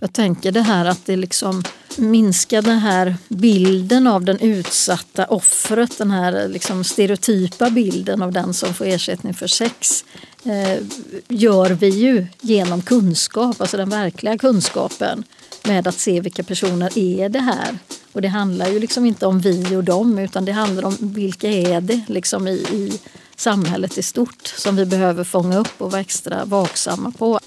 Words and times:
Jag 0.00 0.12
tänker 0.12 0.52
det 0.52 0.60
här 0.60 0.84
att 0.84 1.06
det 1.06 1.16
liksom 1.16 1.62
minskar 1.96 2.62
den 2.62 2.78
här 2.78 3.16
bilden 3.28 4.06
av 4.06 4.24
den 4.24 4.38
utsatta 4.38 5.26
offret, 5.26 5.98
den 5.98 6.10
här 6.10 6.48
liksom 6.48 6.84
stereotypa 6.84 7.70
bilden 7.70 8.22
av 8.22 8.32
den 8.32 8.54
som 8.54 8.74
får 8.74 8.84
ersättning 8.84 9.34
för 9.34 9.46
sex 9.46 10.04
eh, 10.44 10.82
gör 11.28 11.70
vi 11.70 11.88
ju 11.88 12.26
genom 12.40 12.82
kunskap, 12.82 13.60
alltså 13.60 13.76
den 13.76 13.90
verkliga 13.90 14.38
kunskapen 14.38 15.24
med 15.64 15.86
att 15.86 15.98
se 15.98 16.20
vilka 16.20 16.42
personer 16.42 16.98
är 16.98 17.28
det 17.28 17.40
här. 17.40 17.78
Och 18.12 18.22
det 18.22 18.28
handlar 18.28 18.68
ju 18.68 18.78
liksom 18.78 19.06
inte 19.06 19.26
om 19.26 19.40
vi 19.40 19.76
och 19.76 19.84
dem 19.84 20.18
utan 20.18 20.44
det 20.44 20.52
handlar 20.52 20.84
om 20.84 20.96
vilka 21.00 21.48
är 21.48 21.80
det 21.80 22.02
liksom 22.08 22.48
i, 22.48 22.52
i 22.52 23.00
samhället 23.36 23.98
i 23.98 24.02
stort 24.02 24.46
som 24.56 24.76
vi 24.76 24.86
behöver 24.86 25.24
fånga 25.24 25.58
upp 25.58 25.74
och 25.78 25.90
vara 25.90 26.00
extra 26.00 26.44
vaksamma 26.44 27.12
på. 27.18 27.40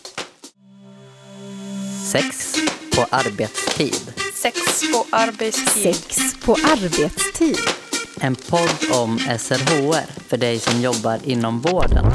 Sex 2.14 2.55
på 2.95 3.05
arbetstid. 3.09 4.13
Sex 4.34 4.58
på 4.94 5.05
arbetstid. 5.09 5.95
Sex 5.95 6.35
på 6.45 6.52
arbetstid. 6.54 7.58
En 8.21 8.35
podd 8.35 9.02
om 9.04 9.20
SRHR 9.20 10.30
för 10.30 10.38
dig 10.38 10.59
som 10.59 10.81
jobbar 10.81 11.20
inom 11.23 11.62
vården. 11.62 12.05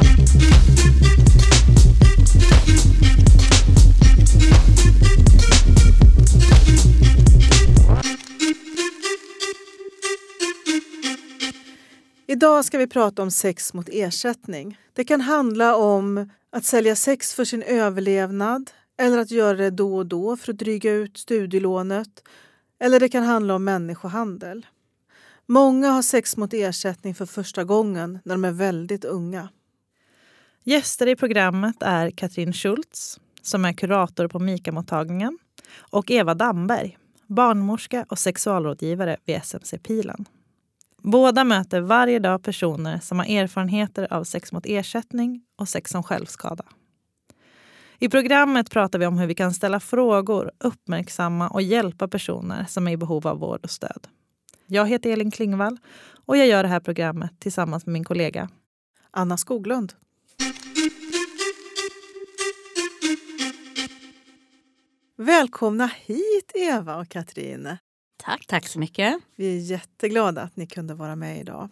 Idag 12.27 12.65
ska 12.65 12.79
vi 12.79 12.87
prata 12.87 13.23
om 13.23 13.31
sex 13.31 13.75
mot 13.75 13.89
ersättning. 13.93 14.79
Det 14.93 15.05
kan 15.05 15.21
handla 15.21 15.77
om 15.77 16.31
att 16.53 16.65
sälja 16.65 16.97
sex 16.97 17.35
för 17.35 17.45
sin 17.45 17.63
överlevnad 17.63 18.71
eller 18.99 19.19
att 19.19 19.31
göra 19.31 19.57
det 19.57 19.71
då 19.71 19.97
och 19.97 20.07
då 20.07 20.37
för 20.37 20.53
att 20.53 20.59
dryga 20.59 20.93
ut 20.93 21.19
studielånet. 21.19 22.23
Eller 22.81 23.01
det 23.01 23.09
kan 23.09 23.25
handla 23.25 23.55
om 23.55 23.65
människohandel. 23.65 24.67
Många 25.47 25.91
har 25.91 26.03
sex 26.03 26.37
mot 26.37 26.55
ersättning 26.55 27.15
för 27.15 27.27
första 27.27 27.65
gången 27.65 28.19
när 28.25 28.35
de 28.35 28.45
är 28.45 28.53
väldigt 28.53 29.05
unga. 29.05 29.49
Gäster 30.65 31.07
i 31.07 31.17
programmet 31.17 31.77
är 31.81 32.11
Katrin 32.11 32.53
Schultz, 32.53 33.21
som 33.43 33.65
är 33.65 33.73
kurator 33.73 34.29
på 34.29 34.39
Mika-mottagningen 34.39 35.39
och 35.79 36.11
Eva 36.11 36.35
Damberg, 36.35 36.99
barnmorska 37.27 38.07
och 38.09 38.19
sexualrådgivare 38.19 39.17
vid 39.25 39.37
SMC 39.37 39.79
Pilen. 39.79 40.25
Båda 41.03 41.45
möter 41.45 41.81
varje 41.81 42.19
dag 42.19 42.43
personer 42.43 42.99
som 42.99 43.19
har 43.19 43.27
erfarenheter 43.27 44.13
av 44.13 44.25
sex 44.25 44.53
mot 44.53 44.67
ersättning 44.67 45.43
och 45.57 45.69
sex 45.69 45.91
som 45.91 46.03
självskada. 46.03 46.65
I 48.01 48.09
programmet 48.09 48.71
pratar 48.71 48.99
vi 48.99 49.07
om 49.07 49.19
hur 49.19 49.27
vi 49.27 49.35
kan 49.35 49.55
ställa 49.55 49.81
frågor, 49.81 50.51
uppmärksamma 50.59 51.49
och 51.49 51.63
hjälpa 51.63 52.09
personer 52.09 52.65
som 52.65 52.89
är 52.89 52.93
i 52.93 52.97
behov 52.97 53.27
av 53.27 53.39
vård 53.39 53.61
och 53.63 53.71
stöd. 53.71 54.09
Jag 54.67 54.89
heter 54.89 55.11
Elin 55.11 55.31
Klingvall 55.31 55.79
och 56.27 56.37
jag 56.37 56.47
gör 56.47 56.63
det 56.63 56.69
här 56.69 56.81
programmet 56.81 57.31
tillsammans 57.39 57.87
med 57.87 57.93
min 57.93 58.05
kollega 58.05 58.49
Anna 59.11 59.37
Skoglund. 59.37 59.93
Välkomna 65.17 65.87
hit 65.87 66.53
Eva 66.55 66.97
och 66.97 67.09
Katrin. 67.09 67.77
Tack. 68.17 68.47
Tack 68.47 68.67
så 68.69 68.79
mycket. 68.79 69.19
Vi 69.37 69.57
är 69.57 69.61
jätteglada 69.61 70.43
att 70.43 70.57
ni 70.57 70.67
kunde 70.67 70.95
vara 70.95 71.17
med 71.17 71.41
idag. 71.41 71.69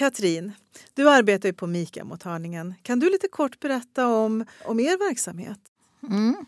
Katrin, 0.00 0.52
du 0.94 1.10
arbetar 1.10 1.48
ju 1.48 1.52
på 1.52 1.66
Mika-mottagningen. 1.66 2.74
Kan 2.82 3.00
du 3.00 3.10
lite 3.10 3.28
kort 3.28 3.60
berätta 3.60 4.08
om, 4.08 4.44
om 4.64 4.80
er 4.80 5.08
verksamhet? 5.08 5.58
Mm. 6.08 6.46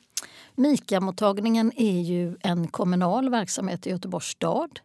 Mika-mottagningen 0.54 1.72
är 1.76 2.00
ju 2.00 2.36
en 2.40 2.68
kommunal 2.68 3.30
verksamhet 3.30 3.86
i 3.86 3.90
Göteborgs 3.90 4.26
stad. 4.26 4.80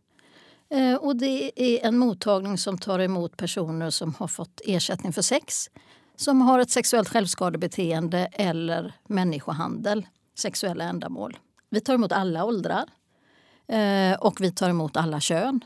Eh, 0.69 0.95
och 0.95 1.15
det 1.15 1.51
är 1.55 1.87
en 1.87 1.97
mottagning 1.97 2.57
som 2.57 2.77
tar 2.77 2.99
emot 2.99 3.37
personer 3.37 3.89
som 3.89 4.13
har 4.13 4.27
fått 4.27 4.61
ersättning 4.65 5.13
för 5.13 5.21
sex 5.21 5.69
som 6.15 6.41
har 6.41 6.59
ett 6.59 6.71
sexuellt 6.71 7.09
självskadebeteende 7.09 8.29
eller 8.31 8.93
människohandel, 9.07 10.07
sexuella 10.37 10.83
ändamål. 10.83 11.37
Vi 11.69 11.81
tar 11.81 11.93
emot 11.93 12.11
alla 12.11 12.45
åldrar 12.45 12.85
eh, 13.67 14.19
och 14.19 14.41
vi 14.41 14.51
tar 14.51 14.69
emot 14.69 14.97
alla 14.97 15.19
kön. 15.19 15.61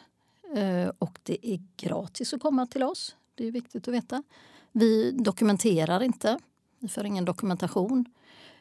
Eh, 0.55 0.91
och 0.99 1.19
det 1.23 1.47
är 1.47 1.59
gratis 1.77 2.33
att 2.33 2.41
komma 2.41 2.67
till 2.67 2.83
oss. 2.83 3.15
Det 3.35 3.47
är 3.47 3.51
viktigt 3.51 3.87
att 3.87 3.93
veta. 3.93 4.23
Vi 4.71 5.11
dokumenterar 5.11 6.03
inte. 6.03 6.39
Vi 6.79 6.87
för 6.87 7.05
ingen 7.05 7.25
dokumentation. 7.25 8.05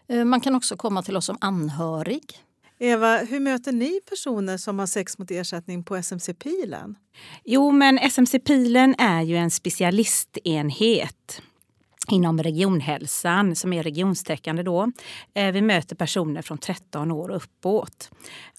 Eh, 0.06 0.24
man 0.24 0.40
kan 0.40 0.54
också 0.54 0.76
komma 0.76 1.02
till 1.02 1.16
oss 1.16 1.26
som 1.26 1.38
anhörig. 1.40 2.44
Eva, 2.78 3.16
hur 3.18 3.40
möter 3.40 3.72
ni 3.72 4.00
personer 4.08 4.56
som 4.56 4.78
har 4.78 4.86
sex 4.86 5.18
mot 5.18 5.30
ersättning 5.30 5.84
på 5.84 5.96
SMC 5.96 6.34
Pilen? 6.34 6.98
Jo, 7.44 7.70
men 7.70 7.98
SMC 7.98 8.38
Pilen 8.38 8.94
är 8.98 9.22
ju 9.22 9.36
en 9.36 9.50
specialistenhet 9.50 11.42
inom 12.10 12.42
regionhälsan 12.42 13.56
som 13.56 13.72
är 13.72 13.82
regionstäckande. 13.82 14.62
Då. 14.62 14.92
Eh, 15.34 15.52
vi 15.52 15.62
möter 15.62 15.96
personer 15.96 16.42
från 16.42 16.58
13 16.58 17.10
år 17.10 17.28
och 17.28 17.36
uppåt. 17.36 18.10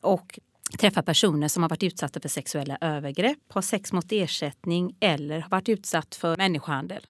Och 0.02 0.40
träffar 0.78 1.02
personer 1.02 1.48
som 1.48 1.64
har 1.64 1.70
varit 1.70 1.84
utsatta 1.84 2.20
för 2.20 2.30
sexuella 2.30 2.78
övergrepp, 2.82 3.40
har 3.50 3.62
sex 3.62 3.94
mot 3.94 4.12
ersättning 4.12 4.96
eller 5.00 5.40
har 5.40 5.50
varit 5.50 5.70
utsatt 5.70 6.16
för 6.16 6.38
människohandel. 6.38 7.06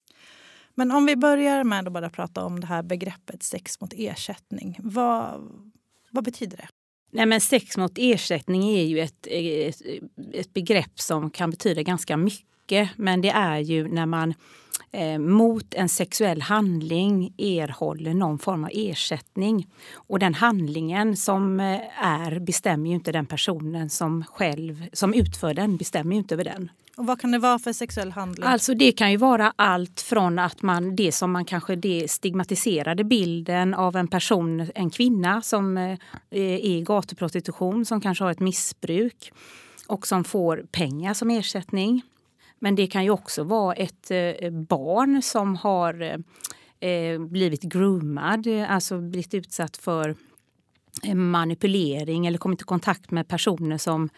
Men 0.76 0.92
om 0.92 1.06
vi 1.06 1.16
börjar 1.16 1.64
med 1.64 1.88
att 1.88 1.94
bara 1.94 2.10
prata 2.10 2.46
om 2.46 2.60
det 2.60 2.68
här 2.68 2.84
begreppet 2.84 3.44
sex 3.44 3.82
mot 3.82 3.94
ersättning. 3.98 4.78
Vad, 4.80 5.42
vad 6.10 6.24
betyder 6.24 6.58
det? 6.58 6.68
Nej, 7.12 7.26
men 7.26 7.42
sex 7.42 7.78
mot 7.78 7.92
ersättning 7.96 8.70
är 8.70 8.84
ju 8.84 9.00
ett, 9.00 9.28
ett, 9.28 9.82
ett 10.34 10.54
begrepp 10.54 11.00
som 11.00 11.30
kan 11.30 11.50
betyda 11.50 11.84
ganska 11.84 12.18
mycket. 12.18 12.90
Men 12.96 13.22
det 13.22 13.30
är 13.30 13.60
ju 13.60 13.88
när 13.88 14.06
man 14.06 14.34
eh, 14.91 15.19
mot 15.19 15.74
en 15.74 15.90
sexuell 15.90 16.41
handling 16.41 17.34
erhåller 17.38 18.13
någon 18.13 18.40
form 18.40 18.63
av 18.63 18.69
ersättning. 18.74 19.68
Och 19.94 20.19
den 20.19 20.34
handlingen 20.34 21.18
som 21.18 21.59
eh, 21.59 22.06
är 22.06 22.40
bestämmer 22.40 22.90
ju 22.90 22.96
inte 22.96 23.12
den 23.12 23.25
personen 23.25 23.90
som 23.90 24.24
själv 24.24 24.85
som 24.94 25.13
utför 25.13 25.53
den, 25.53 25.78
bestämmer 25.78 26.12
ju 26.12 26.18
inte 26.18 26.35
över 26.35 26.44
den. 26.44 26.72
Och 26.97 27.06
vad 27.07 27.22
kan 27.22 27.31
det 27.31 27.40
vara 27.40 27.59
för 27.59 27.74
sexuell 27.74 28.12
handling? 28.12 28.47
Alltså 28.47 28.74
det 28.74 28.91
kan 28.91 29.12
ju 29.12 29.18
vara 29.18 29.53
allt 29.56 30.01
från 30.01 30.40
att 30.40 30.62
man, 30.62 30.96
det 30.96 31.12
som 31.12 31.31
man 31.31 31.46
kanske 31.46 31.75
det 31.75 32.12
stigmatiserade 32.12 33.03
bilden 33.03 33.74
av 33.74 33.96
en 33.96 34.07
person, 34.07 34.72
en 34.75 34.90
kvinna 34.90 35.41
som 35.41 35.78
eh, 35.78 35.97
är 36.31 36.66
i 36.66 36.81
gatuprostitution, 36.81 37.85
som 37.85 38.01
kanske 38.01 38.24
har 38.24 38.31
ett 38.31 38.40
missbruk 38.40 39.31
och 39.88 40.07
som 40.07 40.24
får 40.24 40.66
pengar 40.72 41.13
som 41.13 41.30
ersättning. 41.30 42.01
Men 42.64 42.76
det 42.76 42.88
kan 42.88 43.04
ju 43.04 43.10
också 43.10 43.44
vara 43.44 43.74
ett 43.74 44.12
eh, 44.12 44.52
barn 44.52 45.22
som 45.22 45.56
har 45.56 46.24
eh, 46.80 47.20
blivit 47.20 47.64
groomad, 47.64 48.48
alltså 48.48 49.02
blivit 49.02 49.34
utsatt 49.34 49.78
för 49.78 50.16
eh, 51.04 51.16
manipulering 51.16 52.28
eller 52.28 52.38
kommit 52.38 52.62
i 52.62 52.64
kontakt 52.64 53.12
med 53.12 53.28
personer 53.28 53.78
som 53.78 54.10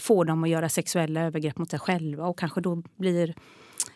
får 0.00 0.24
dem 0.24 0.44
att 0.44 0.50
göra 0.50 0.68
sexuella 0.68 1.20
övergrepp 1.20 1.58
mot 1.58 1.70
sig 1.70 1.78
själva 1.78 2.26
och 2.26 2.38
kanske 2.38 2.60
då 2.60 2.82
blir 2.96 3.34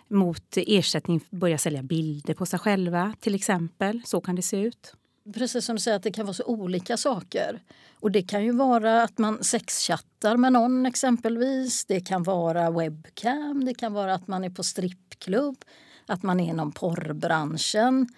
mot 0.09 0.57
ersättning 0.57 1.21
börja 1.31 1.59
sälja 1.59 1.83
bilder 1.83 2.35
på 2.35 2.47
sig 2.47 2.59
själva 2.59 3.15
till 3.21 3.35
exempel. 3.35 4.03
Så 4.05 4.21
kan 4.21 4.37
det 4.37 4.43
se 4.43 4.57
ut. 4.57 4.95
Precis 5.35 5.65
som 5.65 5.77
du 5.77 5.81
säger 5.81 5.97
att 5.97 6.03
det 6.03 6.13
kan 6.13 6.27
vara 6.27 6.35
så 6.35 6.45
olika 6.45 6.97
saker. 6.97 7.61
Och 8.01 8.11
det 8.11 8.23
kan 8.23 8.45
ju 8.45 8.53
vara 8.53 9.03
att 9.03 9.19
man 9.19 9.45
sexchattar 9.45 10.37
med 10.37 10.53
någon 10.53 10.87
exempelvis. 10.87 11.85
Det 11.85 12.01
kan 12.01 12.23
vara 12.23 12.71
webcam, 12.71 13.65
det 13.65 13.75
kan 13.75 13.93
vara 13.93 14.15
att 14.15 14.29
man 14.29 14.45
är 14.45 14.51
på 14.51 14.63
strippklubb, 14.63 15.65
att 16.07 16.23
man 16.23 16.41
är 16.41 16.49
inom 16.49 16.73
porrbranschen. 16.73 18.09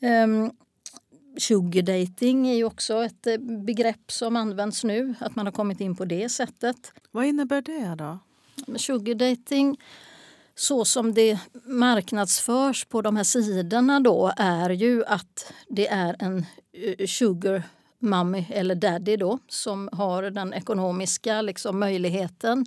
Um, 0.00 0.50
Sugar 1.36 1.82
dating 1.82 2.48
är 2.48 2.54
ju 2.54 2.64
också 2.64 3.04
ett 3.04 3.26
eh, 3.26 3.38
begrepp 3.38 4.12
som 4.12 4.36
används 4.36 4.84
nu, 4.84 5.14
att 5.20 5.36
man 5.36 5.46
har 5.46 5.52
kommit 5.52 5.80
in 5.80 5.96
på 5.96 6.04
det 6.04 6.28
sättet. 6.28 6.92
Vad 7.10 7.24
innebär 7.24 7.62
det 7.62 7.94
då? 7.94 8.18
Sugar 8.76 9.14
dating 9.14 9.76
så 10.58 10.84
som 10.84 11.14
det 11.14 11.38
marknadsförs 11.64 12.84
på 12.84 13.02
de 13.02 13.16
här 13.16 13.24
sidorna 13.24 14.00
då 14.00 14.32
är 14.36 14.70
ju 14.70 15.04
att 15.04 15.52
det 15.68 15.88
är 15.88 16.16
en 16.18 16.46
eh, 16.72 17.06
sugar 17.06 17.62
mommy 17.98 18.46
eller 18.50 18.74
daddy 18.74 19.16
då 19.16 19.38
som 19.48 19.88
har 19.92 20.22
den 20.22 20.54
ekonomiska 20.54 21.42
liksom, 21.42 21.80
möjligheten 21.80 22.66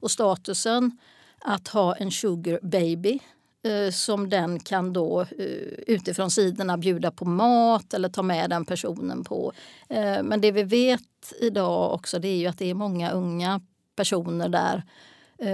och 0.00 0.10
statusen 0.10 0.98
att 1.38 1.68
ha 1.68 1.96
en 1.96 2.10
sugar 2.10 2.58
baby 2.62 3.18
eh, 3.64 3.90
som 3.92 4.30
den 4.30 4.60
kan 4.60 4.92
då 4.92 5.20
eh, 5.20 5.46
utifrån 5.86 6.30
sidorna 6.30 6.78
bjuda 6.78 7.10
på 7.10 7.24
mat 7.24 7.94
eller 7.94 8.08
ta 8.08 8.22
med 8.22 8.50
den 8.50 8.64
personen 8.64 9.24
på. 9.24 9.52
Eh, 9.88 10.22
men 10.22 10.40
det 10.40 10.52
vi 10.52 10.62
vet 10.62 11.32
idag 11.40 11.94
också 11.94 12.18
det 12.18 12.28
är 12.28 12.36
ju 12.36 12.46
att 12.46 12.58
det 12.58 12.70
är 12.70 12.74
många 12.74 13.10
unga 13.10 13.60
personer 13.96 14.48
där 14.48 14.82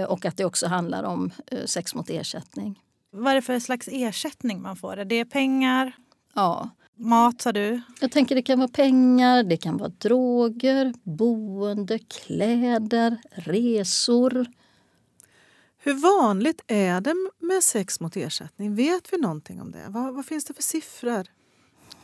och 0.03 0.25
att 0.25 0.37
det 0.37 0.45
också 0.45 0.67
handlar 0.67 1.03
om 1.03 1.31
eh, 1.47 1.65
sex 1.65 1.95
mot 1.95 2.09
ersättning. 2.09 2.81
Vad 3.11 3.31
är 3.31 3.35
det 3.35 3.41
för 3.41 3.59
slags 3.59 3.89
ersättning 3.91 4.61
man 4.61 4.75
får? 4.75 4.97
Är 4.97 5.05
det 5.05 5.25
pengar? 5.25 5.91
Ja, 6.33 6.69
Mat 7.01 7.41
sa 7.41 7.51
du? 7.51 7.81
Jag 8.01 8.11
tänker 8.11 8.35
det 8.35 8.41
kan 8.41 8.59
vara 8.59 8.69
pengar, 8.69 9.43
det 9.43 9.57
kan 9.57 9.77
vara 9.77 9.89
droger, 9.89 10.93
boende, 11.03 11.99
kläder, 11.99 13.17
resor. 13.31 14.45
Hur 15.77 15.93
vanligt 15.93 16.61
är 16.67 17.01
det 17.01 17.15
med 17.39 17.63
sex 17.63 17.99
mot 17.99 18.17
ersättning? 18.17 18.75
Vet 18.75 19.13
vi 19.13 19.17
någonting 19.17 19.61
om 19.61 19.71
det? 19.71 19.85
Vad, 19.87 20.15
vad 20.15 20.25
finns 20.25 20.45
det 20.45 20.53
för 20.53 20.63
siffror? 20.63 21.27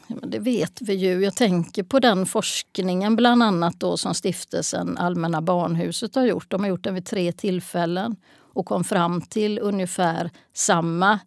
Det 0.07 0.39
vet 0.39 0.81
vi 0.81 0.93
ju. 0.93 1.23
Jag 1.23 1.35
tänker 1.35 1.83
på 1.83 1.99
den 1.99 2.25
forskningen 2.25 3.15
bland 3.15 3.43
annat 3.43 3.79
då 3.79 3.97
som 3.97 4.13
stiftelsen 4.13 4.97
Allmänna 4.97 5.41
barnhuset 5.41 6.15
har 6.15 6.25
gjort. 6.25 6.51
De 6.51 6.61
har 6.61 6.69
gjort 6.69 6.83
den 6.83 6.93
vid 6.93 7.05
tre 7.05 7.31
tillfällen 7.31 8.15
och 8.37 8.65
kom 8.65 8.83
fram 8.83 9.21
till 9.21 9.59
ungefär 9.59 10.31
samma 10.53 11.19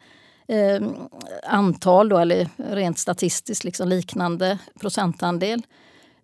eh, 0.49 0.89
antal, 1.47 2.09
då, 2.09 2.19
eller 2.19 2.49
rent 2.57 2.99
statistiskt 2.99 3.65
liksom 3.65 3.89
liknande 3.89 4.59
procentandel. 4.81 5.63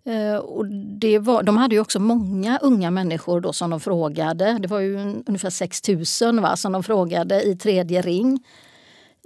Eh, 0.05 0.37
och 0.37 0.65
det 0.99 1.19
var, 1.19 1.43
de 1.43 1.57
hade 1.57 1.75
ju 1.75 1.81
också 1.81 1.99
många 1.99 2.59
unga 2.61 2.91
människor 2.91 3.41
då 3.41 3.53
som 3.53 3.69
de 3.69 3.79
frågade. 3.79 4.57
Det 4.61 4.67
var 4.67 4.79
ju 4.79 5.23
ungefär 5.25 5.49
6 5.49 5.81
000 6.21 6.39
va, 6.39 6.55
som 6.55 6.71
de 6.71 6.83
frågade 6.83 7.43
i 7.43 7.55
tredje 7.55 8.01
ring. 8.01 8.39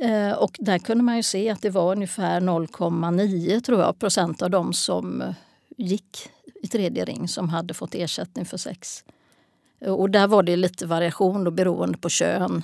Eh, 0.01 0.31
och 0.31 0.55
där 0.59 0.77
kunde 0.77 1.03
man 1.03 1.17
ju 1.17 1.23
se 1.23 1.49
att 1.49 1.61
det 1.61 1.69
var 1.69 1.91
ungefär 1.91 2.41
0,9 2.41 3.59
tror 3.61 3.81
jag, 3.81 3.99
procent 3.99 4.41
av 4.41 4.49
dem 4.49 4.73
som 4.73 5.21
eh, 5.21 5.33
gick 5.77 6.29
i 6.61 6.67
tredje 6.67 7.05
ring 7.05 7.27
som 7.27 7.49
hade 7.49 7.73
fått 7.73 7.95
ersättning 7.95 8.45
för 8.45 8.57
sex. 8.57 9.03
Och 9.85 10.09
där 10.09 10.27
var 10.27 10.43
det 10.43 10.55
lite 10.55 10.85
variation 10.85 11.43
då, 11.43 11.51
beroende 11.51 11.97
på 11.97 12.09
kön. 12.09 12.63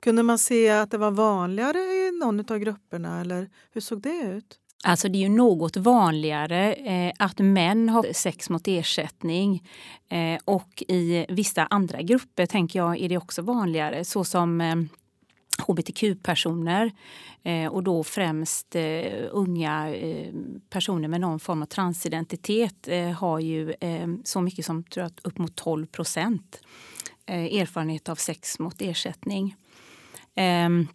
Kunde 0.00 0.22
man 0.22 0.38
se 0.38 0.70
att 0.70 0.90
det 0.90 0.98
var 0.98 1.10
vanligare 1.10 1.78
i 1.78 2.10
någon 2.20 2.40
av 2.40 2.58
grupperna 2.58 3.20
eller 3.20 3.50
hur 3.72 3.80
såg 3.80 4.02
det 4.02 4.22
ut? 4.22 4.58
Alltså 4.84 5.08
det 5.08 5.18
är 5.18 5.20
ju 5.20 5.28
något 5.28 5.76
vanligare 5.76 6.72
eh, 6.72 7.12
att 7.18 7.38
män 7.38 7.88
har 7.88 8.12
sex 8.12 8.50
mot 8.50 8.68
ersättning. 8.68 9.68
Eh, 10.08 10.40
och 10.44 10.82
i 10.88 11.26
vissa 11.28 11.66
andra 11.70 12.02
grupper 12.02 12.46
tänker 12.46 12.78
jag 12.78 13.00
är 13.00 13.08
det 13.08 13.16
också 13.16 13.42
vanligare 13.42 14.04
såsom 14.04 14.60
eh, 14.60 14.76
hbtq-personer 15.58 16.92
eh, 17.42 17.66
och 17.66 17.82
då 17.82 18.04
främst 18.04 18.76
eh, 18.76 19.28
unga 19.30 19.94
eh, 19.94 20.32
personer 20.70 21.08
med 21.08 21.20
någon 21.20 21.40
form 21.40 21.62
av 21.62 21.66
transidentitet 21.66 22.88
eh, 22.88 23.10
har 23.10 23.38
ju 23.38 23.74
eh, 23.80 24.08
så 24.24 24.40
mycket 24.40 24.66
som 24.66 24.84
tror 24.84 25.02
jag, 25.02 25.12
upp 25.22 25.38
mot 25.38 25.56
12 25.56 25.86
procent 25.86 26.60
eh, 27.26 27.60
erfarenhet 27.60 28.08
av 28.08 28.16
sex 28.16 28.58
mot 28.58 28.82
ersättning. 28.82 29.56
Ehm, 30.34 30.86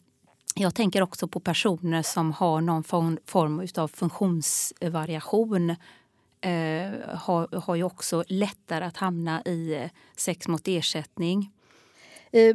jag 0.56 0.76
tänker 0.76 1.02
också 1.02 1.28
på 1.28 1.40
personer 1.40 2.02
som 2.02 2.32
har 2.32 2.62
någon 2.62 2.84
form 3.26 3.68
av 3.78 3.88
funktionsvariation 3.88 5.76
har, 7.08 7.60
har 7.60 7.76
ju 7.76 7.84
också 7.84 8.24
lättare 8.28 8.86
att 8.86 8.98
hamna 8.98 9.42
i 9.42 9.90
sex 10.16 10.48
mot 10.48 10.68
ersättning. 10.68 11.52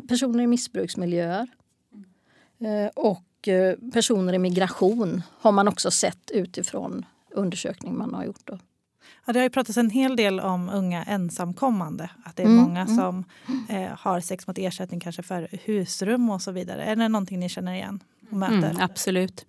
Personer 0.09 0.45
i 0.45 0.47
missbruksmiljöer 0.47 1.49
och 2.95 3.49
eh, 3.49 3.77
personer 3.93 4.33
i 4.33 4.39
migration 4.39 5.23
har 5.41 5.53
man 5.53 5.69
också 5.69 5.91
sett 5.91 6.31
utifrån 6.31 7.07
undersökning 7.31 7.99
man 7.99 8.15
har 8.15 8.25
gjort. 8.25 8.41
Då. 8.45 8.59
Ja, 9.27 9.33
det 9.33 9.39
har 9.39 9.45
ju 9.45 9.51
pratats 9.51 9.79
en 9.79 9.91
hel 9.91 10.17
del 10.17 10.41
om 10.41 10.69
unga 10.69 11.05
ensamkommande. 11.05 12.11
Att 12.25 12.37
det 12.37 12.43
är 12.43 12.47
mm, 12.47 12.63
många 12.63 12.81
mm. 12.81 12.97
som 12.97 13.25
eh, 13.69 13.91
har 13.99 14.21
sex 14.21 14.47
mot 14.47 14.59
ersättning 14.59 15.01
kanske 15.01 15.23
för 15.23 15.49
husrum 15.65 16.31
och 16.31 16.43
så 16.43 16.53
vidare. 16.53 16.85
Är 16.85 16.97
det 16.97 17.09
någonting 17.09 17.39
ni 17.41 17.49
känner 17.49 17.75
igen? 17.75 18.03
Och 18.31 18.37
möter? 18.37 18.71
Mm, 18.71 18.81
absolut. 18.81 19.47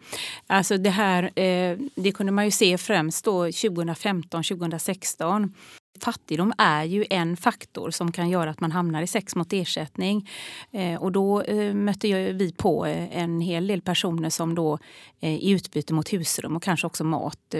Alltså 0.48 0.78
det 0.78 0.90
här 0.90 1.40
eh, 1.40 1.78
det 1.96 2.12
kunde 2.12 2.32
man 2.32 2.46
ju 2.46 2.52
se 2.52 2.78
främst 2.78 3.26
då 3.26 3.46
2015, 3.46 4.44
2016 4.44 5.54
Fattigdom 6.00 6.54
är 6.58 6.84
ju 6.84 7.06
en 7.10 7.38
faktor 7.38 7.92
som 7.92 8.12
kan 8.12 8.30
göra 8.30 8.50
att 8.50 8.60
man 8.60 8.72
hamnar 8.72 9.02
i 9.02 9.08
sex 9.08 9.36
mot 9.36 9.54
ersättning. 9.54 10.30
Eh, 10.72 11.04
och 11.04 11.12
då 11.12 11.42
eh, 11.42 11.74
mötte 11.74 12.32
vi 12.32 12.52
på 12.52 12.86
eh, 12.86 13.18
en 13.18 13.42
hel 13.42 13.68
del 13.68 13.82
personer 13.82 14.30
som 14.30 14.56
då 14.56 14.80
i 15.20 15.52
utbyte 15.52 15.94
mot 15.94 16.14
husrum 16.14 16.56
och 16.56 16.64
kanske 16.64 16.88
också 16.88 17.04
mat 17.04 17.56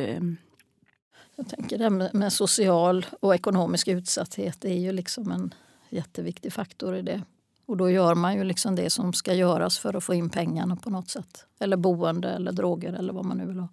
jag 1.36 1.50
tänker 1.50 1.78
det 1.78 1.90
med, 1.90 2.14
med 2.14 2.34
social 2.34 3.06
och 3.20 3.36
ekonomisk 3.36 3.88
utsatthet 3.88 4.66
är 4.66 4.74
ju 4.74 4.92
liksom 4.92 5.32
en 5.32 5.54
jätteviktig 5.90 6.54
faktor 6.54 6.96
i 6.96 7.02
det. 7.02 7.22
Och 7.66 7.78
då 7.78 7.90
gör 7.90 8.16
man 8.16 8.36
ju 8.36 8.44
liksom 8.44 8.76
det 8.76 8.90
som 8.90 9.14
ska 9.14 9.34
göras 9.34 9.80
för 9.80 9.94
att 9.94 10.04
få 10.04 10.14
in 10.14 10.30
pengarna 10.30 10.76
på 10.76 10.90
något 10.90 11.10
sätt. 11.10 11.46
Eller 11.60 11.78
boende 11.78 12.30
eller 12.30 12.52
droger 12.52 12.94
eller 12.94 13.14
vad 13.14 13.26
man 13.26 13.38
nu 13.38 13.46
vill 13.46 13.60
ha. 13.60 13.68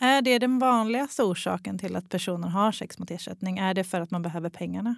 Är 0.00 0.22
det 0.22 0.38
den 0.38 0.58
vanligaste 0.58 1.22
orsaken 1.22 1.78
till 1.78 1.96
att 1.96 2.08
personer 2.08 2.48
har 2.48 2.72
sex 2.72 2.98
mot 2.98 3.10
ersättning? 3.10 3.58
Är 3.58 3.74
det 3.74 3.84
för 3.84 4.00
att 4.00 4.10
man 4.10 4.22
behöver 4.22 4.50
pengarna? 4.50 4.94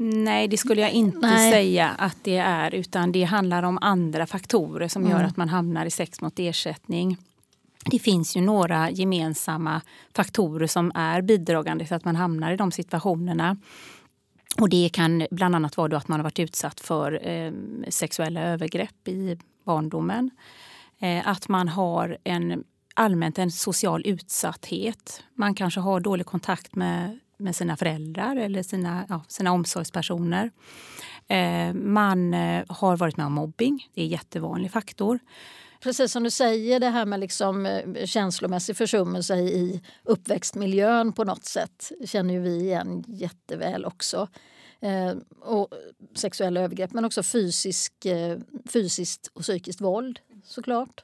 Nej, 0.00 0.48
det 0.48 0.56
skulle 0.56 0.80
jag 0.80 0.90
inte 0.90 1.18
Nej. 1.26 1.52
säga 1.52 1.88
att 1.88 2.16
det 2.22 2.36
är. 2.36 2.74
Utan 2.74 3.12
det 3.12 3.24
handlar 3.24 3.62
om 3.62 3.78
andra 3.80 4.26
faktorer 4.26 4.88
som 4.88 5.02
mm. 5.02 5.16
gör 5.16 5.24
att 5.24 5.36
man 5.36 5.48
hamnar 5.48 5.86
i 5.86 5.90
sex 5.90 6.20
mot 6.20 6.38
ersättning. 6.38 7.16
Det 7.84 7.98
finns 7.98 8.36
ju 8.36 8.40
några 8.40 8.90
gemensamma 8.90 9.80
faktorer 10.14 10.66
som 10.66 10.92
är 10.94 11.22
bidragande 11.22 11.86
till 11.86 11.94
att 11.94 12.04
man 12.04 12.16
hamnar 12.16 12.52
i 12.52 12.56
de 12.56 12.72
situationerna. 12.72 13.56
Och 14.60 14.68
det 14.68 14.88
kan 14.92 15.26
bland 15.30 15.54
annat 15.54 15.76
vara 15.76 15.96
att 15.96 16.08
man 16.08 16.20
har 16.20 16.24
varit 16.24 16.38
utsatt 16.38 16.80
för 16.80 17.28
eh, 17.28 17.52
sexuella 17.88 18.40
övergrepp 18.40 19.08
i 19.08 19.38
barndomen. 19.64 20.30
Eh, 20.98 21.28
att 21.28 21.48
man 21.48 21.68
har 21.68 22.18
en 22.24 22.64
allmänt 22.98 23.38
en 23.38 23.50
social 23.50 24.06
utsatthet. 24.06 25.22
Man 25.34 25.54
kanske 25.54 25.80
har 25.80 26.00
dålig 26.00 26.26
kontakt 26.26 26.74
med, 26.74 27.18
med 27.36 27.56
sina 27.56 27.76
föräldrar 27.76 28.36
eller 28.36 28.62
sina, 28.62 29.06
ja, 29.08 29.24
sina 29.28 29.52
omsorgspersoner. 29.52 30.50
Eh, 31.28 31.74
man 31.74 32.34
eh, 32.34 32.64
har 32.68 32.96
varit 32.96 33.16
med 33.16 33.26
om 33.26 33.32
mobbing. 33.32 33.88
Det 33.94 34.00
är 34.00 34.04
en 34.04 34.10
jättevanlig 34.10 34.70
faktor. 34.70 35.18
Precis 35.80 36.12
som 36.12 36.22
du 36.22 36.30
säger, 36.30 36.80
det 36.80 36.88
här 36.88 37.06
med 37.06 37.20
liksom 37.20 37.66
eh, 37.66 38.06
känslomässig 38.06 38.76
försummelse 38.76 39.36
i 39.36 39.82
uppväxtmiljön 40.04 41.12
på 41.12 41.24
något 41.24 41.44
sätt 41.44 41.92
känner 42.04 42.34
ju 42.34 42.40
vi 42.40 42.60
igen 42.60 43.04
jätteväl 43.06 43.84
också. 43.84 44.28
Eh, 44.80 45.14
och 45.40 45.68
sexuella 46.14 46.60
övergrepp, 46.60 46.92
men 46.92 47.04
också 47.04 47.22
fysisk, 47.22 48.04
eh, 48.04 48.38
fysiskt 48.72 49.30
och 49.34 49.42
psykiskt 49.42 49.80
våld 49.80 50.20
såklart. 50.44 51.02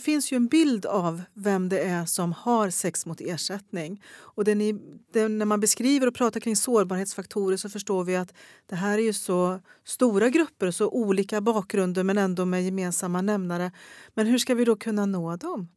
Det 0.00 0.04
finns 0.04 0.32
ju 0.32 0.36
en 0.36 0.46
bild 0.46 0.86
av 0.86 1.22
vem 1.34 1.68
det 1.68 1.80
är 1.80 2.04
som 2.04 2.32
har 2.32 2.70
sex 2.70 3.06
mot 3.06 3.20
ersättning. 3.20 4.02
Och 4.16 4.44
det 4.44 4.54
ni, 4.54 4.72
det, 5.12 5.28
när 5.28 5.46
man 5.46 5.60
beskriver 5.60 6.06
och 6.06 6.14
pratar 6.14 6.40
kring 6.40 6.56
sårbarhetsfaktorer 6.56 7.56
så 7.56 7.68
förstår 7.68 8.04
vi 8.04 8.16
att 8.16 8.34
det 8.66 8.76
här 8.76 8.98
är 8.98 9.02
ju 9.02 9.12
så 9.12 9.60
stora 9.84 10.28
grupper, 10.28 10.70
så 10.70 10.88
olika 10.88 11.40
bakgrunder 11.40 12.02
men 12.02 12.18
ändå 12.18 12.44
med 12.44 12.64
gemensamma 12.64 13.22
nämnare. 13.22 13.72
Men 14.14 14.26
hur 14.26 14.38
ska 14.38 14.54
vi 14.54 14.64
då 14.64 14.76
kunna 14.76 15.06
nå 15.06 15.36
dem? 15.36 15.68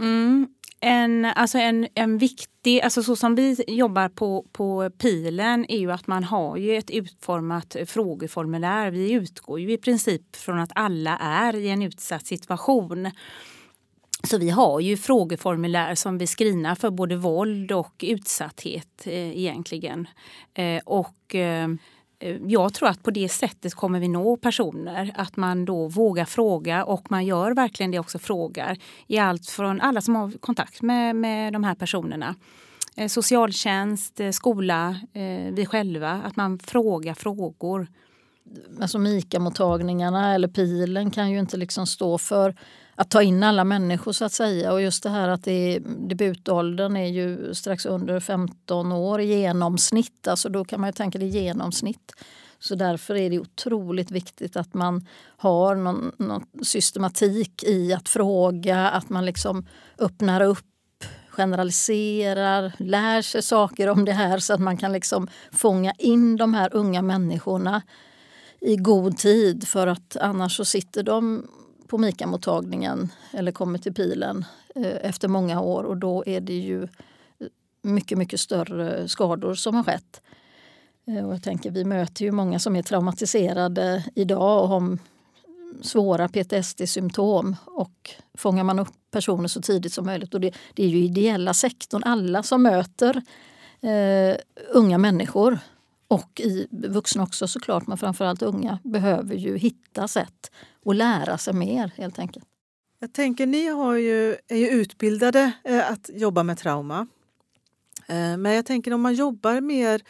Mm, 0.00 0.48
en, 0.80 1.24
alltså 1.24 1.58
en, 1.58 1.88
en 1.94 2.18
viktig, 2.18 2.80
alltså 2.80 3.02
så 3.02 3.16
som 3.16 3.34
vi 3.34 3.64
jobbar 3.68 4.08
på, 4.08 4.46
på 4.52 4.90
Pilen 4.98 5.66
är 5.68 5.78
ju 5.78 5.92
att 5.92 6.06
man 6.06 6.24
har 6.24 6.56
ju 6.56 6.76
ett 6.76 6.90
utformat 6.90 7.76
frågeformulär. 7.86 8.90
Vi 8.90 9.12
utgår 9.12 9.60
ju 9.60 9.72
i 9.72 9.78
princip 9.78 10.36
från 10.36 10.58
att 10.58 10.72
alla 10.74 11.18
är 11.18 11.56
i 11.56 11.68
en 11.68 11.82
utsatt 11.82 12.26
situation. 12.26 13.10
Så 14.24 14.38
vi 14.38 14.50
har 14.50 14.80
ju 14.80 14.96
frågeformulär 14.96 15.94
som 15.94 16.18
vi 16.18 16.26
screenar 16.26 16.74
för 16.74 16.90
både 16.90 17.16
våld 17.16 17.72
och 17.72 18.04
utsatthet 18.08 19.06
eh, 19.06 19.38
egentligen. 19.38 20.08
Eh, 20.54 20.80
och 20.84 21.34
eh, 21.34 21.68
Eh, 22.20 22.36
jag 22.46 22.74
tror 22.74 22.88
att 22.88 23.02
på 23.02 23.10
det 23.10 23.28
sättet 23.28 23.74
kommer 23.74 24.00
vi 24.00 24.08
nå 24.08 24.36
personer. 24.36 25.12
Att 25.16 25.36
man 25.36 25.64
då 25.64 25.88
vågar 25.88 26.24
fråga 26.24 26.84
och 26.84 27.10
man 27.10 27.26
gör 27.26 27.54
verkligen 27.54 27.90
det 27.90 27.98
också, 27.98 28.18
frågar. 28.18 28.78
I 29.06 29.18
allt 29.18 29.46
från 29.46 29.80
alla 29.80 30.00
som 30.00 30.16
har 30.16 30.30
kontakt 30.40 30.82
med, 30.82 31.16
med 31.16 31.52
de 31.52 31.64
här 31.64 31.74
personerna. 31.74 32.34
Eh, 32.96 33.08
socialtjänst, 33.08 34.20
eh, 34.20 34.30
skola, 34.30 34.96
vi 35.52 35.66
själva. 35.66 36.10
Att 36.10 36.36
man 36.36 36.58
frågar 36.58 37.14
frågor. 37.14 37.86
Alltså 38.80 38.98
Mika-mottagningarna 38.98 40.34
eller 40.34 40.48
Pilen 40.48 41.10
kan 41.10 41.30
ju 41.30 41.38
inte 41.38 41.56
liksom 41.56 41.86
stå 41.86 42.18
för 42.18 42.54
att 43.00 43.10
ta 43.10 43.22
in 43.22 43.42
alla 43.42 43.64
människor 43.64 44.12
så 44.12 44.24
att 44.24 44.32
säga. 44.32 44.72
Och 44.72 44.82
just 44.82 45.02
det 45.02 45.10
här 45.10 45.28
att 45.28 45.44
det 45.44 45.52
är, 45.52 45.80
debutåldern 45.80 46.96
är 46.96 47.06
ju 47.06 47.54
strax 47.54 47.86
under 47.86 48.20
15 48.20 48.92
år 48.92 49.20
i 49.20 49.24
genomsnitt. 49.24 50.28
Alltså 50.28 50.48
då 50.48 50.64
kan 50.64 50.80
man 50.80 50.88
ju 50.88 50.92
tänka 50.92 51.18
det 51.18 51.26
genomsnitt. 51.26 52.12
Så 52.58 52.74
därför 52.74 53.14
är 53.14 53.30
det 53.30 53.38
otroligt 53.38 54.10
viktigt 54.10 54.56
att 54.56 54.74
man 54.74 55.06
har 55.36 55.74
någon, 55.74 56.12
någon 56.16 56.46
systematik 56.62 57.62
i 57.62 57.92
att 57.92 58.08
fråga, 58.08 58.90
att 58.90 59.08
man 59.08 59.26
liksom 59.26 59.66
öppnar 59.98 60.40
upp 60.40 61.04
generaliserar, 61.28 62.72
lär 62.78 63.22
sig 63.22 63.42
saker 63.42 63.88
om 63.88 64.04
det 64.04 64.12
här 64.12 64.38
så 64.38 64.54
att 64.54 64.60
man 64.60 64.76
kan 64.76 64.92
liksom 64.92 65.28
fånga 65.52 65.92
in 65.98 66.36
de 66.36 66.54
här 66.54 66.74
unga 66.76 67.02
människorna 67.02 67.82
i 68.60 68.76
god 68.76 69.18
tid 69.18 69.68
för 69.68 69.86
att 69.86 70.16
annars 70.16 70.56
så 70.56 70.64
sitter 70.64 71.02
de 71.02 71.46
på 71.90 71.98
Mika-mottagningen 71.98 73.12
eller 73.32 73.52
kommer 73.52 73.78
till 73.78 73.94
pilen 73.94 74.44
eh, 74.74 74.96
efter 75.02 75.28
många 75.28 75.60
år 75.60 75.84
och 75.84 75.96
då 75.96 76.24
är 76.26 76.40
det 76.40 76.58
ju 76.58 76.88
mycket, 77.82 78.18
mycket 78.18 78.40
större 78.40 79.08
skador 79.08 79.54
som 79.54 79.74
har 79.74 79.84
skett. 79.84 80.22
Eh, 81.06 81.26
och 81.26 81.34
jag 81.34 81.42
tänker, 81.42 81.70
vi 81.70 81.84
möter 81.84 82.24
ju 82.24 82.32
många 82.32 82.58
som 82.58 82.76
är 82.76 82.82
traumatiserade 82.82 84.04
idag 84.14 84.62
och 84.62 84.68
har 84.68 84.98
svåra 85.82 86.28
PTSD-symptom. 86.28 87.56
Och 87.66 88.10
fångar 88.34 88.64
man 88.64 88.78
upp 88.78 88.94
personer 89.10 89.48
så 89.48 89.62
tidigt 89.62 89.92
som 89.92 90.06
möjligt, 90.06 90.34
och 90.34 90.40
det, 90.40 90.54
det 90.74 90.84
är 90.84 90.88
ju 90.88 90.98
ideella 90.98 91.54
sektorn, 91.54 92.02
alla 92.04 92.42
som 92.42 92.62
möter 92.62 93.22
eh, 93.80 94.36
unga 94.74 94.98
människor 94.98 95.58
och 96.10 96.40
i 96.40 96.66
vuxna 96.70 97.22
också 97.22 97.48
såklart, 97.48 97.86
men 97.86 97.98
framförallt 97.98 98.42
unga, 98.42 98.78
behöver 98.84 99.34
ju 99.34 99.56
hitta 99.56 100.08
sätt 100.08 100.50
att 100.86 100.96
lära 100.96 101.38
sig 101.38 101.54
mer 101.54 101.92
helt 101.96 102.18
enkelt. 102.18 102.44
Jag 102.98 103.12
tänker, 103.12 103.46
ni 103.46 103.66
har 103.66 103.94
ju, 103.94 104.36
är 104.48 104.56
ju 104.56 104.68
utbildade 104.68 105.52
eh, 105.64 105.90
att 105.90 106.10
jobba 106.14 106.42
med 106.42 106.58
trauma. 106.58 107.06
Eh, 108.06 108.36
men 108.36 108.52
jag 108.52 108.66
tänker 108.66 108.92
om 108.92 109.00
man 109.00 109.14
jobbar 109.14 109.60
mer 109.60 110.02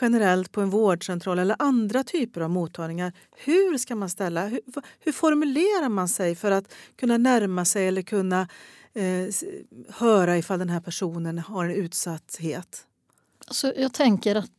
generellt 0.00 0.52
på 0.52 0.60
en 0.60 0.70
vårdcentral 0.70 1.38
eller 1.38 1.56
andra 1.58 2.04
typer 2.04 2.40
av 2.40 2.50
mottagningar. 2.50 3.12
Hur 3.36 3.78
ska 3.78 3.94
man 3.96 4.10
ställa? 4.10 4.46
Hur, 4.46 4.60
hur 5.00 5.12
formulerar 5.12 5.88
man 5.88 6.08
sig 6.08 6.34
för 6.34 6.50
att 6.50 6.74
kunna 6.96 7.18
närma 7.18 7.64
sig 7.64 7.88
eller 7.88 8.02
kunna 8.02 8.48
eh, 8.94 9.34
höra 9.88 10.38
ifall 10.38 10.58
den 10.58 10.70
här 10.70 10.80
personen 10.80 11.38
har 11.38 11.64
en 11.64 11.70
utsatthet? 11.70 12.86
Alltså, 13.46 13.72
jag 13.76 13.94
tänker 13.94 14.36
att 14.36 14.50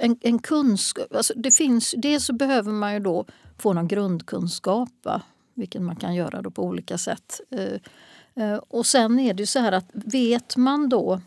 en, 0.00 0.16
en 0.20 0.38
kunskap... 0.38 1.14
Alltså 1.14 1.34
det 1.36 1.50
finns, 1.50 1.94
dels 1.98 2.24
så 2.24 2.32
behöver 2.32 2.72
man 2.72 2.94
ju 2.94 3.00
då 3.00 3.24
få 3.58 3.72
någon 3.72 3.88
grundkunskap, 3.88 4.88
va? 5.02 5.22
vilket 5.54 5.82
man 5.82 5.96
kan 5.96 6.14
göra 6.14 6.42
då 6.42 6.50
på 6.50 6.62
olika 6.62 6.98
sätt. 6.98 7.40
Eh, 7.50 8.44
eh, 8.44 8.58
och 8.68 8.86
sen 8.86 9.18
är 9.18 9.34
det 9.34 9.42
ju 9.42 9.46
så 9.46 9.58
här 9.58 9.72
att 9.72 9.90
vet 9.92 10.56
man 10.56 10.88
då 10.88 11.20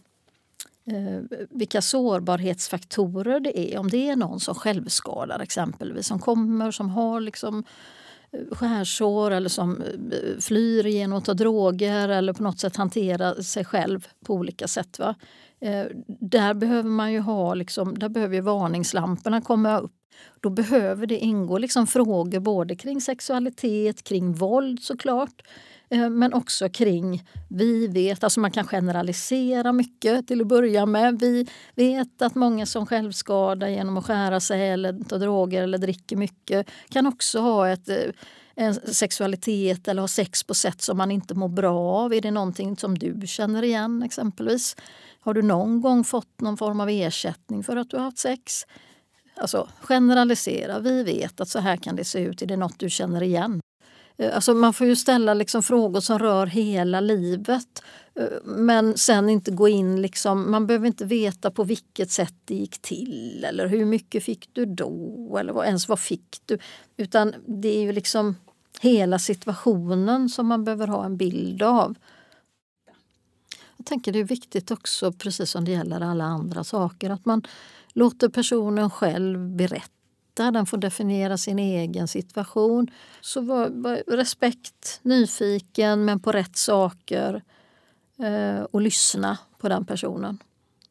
eh, 0.86 1.38
vilka 1.50 1.82
sårbarhetsfaktorer 1.82 3.40
det 3.40 3.60
är, 3.60 3.80
om 3.80 3.90
det 3.90 4.10
är 4.10 4.16
någon 4.16 4.40
som 4.40 4.56
självskadar 4.56 5.40
exempelvis, 5.40 6.08
som 6.08 6.20
kommer 6.20 6.72
som 6.72 6.90
har 6.90 7.22
liksom 7.22 7.64
skärsår 8.52 9.32
eller 9.32 9.50
som 9.50 9.84
flyr 10.40 10.84
genom 10.84 11.18
att 11.18 11.26
ta 11.26 11.34
droger 11.34 12.10
eller 12.10 12.34
på 12.34 12.44
något 12.44 12.60
sätt 12.60 12.76
hantera 12.76 13.44
sig 13.44 13.66
själv 13.66 14.08
på 14.26 14.34
olika 14.34 14.68
sätt. 14.68 15.00
Va? 15.00 15.16
Eh, 15.64 15.86
där 16.08 16.54
behöver 16.54 16.90
man 16.90 17.14
ju 17.14 17.20
ha, 17.20 17.54
liksom, 17.54 18.00
där 18.00 18.10
behöver 18.10 18.36
ju 18.36 18.42
varningslamporna 18.42 19.42
komma 19.42 19.80
upp. 19.80 19.92
Då 20.42 20.50
behöver 20.50 21.08
det 21.08 21.18
ingå 21.18 21.58
liksom 21.58 21.88
frågor 21.88 22.40
både 22.40 22.76
kring 22.76 23.02
sexualitet, 23.02 24.04
kring 24.04 24.34
våld 24.34 24.84
såklart, 24.84 25.42
eh, 25.90 26.10
men 26.10 26.34
också 26.34 26.70
kring 26.70 27.24
vi 27.50 27.88
vet, 27.88 28.24
alltså 28.24 28.40
man 28.40 28.52
kan 28.52 28.68
generalisera 28.68 29.74
mycket 29.74 30.28
till 30.28 30.42
att 30.42 30.48
börja 30.48 30.86
med. 30.86 31.20
Vi 31.20 31.48
vet 31.76 32.22
att 32.22 32.36
många 32.36 32.66
som 32.66 32.86
självskadar 32.86 33.68
genom 33.68 33.98
att 33.98 34.06
skära 34.06 34.40
sig 34.40 34.70
eller 34.70 35.04
ta 35.04 35.18
droger 35.18 35.64
eller 35.64 35.78
dricker 35.78 36.16
mycket 36.16 36.70
kan 36.90 37.08
också 37.08 37.40
ha 37.40 37.70
ett 37.70 37.90
eh, 37.90 37.98
Eh, 38.56 38.74
sexualitet 38.74 39.88
eller 39.88 40.02
ha 40.02 40.08
sex 40.08 40.44
på 40.44 40.54
sätt 40.54 40.82
som 40.82 40.98
man 40.98 41.12
inte 41.12 41.34
mår 41.34 41.48
bra 41.48 41.80
av. 41.80 42.14
Är 42.14 42.22
det 42.22 42.32
någonting 42.32 42.78
som 42.78 42.98
du 42.98 43.28
känner 43.28 43.64
igen 43.64 44.04
exempelvis? 44.04 44.76
Har 45.20 45.34
du 45.34 45.42
någon 45.42 45.82
gång 45.82 46.04
fått 46.04 46.42
någon 46.42 46.58
form 46.58 46.80
av 46.80 46.90
ersättning 46.90 47.64
för 47.64 47.78
att 47.78 47.90
du 47.90 47.98
har 47.98 48.04
haft 48.04 48.18
sex? 48.18 48.66
Alltså 49.36 49.70
generalisera. 49.82 50.80
Vi 50.80 51.04
vet 51.04 51.42
att 51.42 51.50
så 51.50 51.60
här 51.60 51.78
kan 51.78 51.96
det 51.96 52.04
se 52.04 52.20
ut. 52.20 52.42
Är 52.42 52.46
det 52.46 52.58
något 52.58 52.80
du 52.80 52.90
känner 52.90 53.24
igen? 53.24 53.62
Eh, 54.18 54.36
alltså 54.36 54.54
man 54.54 54.74
får 54.74 54.88
ju 54.88 54.96
ställa 54.96 55.34
liksom 55.34 55.64
frågor 55.64 56.00
som 56.00 56.20
rör 56.20 56.46
hela 56.48 57.00
livet. 57.00 57.84
Men 58.44 58.98
sen 58.98 59.30
inte 59.30 59.52
gå 59.52 59.68
in... 59.68 60.02
Liksom, 60.02 60.52
man 60.52 60.68
behöver 60.68 60.88
inte 60.88 61.06
veta 61.06 61.52
på 61.52 61.64
vilket 61.64 62.12
sätt 62.12 62.34
det 62.46 62.56
gick 62.56 62.82
till 62.82 63.46
eller 63.50 63.68
hur 63.68 63.86
mycket 63.86 64.24
fick 64.24 64.50
du 64.54 64.66
då 64.66 65.38
eller 65.40 65.66
ens 65.66 65.88
vad 65.88 66.00
fick 66.00 66.42
du. 66.46 66.58
Utan 66.98 67.34
det 67.48 67.78
är 67.78 67.82
ju 67.82 67.92
liksom 67.92 68.36
hela 68.80 69.20
situationen 69.20 70.30
som 70.30 70.48
man 70.48 70.64
behöver 70.64 70.88
ha 70.88 71.06
en 71.06 71.18
bild 71.18 71.64
av. 71.64 71.96
Jag 73.78 73.86
tänker 73.86 74.12
det 74.12 74.20
är 74.20 74.24
viktigt 74.24 74.72
också, 74.72 75.12
precis 75.12 75.50
som 75.50 75.66
det 75.66 75.72
gäller 75.72 76.02
alla 76.02 76.24
andra 76.24 76.64
saker, 76.64 77.10
att 77.10 77.26
man 77.26 77.42
låter 77.94 78.30
personen 78.30 78.90
själv 78.90 79.50
berätta. 79.50 80.52
Den 80.52 80.66
får 80.66 80.78
definiera 80.78 81.38
sin 81.38 81.60
egen 81.60 82.08
situation. 82.08 82.92
Så 83.22 83.42
var, 83.42 83.70
var 83.70 84.04
respekt, 84.08 85.00
nyfiken 85.02 86.06
men 86.06 86.20
på 86.20 86.32
rätt 86.32 86.58
saker 86.58 87.34
eh, 87.34 87.42
Eh, 88.20 88.64
och 88.64 88.82
lyssna 88.82 89.38
på 89.58 89.70
den 89.70 89.86
personen. 89.86 90.38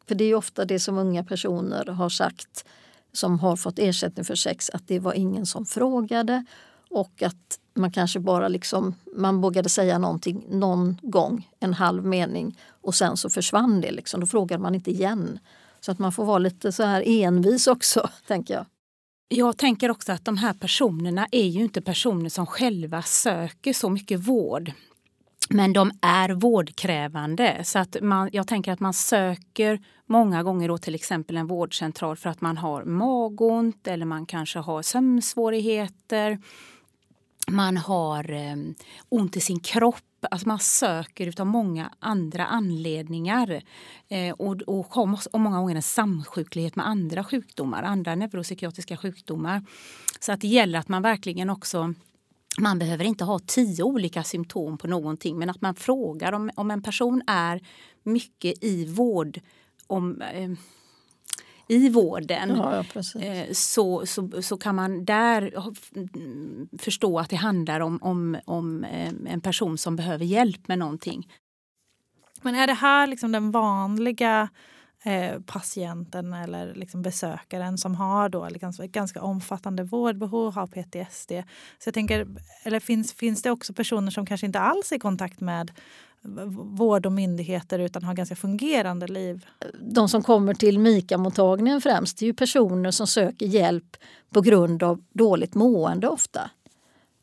För 0.09 0.15
det 0.15 0.25
är 0.25 0.35
ofta 0.35 0.65
det 0.65 0.81
som 0.81 0.99
unga 0.99 1.25
personer 1.25 1.87
har 1.87 2.09
sagt 2.09 2.65
som 3.13 3.39
har 3.39 3.57
fått 3.57 3.79
ersättning 3.79 4.25
för 4.25 4.35
sex, 4.35 4.71
att 4.71 4.89
det 4.89 4.99
var 4.99 5.13
ingen 5.13 5.47
som 5.47 5.67
frågade 5.67 6.45
och 6.91 7.23
att 7.23 7.59
man 7.75 7.93
kanske 7.93 8.21
bara 8.21 8.49
liksom, 8.49 8.95
man 9.17 9.41
vågade 9.41 9.69
säga 9.69 9.99
någonting 9.99 10.47
någon 10.51 10.99
gång, 11.03 11.49
en 11.61 11.75
halv 11.75 12.05
mening 12.05 12.59
och 12.69 12.95
sen 12.95 13.17
så 13.17 13.31
försvann 13.31 13.81
det. 13.81 13.91
Liksom. 13.91 14.21
Då 14.21 14.27
frågade 14.27 14.63
man 14.63 14.75
inte 14.75 14.91
igen. 14.91 15.39
Så 15.81 15.93
att 15.93 15.99
man 15.99 16.13
får 16.13 16.25
vara 16.25 16.39
lite 16.39 16.73
så 16.73 16.83
här 16.83 17.03
envis 17.07 17.67
också, 17.67 18.11
tänker 18.27 18.55
jag. 18.55 18.67
Jag 19.29 19.57
tänker 19.57 19.91
också 19.91 20.13
att 20.13 20.25
de 20.25 20.37
här 20.37 20.53
personerna 20.53 21.27
är 21.31 21.47
ju 21.47 21.63
inte 21.63 21.81
personer 21.81 22.29
som 22.29 22.47
själva 22.47 23.03
söker 23.03 23.73
så 23.73 23.91
mycket 23.91 24.21
vård. 24.21 24.73
Men 25.55 25.73
de 25.73 25.93
är 26.01 26.29
vårdkrävande. 26.29 27.61
Så 27.65 27.79
att 27.79 27.97
man, 28.03 28.31
jag 28.33 28.47
tänker 28.47 28.73
att 28.73 28.81
man 28.81 28.95
söker 28.95 29.81
många 30.07 30.43
gånger 30.43 30.69
då 30.69 30.79
till 30.79 30.95
exempel 30.95 31.37
en 31.37 31.47
vårdcentral 31.47 32.17
för 32.17 32.31
att 32.31 32.41
man 32.41 32.57
har 32.57 32.85
magont 32.85 33.87
eller 33.87 34.07
man 34.07 34.27
kanske 34.27 34.59
har 34.59 34.83
sömnsvårigheter 34.83 36.39
man 37.47 37.77
har 37.77 38.33
eh, 38.33 38.57
ont 39.09 39.37
i 39.37 39.41
sin 39.41 39.61
kropp. 39.61 40.05
Alltså 40.31 40.49
man 40.49 40.59
söker 40.59 41.41
av 41.41 41.47
många 41.47 41.91
andra 41.99 42.47
anledningar. 42.47 43.63
Eh, 44.09 44.35
och, 44.35 44.63
och 44.63 44.87
har 44.95 45.19
och 45.33 45.41
många 45.41 45.61
gånger 45.61 45.77
en 45.77 45.83
samsjuklighet 45.83 46.77
med 46.77 46.89
andra 46.89 47.25
sjukdomar, 47.25 47.83
andra 47.83 48.15
neuropsykiatriska 48.15 48.97
sjukdomar. 48.97 49.63
Så 50.21 50.33
att 50.33 50.41
det 50.41 50.49
gäller 50.49 50.79
att 50.79 50.89
man 50.89 51.03
verkligen 51.03 51.51
också 51.51 51.95
man 52.59 52.79
behöver 52.79 53.05
inte 53.05 53.25
ha 53.25 53.39
tio 53.39 53.83
olika 53.83 54.23
symptom 54.23 54.79
på 54.79 54.87
någonting 54.87 55.39
men 55.39 55.51
att 55.51 55.61
man 55.61 55.75
frågar 55.75 56.33
om, 56.33 56.51
om 56.55 56.71
en 56.71 56.83
person 56.83 57.23
är 57.27 57.61
mycket 58.03 58.65
i 58.65 58.85
vård 58.85 59.41
om, 59.87 60.23
eh, 60.23 60.51
i 61.69 61.89
vården 61.89 62.57
ja, 62.57 62.85
ja, 62.95 63.21
eh, 63.21 63.53
så, 63.53 64.07
så, 64.07 64.43
så 64.43 64.57
kan 64.57 64.75
man 64.75 65.05
där 65.05 65.53
förstå 66.79 67.19
att 67.19 67.31
det 67.31 67.37
handlar 67.37 67.81
om, 67.81 67.99
om, 68.03 68.37
om 68.45 68.85
eh, 68.85 69.13
en 69.27 69.41
person 69.41 69.79
som 69.79 69.97
behöver 69.97 70.25
hjälp 70.25 70.69
med 70.69 70.79
någonting. 70.79 71.29
Men 72.43 72.55
är 72.55 72.67
det 72.67 72.75
här 72.75 73.07
liksom 73.07 73.33
den 73.33 73.51
vanliga 73.51 74.49
eh, 75.03 75.41
patienten 75.47 76.33
eller 76.33 76.75
liksom 76.75 77.03
besökaren 77.03 77.79
som 77.79 77.95
har 77.95 78.29
då 78.29 78.49
liksom 78.49 78.85
ett 78.85 78.93
ganska 78.93 79.23
omfattande 79.23 79.85
vårdbehov, 79.85 80.55
har 80.55 80.67
PTSD. 80.67 81.33
Så 81.79 81.89
jag 81.89 81.95
tänker, 81.95 82.27
eller 82.63 82.81
finns, 82.81 83.13
finns 83.13 83.43
det 83.43 83.51
också 83.51 83.73
personer 83.73 84.11
som 84.11 84.27
kanske 84.27 84.47
inte 84.47 84.61
alls 84.61 84.93
är 84.93 84.97
i 84.97 84.99
kontakt 84.99 85.41
med 85.41 85.71
vård 86.57 87.07
och 87.07 87.13
myndigheter 87.13 87.79
utan 87.79 88.05
har 88.05 88.15
ganska 88.15 88.37
fungerande 88.37 89.07
liv. 89.07 89.47
De 89.81 90.09
som 90.09 90.23
kommer 90.23 90.55
till 90.55 90.79
Mika-mottagningen 90.79 91.81
främst 91.81 92.23
är 92.23 92.27
ju 92.27 92.35
personer 92.35 92.91
som 92.91 93.07
söker 93.07 93.47
hjälp 93.47 93.97
på 94.31 94.41
grund 94.41 94.83
av 94.83 95.05
dåligt 95.13 95.55
mående 95.55 96.09
ofta. 96.09 96.51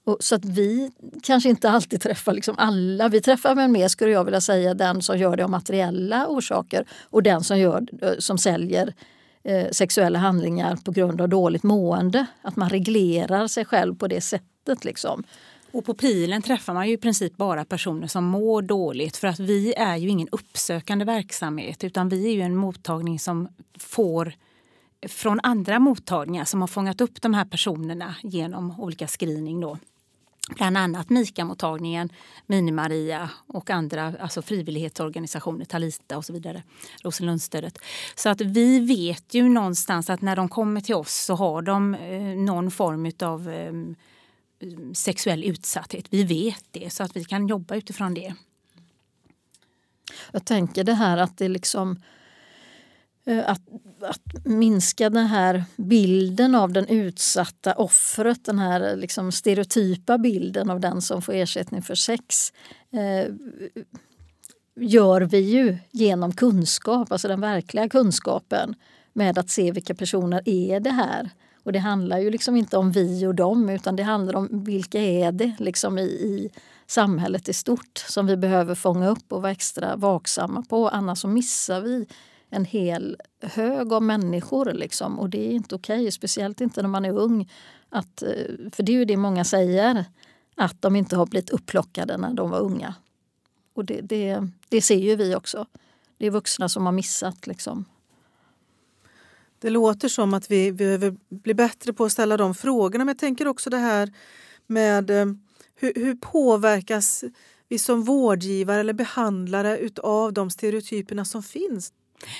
Och 0.09 0.17
så 0.19 0.35
att 0.35 0.45
vi 0.45 0.91
kanske 1.23 1.49
inte 1.49 1.69
alltid 1.69 2.01
träffar 2.01 2.33
liksom 2.33 2.55
alla. 2.57 3.09
Vi 3.09 3.21
träffar 3.21 3.55
väl 3.55 3.69
mer, 3.69 3.87
skulle 3.87 4.11
jag 4.11 4.23
vilja 4.23 4.41
säga, 4.41 4.73
den 4.73 5.01
som 5.01 5.17
gör 5.17 5.37
det 5.37 5.43
av 5.43 5.49
materiella 5.49 6.27
orsaker 6.27 6.85
och 7.09 7.23
den 7.23 7.43
som, 7.43 7.59
gör, 7.59 7.87
eh, 8.01 8.11
som 8.19 8.37
säljer 8.37 8.93
eh, 9.43 9.69
sexuella 9.71 10.19
handlingar 10.19 10.75
på 10.75 10.91
grund 10.91 11.21
av 11.21 11.29
dåligt 11.29 11.63
mående. 11.63 12.25
Att 12.41 12.55
man 12.55 12.69
reglerar 12.69 13.47
sig 13.47 13.65
själv 13.65 13.95
på 13.95 14.07
det 14.07 14.21
sättet. 14.21 14.85
Liksom. 14.85 15.23
Och 15.71 15.85
på 15.85 15.93
pilen 15.93 16.41
träffar 16.41 16.73
man 16.73 16.87
ju 16.87 16.93
i 16.93 16.97
princip 16.97 17.37
bara 17.37 17.65
personer 17.65 18.07
som 18.07 18.23
mår 18.23 18.61
dåligt 18.61 19.17
för 19.17 19.27
att 19.27 19.39
vi 19.39 19.73
är 19.73 19.95
ju 19.95 20.09
ingen 20.09 20.27
uppsökande 20.31 21.05
verksamhet 21.05 21.83
utan 21.83 22.09
vi 22.09 22.27
är 22.27 22.33
ju 22.33 22.41
en 22.41 22.55
mottagning 22.55 23.19
som 23.19 23.47
får 23.79 24.33
från 25.07 25.39
andra 25.43 25.79
mottagningar 25.79 26.45
som 26.45 26.61
har 26.61 26.67
fångat 26.67 27.01
upp 27.01 27.21
de 27.21 27.33
här 27.33 27.45
personerna 27.45 28.15
genom 28.23 28.79
olika 28.79 29.07
screening. 29.07 29.59
Då. 29.59 29.77
Bland 30.55 30.77
annat 30.77 31.09
Mika-mottagningen, 31.09 32.09
Mini-Maria 32.47 33.29
och 33.47 33.69
andra 33.69 34.13
alltså 34.19 34.41
frivillighetsorganisationer, 34.41 35.65
Talita 35.65 36.17
och 36.17 36.25
så 36.25 36.33
vidare, 36.33 36.63
Rosenlundsstödet. 37.03 37.77
Så 38.15 38.29
att 38.29 38.41
vi 38.41 38.79
vet 38.79 39.33
ju 39.33 39.49
någonstans 39.49 40.09
att 40.09 40.21
när 40.21 40.35
de 40.35 40.49
kommer 40.49 40.81
till 40.81 40.95
oss 40.95 41.13
så 41.13 41.35
har 41.35 41.61
de 41.61 41.95
eh, 41.95 42.21
någon 42.21 42.71
form 42.71 43.11
av 43.21 43.49
eh, 43.49 43.73
sexuell 44.93 45.43
utsatthet. 45.43 46.05
Vi 46.09 46.23
vet 46.23 46.65
det 46.71 46.93
så 46.93 47.03
att 47.03 47.15
vi 47.15 47.23
kan 47.23 47.47
jobba 47.47 47.75
utifrån 47.75 48.13
det. 48.13 48.33
Jag 50.31 50.45
tänker 50.45 50.83
det 50.83 50.93
här 50.93 51.17
att 51.17 51.37
det 51.37 51.47
liksom 51.47 51.91
eh, 51.91 51.97
Eh, 53.29 53.49
att, 53.49 53.61
att 54.01 54.45
minska 54.45 55.09
den 55.09 55.25
här 55.27 55.63
bilden 55.77 56.55
av 56.55 56.73
den 56.73 56.87
utsatta 56.87 57.73
offret, 57.73 58.45
den 58.45 58.59
här 58.59 58.95
liksom 58.95 59.31
stereotypa 59.31 60.17
bilden 60.17 60.69
av 60.69 60.79
den 60.79 61.01
som 61.01 61.21
får 61.21 61.33
ersättning 61.33 61.81
för 61.81 61.95
sex 61.95 62.53
eh, 62.91 63.33
gör 64.75 65.21
vi 65.21 65.39
ju 65.39 65.77
genom 65.91 66.31
kunskap, 66.31 67.11
alltså 67.11 67.27
den 67.27 67.41
verkliga 67.41 67.89
kunskapen 67.89 68.75
med 69.13 69.37
att 69.37 69.49
se 69.49 69.71
vilka 69.71 69.95
personer 69.95 70.41
är 70.45 70.79
det 70.79 70.91
här. 70.91 71.29
Och 71.63 71.71
det 71.71 71.79
handlar 71.79 72.19
ju 72.19 72.29
liksom 72.29 72.55
inte 72.55 72.77
om 72.77 72.91
vi 72.91 73.27
och 73.27 73.35
dem 73.35 73.69
utan 73.69 73.95
det 73.95 74.03
handlar 74.03 74.35
om 74.35 74.63
vilka 74.63 75.01
är 75.01 75.31
det 75.31 75.55
liksom 75.59 75.97
i, 75.97 76.01
i 76.01 76.49
samhället 76.87 77.49
i 77.49 77.53
stort 77.53 77.97
som 78.07 78.27
vi 78.27 78.37
behöver 78.37 78.75
fånga 78.75 79.07
upp 79.09 79.33
och 79.33 79.41
vara 79.41 79.51
extra 79.51 79.95
vaksamma 79.95 80.63
på. 80.69 80.89
Annars 80.89 81.19
så 81.19 81.27
missar 81.27 81.81
vi 81.81 82.07
en 82.49 82.65
hel 82.65 83.17
hög 83.41 83.93
av 83.93 84.03
människor. 84.03 84.73
Liksom. 84.73 85.19
Och 85.19 85.29
det 85.29 85.47
är 85.47 85.51
inte 85.51 85.75
okej, 85.75 85.99
okay, 85.99 86.11
speciellt 86.11 86.61
inte 86.61 86.81
när 86.81 86.89
man 86.89 87.05
är 87.05 87.17
ung. 87.17 87.51
Att, 87.89 88.23
eh, 88.23 88.69
för 88.71 88.83
det 88.83 88.91
är 88.91 88.97
ju 88.97 89.05
det 89.05 89.17
många 89.17 89.43
säger, 89.43 90.05
att 90.55 90.81
de 90.81 90.95
inte 90.95 91.15
har 91.15 91.25
blivit 91.25 91.49
upplockade 91.49 92.17
när 92.17 92.33
de 92.33 92.49
var 92.49 92.59
unga. 92.59 92.95
Och 93.73 93.85
det, 93.85 94.01
det, 94.01 94.47
det 94.69 94.81
ser 94.81 94.99
ju 94.99 95.15
vi 95.15 95.35
också. 95.35 95.65
Det 96.17 96.25
är 96.25 96.31
vuxna 96.31 96.69
som 96.69 96.85
har 96.85 96.91
missat. 96.91 97.47
Liksom. 97.47 97.85
Det 99.59 99.69
låter 99.69 100.07
som 100.07 100.33
att 100.33 100.51
vi 100.51 100.71
behöver 100.71 101.17
bli 101.29 101.53
bättre 101.53 101.93
på 101.93 102.05
att 102.05 102.11
ställa 102.11 102.37
de 102.37 102.55
frågorna. 102.55 103.05
Men 103.05 103.13
jag 103.13 103.19
tänker 103.19 103.47
också 103.47 103.69
det 103.69 103.77
här 103.77 104.13
med 104.67 105.09
eh, 105.09 105.25
hur, 105.75 105.93
hur 105.95 106.15
påverkas 106.15 107.23
vi 107.67 107.79
som 107.79 108.03
vårdgivare 108.03 108.79
eller 108.79 108.93
behandlare 108.93 109.89
av 110.03 110.33
de 110.33 110.49
stereotyperna 110.49 111.25
som 111.25 111.43
finns? 111.43 111.93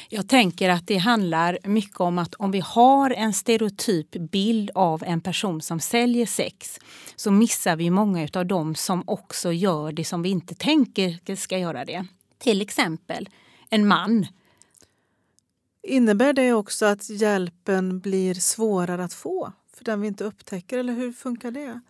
Jag 0.10 0.28
tänker 0.28 0.70
att 0.70 0.88
det 0.88 0.98
handlar 0.98 1.58
mycket 1.64 2.00
om 2.00 2.18
att 2.18 2.36
om 2.36 2.52
vi 2.52 2.60
har 2.60 3.10
en 3.10 3.34
stereotyp 3.34 4.12
bild 4.12 4.72
av 4.76 5.04
en 5.04 5.22
person 5.22 5.62
som 5.62 5.80
säljer 5.80 6.26
sex 6.26 6.80
så 7.16 7.32
missar 7.32 7.76
vi 7.76 7.90
många 7.90 8.28
av 8.34 8.46
dem 8.46 8.76
som 8.76 9.04
också 9.08 9.52
gör 9.52 9.92
det 9.92 10.06
som 10.06 10.22
vi 10.22 10.30
inte 10.30 10.56
tänker 10.56 11.36
ska 11.36 11.58
göra 11.58 11.86
det. 11.86 12.06
Till 12.38 12.62
exempel 12.62 13.30
en 13.70 13.88
man. 13.88 14.26
Innebär 15.84 16.34
det 16.34 16.54
också 16.54 16.86
att 16.86 17.10
hjälpen 17.10 18.00
blir 18.00 18.34
svårare 18.34 19.04
att 19.04 19.14
få 19.14 19.54
för 19.74 19.86
den 19.86 20.02
vi 20.02 20.08
inte 20.08 20.24
upptäcker? 20.24 20.78
Eller 20.78 20.94
hur 20.94 21.12
funkar 21.12 21.52
det? 21.52 21.82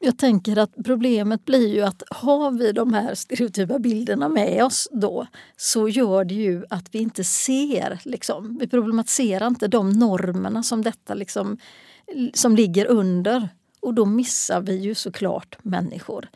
Jag 0.00 0.18
tänker 0.18 0.56
att 0.56 0.74
problemet 0.84 1.44
blir 1.44 1.74
ju 1.74 1.82
att 1.82 2.02
har 2.10 2.50
vi 2.50 2.72
de 2.72 2.94
här 2.94 3.14
stereotypa 3.14 3.78
bilderna 3.78 4.28
med 4.28 4.64
oss 4.64 4.88
då 4.92 5.26
så 5.56 5.88
gör 5.88 6.24
det 6.24 6.34
ju 6.34 6.64
att 6.70 6.94
vi 6.94 6.98
inte 6.98 7.24
ser, 7.24 8.00
liksom, 8.04 8.58
vi 8.60 8.68
problematiserar 8.68 9.46
inte 9.46 9.68
de 9.68 9.90
normerna 9.90 10.62
som 10.62 10.82
detta 10.82 11.14
liksom, 11.14 11.58
som 12.34 12.56
ligger 12.56 12.86
under. 12.86 13.48
Och 13.80 13.94
då 13.94 14.04
missar 14.04 14.60
vi 14.60 14.76
ju 14.76 14.94
såklart 14.94 15.58
människor. 15.62 16.28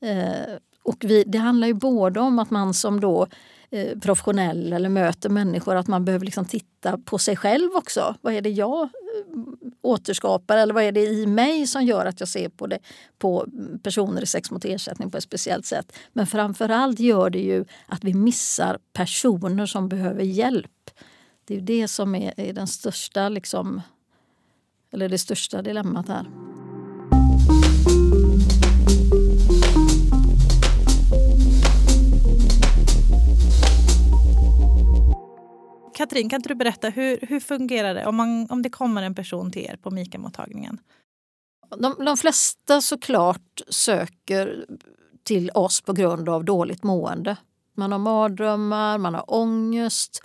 Eh, 0.00 0.56
och 0.86 0.96
vi, 1.04 1.24
det 1.26 1.38
handlar 1.38 1.66
ju 1.66 1.74
både 1.74 2.20
om 2.20 2.38
att 2.38 2.50
man 2.50 2.74
som 2.74 3.00
då 3.00 3.26
eh, 3.70 3.98
professionell 3.98 4.72
eller 4.72 4.88
möter 4.88 5.28
människor 5.28 5.76
att 5.76 5.88
man 5.88 6.04
behöver 6.04 6.24
liksom 6.24 6.44
titta 6.44 6.98
på 6.98 7.18
sig 7.18 7.36
själv 7.36 7.70
också. 7.74 8.14
Vad 8.20 8.34
är 8.34 8.40
det 8.40 8.50
jag 8.50 8.82
eh, 8.82 8.88
återskapar 9.82 10.56
eller 10.56 10.74
vad 10.74 10.82
är 10.82 10.92
det 10.92 11.00
i 11.00 11.26
mig 11.26 11.66
som 11.66 11.84
gör 11.84 12.06
att 12.06 12.20
jag 12.20 12.28
ser 12.28 12.48
på, 12.48 12.66
det, 12.66 12.78
på 13.18 13.46
personer 13.82 14.22
i 14.22 14.26
sex 14.26 14.50
mot 14.50 14.64
ersättning 14.64 15.10
på 15.10 15.16
ett 15.16 15.24
speciellt 15.24 15.66
sätt. 15.66 15.92
Men 16.12 16.26
framförallt 16.26 17.00
gör 17.00 17.30
det 17.30 17.42
ju 17.42 17.64
att 17.86 18.04
vi 18.04 18.14
missar 18.14 18.78
personer 18.92 19.66
som 19.66 19.88
behöver 19.88 20.22
hjälp. 20.22 20.90
Det 21.44 21.56
är 21.56 21.60
det 21.60 21.88
som 21.88 22.14
är, 22.14 22.34
är 22.36 22.52
den 22.52 22.66
största, 22.66 23.28
liksom, 23.28 23.82
eller 24.90 25.08
det 25.08 25.18
största 25.18 25.62
dilemmat 25.62 26.08
här. 26.08 26.26
Katrin, 35.96 36.28
kan 36.28 36.38
inte 36.38 36.48
du 36.48 36.54
berätta 36.54 36.88
hur, 36.88 37.18
hur 37.22 37.40
fungerar 37.40 37.94
det 37.94 38.06
om, 38.06 38.16
man, 38.16 38.50
om 38.50 38.62
det 38.62 38.70
kommer 38.70 39.02
en 39.02 39.14
person 39.14 39.52
till 39.52 39.62
er 39.62 39.76
på 39.76 39.90
Mika-mottagningen? 39.90 40.78
De, 41.78 42.04
de 42.04 42.16
flesta 42.16 42.80
såklart 42.80 43.60
söker 43.68 44.66
till 45.22 45.50
oss 45.50 45.80
på 45.80 45.92
grund 45.92 46.28
av 46.28 46.44
dåligt 46.44 46.82
mående. 46.82 47.36
Man 47.74 47.92
har 47.92 47.98
mardrömmar, 47.98 48.98
man 48.98 49.14
har 49.14 49.34
ångest, 49.34 50.24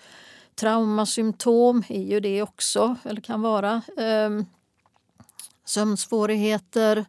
traumasymptom 0.55 1.83
är 1.89 2.03
ju 2.03 2.19
det 2.19 2.41
också, 2.41 2.95
eller 3.03 3.21
kan 3.21 3.41
vara. 3.41 3.81
Ehm, 3.97 4.45
sömnsvårigheter, 5.65 7.05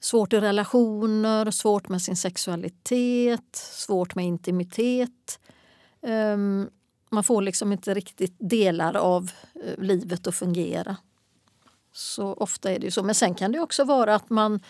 svårt 0.00 0.32
i 0.32 0.40
relationer, 0.40 1.50
svårt 1.50 1.88
med 1.88 2.02
sin 2.02 2.16
sexualitet, 2.16 3.56
svårt 3.56 4.14
med 4.14 4.24
intimitet. 4.24 5.40
Ehm, 6.02 6.68
man 7.12 7.24
får 7.24 7.42
liksom 7.42 7.72
inte 7.72 7.94
riktigt 7.94 8.36
delar 8.38 8.96
av 8.96 9.30
eh, 9.64 9.84
livet 9.84 10.26
att 10.26 10.34
fungera. 10.34 10.96
Så 11.92 12.34
ofta 12.34 12.70
är 12.70 12.78
det 12.78 12.84
ju 12.84 12.90
så. 12.90 13.02
Men 13.02 13.14
sen 13.14 13.34
kan 13.34 13.52
det 13.52 13.60
också 13.60 13.84
vara 13.84 14.14
att 14.14 14.30
man 14.30 14.60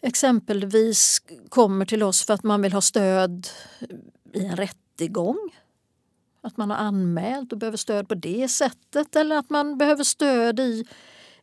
exempelvis 0.00 1.22
kommer 1.48 1.84
till 1.84 2.02
oss 2.02 2.26
för 2.26 2.34
att 2.34 2.42
man 2.42 2.62
vill 2.62 2.72
ha 2.72 2.80
stöd 2.80 3.48
eh, 3.80 4.40
i 4.40 4.44
en 4.44 4.56
rättegång. 4.56 5.56
Att 6.40 6.56
man 6.56 6.70
har 6.70 6.76
anmält 6.76 7.52
och 7.52 7.58
behöver 7.58 7.76
stöd 7.76 8.08
på 8.08 8.14
det 8.14 8.48
sättet. 8.48 9.16
Eller 9.16 9.36
att 9.36 9.50
man 9.50 9.78
behöver 9.78 10.04
stöd 10.04 10.60
i 10.60 10.84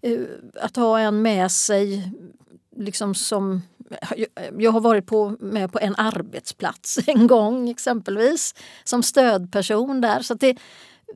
eh, 0.01 0.19
att 0.61 0.75
ha 0.75 0.99
en 0.99 1.21
med 1.21 1.51
sig 1.51 2.11
liksom 2.75 3.15
som 3.15 3.61
jag 4.57 4.71
har 4.71 4.81
varit 4.81 5.05
på, 5.05 5.35
med 5.39 5.71
på 5.71 5.79
en 5.79 5.95
arbetsplats 5.95 6.99
en 7.07 7.27
gång 7.27 7.69
exempelvis 7.69 8.55
som 8.83 9.03
stödperson 9.03 10.01
där. 10.01 10.19
Så 10.21 10.33
det, 10.33 10.57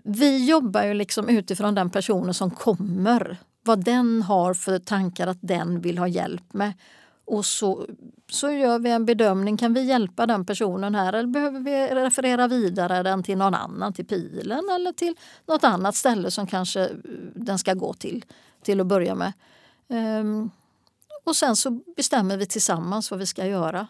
vi 0.04 0.46
jobbar 0.50 0.84
ju 0.84 0.94
liksom 0.94 1.30
utifrån 1.30 1.76
den 1.76 1.90
personen 1.90 2.34
som 2.34 2.52
kommer. 2.52 3.38
Vad 3.64 3.84
den 3.84 4.22
har 4.22 4.54
för 4.54 4.80
tankar 4.80 5.28
att 5.28 5.38
den 5.42 5.82
vill 5.82 5.98
ha 5.98 6.08
hjälp 6.08 6.54
med. 6.54 6.74
Och 7.26 7.46
så, 7.46 7.86
så 8.30 8.52
gör 8.52 8.80
vi 8.80 8.90
en 8.90 9.06
bedömning. 9.06 9.58
Kan 9.58 9.74
vi 9.74 9.84
hjälpa 9.84 10.26
den 10.26 10.46
personen 10.46 10.96
här 10.96 11.14
eller 11.14 11.28
behöver 11.28 11.60
vi 11.60 11.88
referera 11.88 12.48
vidare 12.48 13.04
den 13.04 13.24
till 13.24 13.38
någon 13.38 13.54
annan, 13.54 13.94
till 13.94 14.06
pilen 14.06 14.70
eller 14.76 14.92
till 14.92 15.16
något 15.46 15.64
annat 15.64 15.96
ställe 15.96 16.32
som 16.32 16.48
kanske 16.48 16.90
den 17.36 17.60
ska 17.60 17.74
gå 17.74 17.94
till, 17.94 18.26
till 18.64 18.82
att 18.82 18.88
börja 18.88 19.16
med. 19.16 19.34
Um, 19.88 20.52
och 21.28 21.36
sen 21.36 21.56
så 21.56 21.72
bestämmer 21.96 22.38
vi 22.38 22.46
tillsammans 22.46 23.12
vad 23.12 23.20
vi 23.20 23.26
ska 23.26 23.46
göra. 23.46 23.88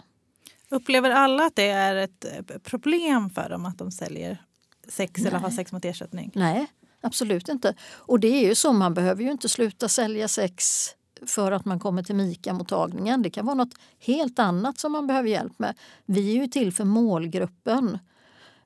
Upplever 0.69 1.09
alla 1.09 1.45
att 1.45 1.55
det 1.55 1.69
är 1.69 1.95
ett 1.95 2.25
eh, 2.25 2.57
problem 2.57 3.29
för 3.29 3.49
dem 3.49 3.65
att 3.65 3.77
de 3.77 3.91
säljer 3.91 4.45
sex 4.87 5.21
Nej. 5.21 5.27
eller 5.27 5.39
har 5.39 5.49
sex 5.49 5.71
mot 5.71 5.85
ersättning? 5.85 6.31
Nej, 6.35 6.67
absolut 7.01 7.49
inte. 7.49 7.75
Och 7.93 8.19
det 8.19 8.27
är 8.27 8.47
ju 8.47 8.55
så, 8.55 8.73
man 8.73 8.93
behöver 8.93 9.23
ju 9.23 9.31
inte 9.31 9.49
sluta 9.49 9.89
sälja 9.89 10.27
sex 10.27 10.87
för 11.25 11.51
att 11.51 11.65
man 11.65 11.79
kommer 11.79 12.03
till 12.03 12.15
MIKA-mottagningen. 12.15 13.21
Det 13.21 13.29
kan 13.29 13.45
vara 13.45 13.55
något 13.55 13.73
helt 13.99 14.39
annat 14.39 14.79
som 14.79 14.91
man 14.91 15.07
behöver 15.07 15.29
hjälp 15.29 15.59
med. 15.59 15.77
Vi 16.05 16.37
är 16.37 16.41
ju 16.41 16.47
till 16.47 16.73
för 16.73 16.85
målgruppen. 16.85 17.99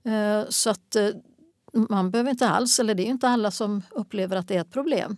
Eh, 0.04 0.44
så 0.50 0.70
att 0.70 0.96
eh, 0.96 1.10
man 1.74 2.12
behöver 2.12 2.32
inte 2.32 2.50
alls, 2.50 2.80
eller 2.80 2.96
det 2.96 3.04
är 3.04 3.10
inte 3.10 3.30
alla 3.30 3.52
som 3.52 3.82
upplever 3.92 4.36
att 4.36 4.48
det 4.48 4.56
är 4.56 4.62
ett 4.62 4.72
problem. 4.72 5.18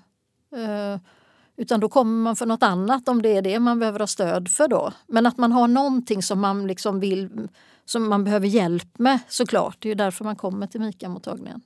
Utan 1.56 1.80
då 1.80 1.89
kommer 1.89 2.24
man 2.24 2.36
för 2.36 2.46
något 2.46 2.63
annat 2.63 3.08
om 3.08 3.22
det 3.22 3.30
är 3.30 3.42
det 3.42 3.60
man 3.60 3.80
behöver 3.80 4.00
ha 4.00 4.08
stöd 4.08 4.50
för 4.50 4.68
då. 4.68 4.94
Men 5.08 5.26
att 5.26 5.38
man 5.38 5.52
har 5.52 5.68
någonting 5.68 6.24
som 6.24 6.39
man 6.39 6.68
liksom 6.68 7.00
vill, 7.00 7.48
som 7.86 8.10
man 8.10 8.24
behöver 8.24 8.48
hjälp 8.48 9.00
med 9.00 9.20
såklart. 9.28 9.78
Det 9.80 9.88
är 9.88 9.92
ju 9.92 9.96
därför 9.96 10.26
man 10.26 10.36
kommer 10.36 10.68
till 10.68 10.82
MIKA-mottagningen. 10.82 11.62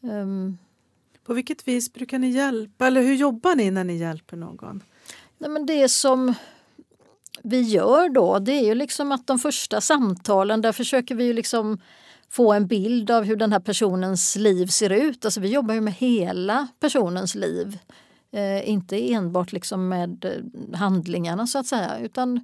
Um. 0.00 0.58
På 1.24 1.34
vilket 1.34 1.68
vis 1.68 1.92
brukar 1.92 2.18
ni 2.18 2.28
hjälpa? 2.28 2.86
Eller 2.86 3.02
hur 3.02 3.14
jobbar 3.14 3.54
ni 3.54 3.70
när 3.70 3.84
ni 3.84 3.96
hjälper 3.96 4.36
någon? 4.36 4.82
Nej, 5.38 5.50
men 5.50 5.66
det 5.66 5.88
som 5.88 6.34
vi 7.42 7.60
gör 7.60 8.08
då, 8.08 8.38
det 8.38 8.52
är 8.52 8.64
ju 8.64 8.74
liksom 8.74 9.12
att 9.12 9.26
de 9.26 9.38
första 9.38 9.80
samtalen, 9.80 10.60
där 10.60 10.72
försöker 10.72 11.14
vi 11.14 11.24
ju 11.24 11.32
liksom 11.32 11.80
få 12.28 12.52
en 12.52 12.66
bild 12.66 13.10
av 13.10 13.24
hur 13.24 13.36
den 13.36 13.52
här 13.52 13.60
personens 13.60 14.36
liv 14.36 14.66
ser 14.66 14.90
ut. 14.90 15.24
Alltså 15.24 15.40
vi 15.40 15.48
jobbar 15.48 15.74
ju 15.74 15.80
med 15.80 15.94
hela 15.94 16.68
personens 16.80 17.34
liv. 17.34 17.78
Eh, 18.34 18.68
inte 18.68 19.12
enbart 19.12 19.52
liksom 19.52 19.88
med 19.88 20.24
eh, 20.24 20.78
handlingarna 20.78 21.46
så 21.46 21.58
att 21.58 21.66
säga 21.66 21.98
utan 21.98 22.40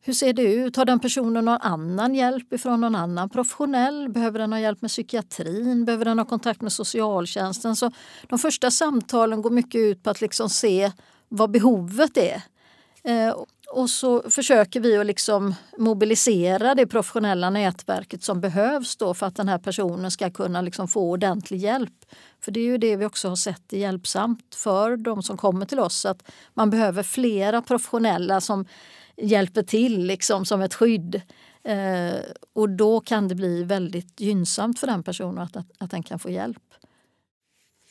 hur 0.00 0.12
ser 0.12 0.32
det 0.32 0.42
ut? 0.42 0.76
Har 0.76 0.84
den 0.84 1.00
personen 1.00 1.44
någon 1.44 1.60
annan 1.60 2.14
hjälp 2.14 2.60
från 2.60 2.80
någon 2.80 2.94
annan 2.94 3.30
professionell? 3.30 4.08
Behöver 4.08 4.38
den 4.38 4.52
ha 4.52 4.60
hjälp 4.60 4.82
med 4.82 4.90
psykiatrin? 4.90 5.84
Behöver 5.84 6.04
den 6.04 6.18
ha 6.18 6.24
kontakt 6.24 6.60
med 6.60 6.72
socialtjänsten? 6.72 7.76
Så 7.76 7.90
de 8.28 8.38
första 8.38 8.70
samtalen 8.70 9.42
går 9.42 9.50
mycket 9.50 9.78
ut 9.78 10.02
på 10.02 10.10
att 10.10 10.20
liksom 10.20 10.48
se 10.50 10.92
vad 11.28 11.50
behovet 11.50 12.16
är. 12.16 12.42
Eh, 13.04 13.34
och 13.74 13.90
så 13.90 14.30
försöker 14.30 14.80
vi 14.80 14.96
att 14.96 15.06
liksom 15.06 15.54
mobilisera 15.78 16.74
det 16.74 16.86
professionella 16.86 17.50
nätverket 17.50 18.22
som 18.22 18.40
behövs 18.40 18.96
då 18.96 19.14
för 19.14 19.26
att 19.26 19.36
den 19.36 19.48
här 19.48 19.58
personen 19.58 20.10
ska 20.10 20.30
kunna 20.30 20.60
liksom 20.60 20.88
få 20.88 21.10
ordentlig 21.10 21.58
hjälp. 21.58 22.04
För 22.40 22.52
det 22.52 22.60
är 22.60 22.64
ju 22.64 22.78
det 22.78 22.96
vi 22.96 23.04
också 23.04 23.28
har 23.28 23.36
sett 23.36 23.72
är 23.72 23.78
hjälpsamt 23.78 24.54
för 24.54 24.96
de 24.96 25.22
som 25.22 25.36
kommer 25.36 25.66
till 25.66 25.80
oss. 25.80 26.06
Att 26.06 26.22
man 26.54 26.70
behöver 26.70 27.02
flera 27.02 27.62
professionella 27.62 28.40
som 28.40 28.66
hjälper 29.16 29.62
till 29.62 30.06
liksom 30.06 30.44
som 30.44 30.60
ett 30.60 30.74
skydd. 30.74 31.22
Eh, 31.64 32.14
och 32.52 32.68
då 32.68 33.00
kan 33.00 33.28
det 33.28 33.34
bli 33.34 33.64
väldigt 33.64 34.20
gynnsamt 34.20 34.78
för 34.78 34.86
den 34.86 35.02
personen 35.02 35.38
att, 35.38 35.56
att, 35.56 35.66
att 35.78 35.90
den 35.90 36.02
kan 36.02 36.18
få 36.18 36.30
hjälp. 36.30 36.73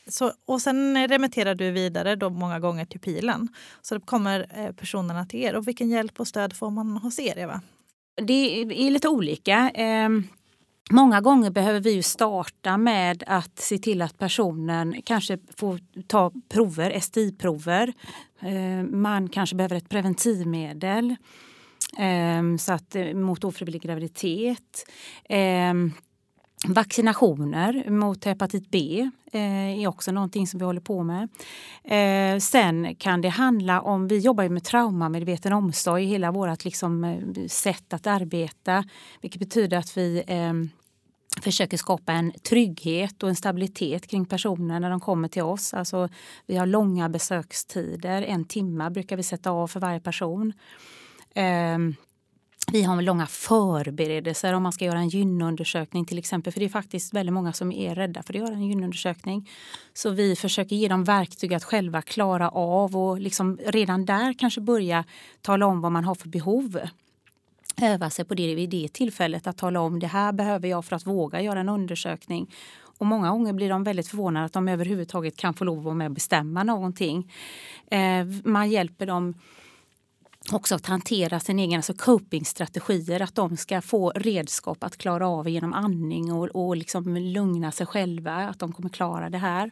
Så, 0.08 0.32
och 0.46 0.62
sen 0.62 1.08
remitterar 1.08 1.56
du 1.56 1.72
vidare 1.72 2.16
då 2.16 2.30
många 2.30 2.60
gånger 2.60 2.86
till 2.86 3.00
Pilen. 3.00 3.48
Så 3.82 3.96
det 3.96 4.02
kommer 4.06 4.46
eh, 4.50 4.72
personerna 4.72 5.26
till 5.26 5.40
er. 5.40 5.56
Och 5.56 5.68
vilken 5.68 5.90
hjälp 5.90 6.20
och 6.20 6.28
stöd 6.28 6.54
får 6.54 6.70
man 6.70 6.98
hos 6.98 7.20
er, 7.20 7.38
Eva? 7.38 7.62
Det 8.16 8.62
är 8.62 8.92
lite 8.92 9.10
olika. 9.10 9.70
Ehm, 9.70 10.24
många 10.92 11.22
gånger 11.22 11.50
behöver 11.50 11.80
vi 11.80 12.04
starta 12.04 12.78
med 12.78 13.24
att 13.28 13.60
se 13.60 13.78
till 13.78 14.02
att 14.02 14.18
personen 14.18 15.02
kanske 15.06 15.38
får 15.58 15.80
ta 16.08 16.32
prover, 16.50 17.00
STI-prover. 17.00 17.94
Ehm, 18.42 19.02
man 19.02 19.30
kanske 19.30 19.56
behöver 19.56 19.76
ett 19.76 19.90
preventivmedel 19.90 21.16
ehm, 21.98 22.58
så 22.58 22.74
att, 22.74 22.96
eh, 22.96 23.14
mot 23.14 23.44
ofrivillig 23.44 23.82
graviditet. 23.82 24.86
Vaccinationer 26.68 27.90
mot 27.90 28.26
hepatit 28.26 28.72
B 28.72 29.10
eh, 29.32 29.82
är 29.82 29.88
också 29.88 30.12
någonting 30.12 30.48
som 30.48 30.60
vi 30.60 30.66
håller 30.66 30.82
på 30.82 31.04
med. 31.04 31.30
Eh, 31.84 32.40
sen 32.40 32.96
kan 32.96 33.22
det 33.22 33.30
handla 33.30 33.82
om, 33.82 34.08
vi 34.08 34.18
jobbar 34.18 34.44
ju 34.44 34.50
med 34.50 34.64
traumamedveten 34.64 35.54
omsorg, 35.54 36.06
hela 36.06 36.32
vårt 36.32 36.66
liksom, 36.66 37.04
eh, 37.04 37.48
sätt 37.48 37.94
att 37.94 38.08
arbeta. 38.08 38.84
Vilket 39.22 39.40
betyder 39.40 39.78
att 39.78 39.98
vi 39.98 40.24
ehm, 40.28 40.70
försöker 41.42 41.78
skapa 41.78 42.12
en 42.14 42.32
trygghet 42.50 43.24
och 43.24 43.30
en 43.30 43.36
stabilitet 43.36 44.08
kring 44.08 44.26
personer 44.26 44.80
när 44.80 44.90
de 44.90 45.00
kommer 45.00 45.28
till 45.28 45.44
oss. 45.44 45.74
Alltså, 45.74 46.10
vi 46.46 46.58
har 46.58 46.66
långa 46.66 47.10
besökstider, 47.10 48.22
en 48.22 48.46
timme 48.46 48.90
brukar 48.90 49.18
vi 49.18 49.24
sätta 49.24 49.52
av 49.52 49.68
för 49.68 49.80
varje 49.80 50.00
person. 50.00 50.54
Ehm, 51.36 51.96
vi 52.74 52.84
har 52.84 53.02
långa 53.02 53.28
förberedelser 53.28 54.54
om 54.54 54.64
man 54.64 54.72
ska 54.72 54.86
göra 54.86 55.00
en 55.00 55.10
gynundersökning 55.10 56.06
till 56.06 56.18
exempel. 56.18 56.54
För 56.54 56.60
det 56.60 56.66
är 56.66 56.70
faktiskt 56.70 57.14
väldigt 57.14 57.34
många 57.34 57.54
som 57.54 57.72
är 57.72 57.96
rädda 57.96 58.24
för 58.24 58.34
att 58.34 58.40
göra 58.40 58.54
en 58.54 58.68
gynundersökning. 58.68 59.50
Så 59.94 60.10
vi 60.10 60.36
försöker 60.36 60.76
ge 60.76 60.88
dem 60.88 61.04
verktyg 61.04 61.54
att 61.54 61.64
själva 61.64 62.02
klara 62.02 62.50
av 62.50 62.98
och 62.98 63.20
liksom 63.20 63.60
redan 63.66 64.06
där 64.06 64.34
kanske 64.34 64.62
börja 64.62 65.04
tala 65.42 65.66
om 65.66 65.82
vad 65.82 65.92
man 65.92 66.04
har 66.04 66.16
för 66.16 66.30
behov. 66.30 66.80
Öva 67.82 68.10
sig 68.10 68.26
på 68.26 68.34
det 68.34 68.56
vid 68.56 68.70
det 68.70 68.94
tillfället 68.94 69.48
att 69.48 69.58
tala 69.58 69.80
om 69.80 70.00
det 70.00 70.08
här 70.08 70.32
behöver 70.32 70.68
jag 70.68 70.86
för 70.86 70.96
att 70.96 71.08
våga 71.08 71.42
göra 71.42 71.60
en 71.60 71.70
undersökning. 71.70 72.54
Och 72.98 73.06
många 73.06 73.30
gånger 73.32 73.54
blir 73.54 73.70
de 73.70 73.84
väldigt 73.84 74.08
förvånade 74.08 74.46
att 74.46 74.54
de 74.54 74.68
överhuvudtaget 74.68 75.38
kan 75.38 75.54
få 75.54 75.64
lov 75.64 75.78
att 75.78 75.84
vara 75.84 75.96
med 75.96 76.08
och 76.08 76.14
bestämma 76.14 76.64
någonting. 76.64 77.34
Eh, 77.92 78.26
man 78.44 78.70
hjälper 78.70 79.06
dem 79.06 79.34
också 80.52 80.76
att 80.76 80.86
hantera 80.86 81.40
sin 81.40 81.60
egen 81.60 81.78
alltså 81.78 81.94
copingstrategier, 81.94 83.22
att 83.22 83.36
de 83.36 83.58
ska 83.58 83.82
få 83.82 84.10
redskap 84.16 84.84
att 84.84 84.98
klara 84.98 85.28
av 85.28 85.50
genom 85.50 85.74
andning 85.74 86.34
och, 86.34 86.48
och 86.48 86.78
liksom 86.78 87.18
lugna 87.18 87.72
sig 87.72 87.86
själva, 87.86 88.36
att 88.36 88.60
de 88.60 88.74
kommer 88.74 88.90
klara 88.90 89.30
det 89.30 89.38
här. 89.38 89.72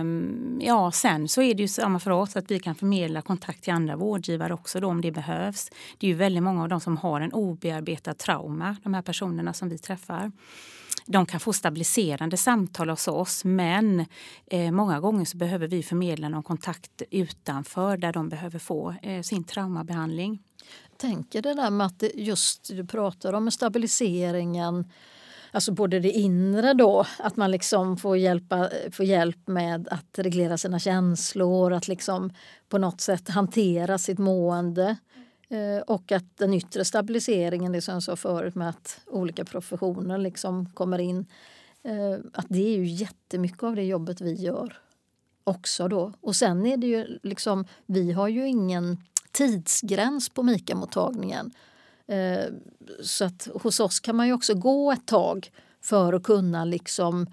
Um, 0.00 0.60
ja, 0.62 0.92
sen 0.92 1.28
så 1.28 1.42
är 1.42 1.54
det 1.54 1.62
ju 1.62 1.68
samma 1.68 1.98
för 1.98 2.10
oss 2.10 2.36
att 2.36 2.50
vi 2.50 2.60
kan 2.60 2.74
förmedla 2.74 3.22
kontakt 3.22 3.62
till 3.62 3.72
andra 3.72 3.96
vårdgivare 3.96 4.54
också 4.54 4.80
då, 4.80 4.88
om 4.88 5.00
det 5.00 5.12
behövs. 5.12 5.70
Det 5.98 6.06
är 6.06 6.08
ju 6.08 6.16
väldigt 6.16 6.42
många 6.42 6.62
av 6.62 6.68
dem 6.68 6.80
som 6.80 6.96
har 6.96 7.20
en 7.20 7.32
obearbetad 7.32 8.14
trauma, 8.14 8.76
de 8.82 8.94
här 8.94 9.02
personerna 9.02 9.52
som 9.52 9.68
vi 9.68 9.78
träffar. 9.78 10.32
De 11.06 11.26
kan 11.26 11.40
få 11.40 11.52
stabiliserande 11.52 12.36
samtal 12.36 12.90
hos 12.90 13.08
oss 13.08 13.44
men 13.44 14.06
eh, 14.46 14.70
många 14.70 15.00
gånger 15.00 15.24
så 15.24 15.36
behöver 15.36 15.68
vi 15.68 15.82
förmedla 15.82 16.28
någon 16.28 16.42
kontakt 16.42 17.02
utanför 17.10 17.96
där 17.96 18.12
de 18.12 18.28
behöver 18.28 18.58
få 18.58 18.94
eh, 19.02 19.22
sin 19.22 19.44
traumabehandling. 19.44 20.42
Jag 20.90 20.98
tänker 20.98 21.42
det 21.42 21.54
där 21.54 21.70
med 21.70 21.86
att 21.86 21.98
det 21.98 22.12
just 22.14 22.68
du 22.68 22.86
pratar 22.86 23.32
om 23.32 23.50
stabiliseringen 23.50 24.84
Alltså 25.56 25.72
både 25.72 26.00
det 26.00 26.10
inre 26.10 26.74
då, 26.74 27.06
att 27.18 27.36
man 27.36 27.50
liksom 27.50 27.96
får, 27.96 28.16
hjälpa, 28.16 28.70
får 28.92 29.06
hjälp 29.06 29.48
med 29.48 29.88
att 29.90 30.18
reglera 30.18 30.58
sina 30.58 30.78
känslor, 30.78 31.72
att 31.72 31.88
liksom 31.88 32.32
på 32.68 32.78
något 32.78 33.00
sätt 33.00 33.28
hantera 33.28 33.98
sitt 33.98 34.18
mående. 34.18 34.96
Eh, 35.48 35.82
och 35.86 36.12
att 36.12 36.36
den 36.36 36.54
yttre 36.54 36.84
stabiliseringen, 36.84 37.72
det 37.72 37.80
som 37.80 37.94
jag 37.94 38.02
sa 38.02 38.16
förut 38.16 38.54
med 38.54 38.68
att 38.68 39.00
olika 39.06 39.44
professioner 39.44 40.18
liksom 40.18 40.70
kommer 40.70 40.98
in. 40.98 41.26
Eh, 41.82 42.18
att 42.32 42.46
det 42.48 42.74
är 42.74 42.76
ju 42.76 42.86
jättemycket 42.86 43.62
av 43.62 43.76
det 43.76 43.84
jobbet 43.84 44.20
vi 44.20 44.34
gör 44.34 44.78
också 45.44 45.88
då. 45.88 46.12
Och 46.20 46.36
sen 46.36 46.66
är 46.66 46.76
det 46.76 46.86
ju 46.86 47.18
liksom, 47.22 47.64
vi 47.86 48.12
har 48.12 48.28
ju 48.28 48.48
ingen 48.48 48.98
tidsgräns 49.32 50.28
på 50.28 50.42
Mika-mottagningen. 50.42 51.50
Eh, 52.06 52.44
så 53.02 53.24
att 53.24 53.48
hos 53.62 53.80
oss 53.80 54.00
kan 54.00 54.16
man 54.16 54.26
ju 54.26 54.32
också 54.32 54.54
gå 54.54 54.92
ett 54.92 55.06
tag 55.06 55.50
för 55.80 56.12
att 56.12 56.22
kunna 56.22 56.64
liksom 56.64 57.26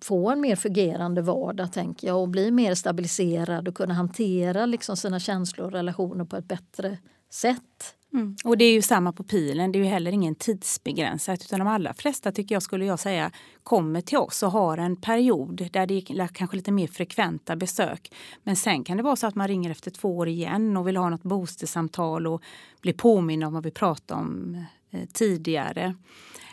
få 0.00 0.30
en 0.30 0.40
mer 0.40 0.56
fungerande 0.56 1.22
vardag 1.22 1.72
tänker 1.72 2.06
jag 2.06 2.20
och 2.20 2.28
bli 2.28 2.50
mer 2.50 2.74
stabiliserad 2.74 3.68
och 3.68 3.74
kunna 3.74 3.94
hantera 3.94 4.66
liksom 4.66 4.96
sina 4.96 5.20
känslor 5.20 5.66
och 5.66 5.72
relationer 5.72 6.24
på 6.24 6.36
ett 6.36 6.48
bättre 6.48 6.98
sätt. 7.30 7.94
Mm. 8.12 8.36
Och 8.44 8.58
det 8.58 8.64
är 8.64 8.72
ju 8.72 8.82
samma 8.82 9.12
på 9.12 9.22
pilen, 9.22 9.72
det 9.72 9.78
är 9.78 9.82
ju 9.82 9.88
heller 9.88 10.12
ingen 10.12 10.34
tidsbegränsat 10.34 11.42
utan 11.44 11.58
de 11.58 11.68
allra 11.68 11.94
flesta 11.94 12.32
tycker 12.32 12.54
jag 12.54 12.62
skulle 12.62 12.84
jag 12.84 12.98
säga 12.98 13.30
kommer 13.62 14.00
till 14.00 14.18
oss 14.18 14.42
och 14.42 14.52
har 14.52 14.78
en 14.78 14.96
period 14.96 15.68
där 15.72 15.86
det 15.86 15.94
är 15.94 16.26
kanske 16.26 16.56
lite 16.56 16.72
mer 16.72 16.86
frekventa 16.86 17.56
besök. 17.56 18.12
Men 18.42 18.56
sen 18.56 18.84
kan 18.84 18.96
det 18.96 19.02
vara 19.02 19.16
så 19.16 19.26
att 19.26 19.34
man 19.34 19.48
ringer 19.48 19.70
efter 19.70 19.90
två 19.90 20.16
år 20.16 20.28
igen 20.28 20.76
och 20.76 20.88
vill 20.88 20.96
ha 20.96 21.08
något 21.10 21.22
boostersamtal 21.22 22.26
och 22.26 22.42
bli 22.80 22.92
påminn 22.92 23.42
om 23.42 23.52
vad 23.52 23.64
vi 23.64 23.70
pratade 23.70 24.20
om 24.20 24.64
eh, 24.90 25.08
tidigare. 25.12 25.94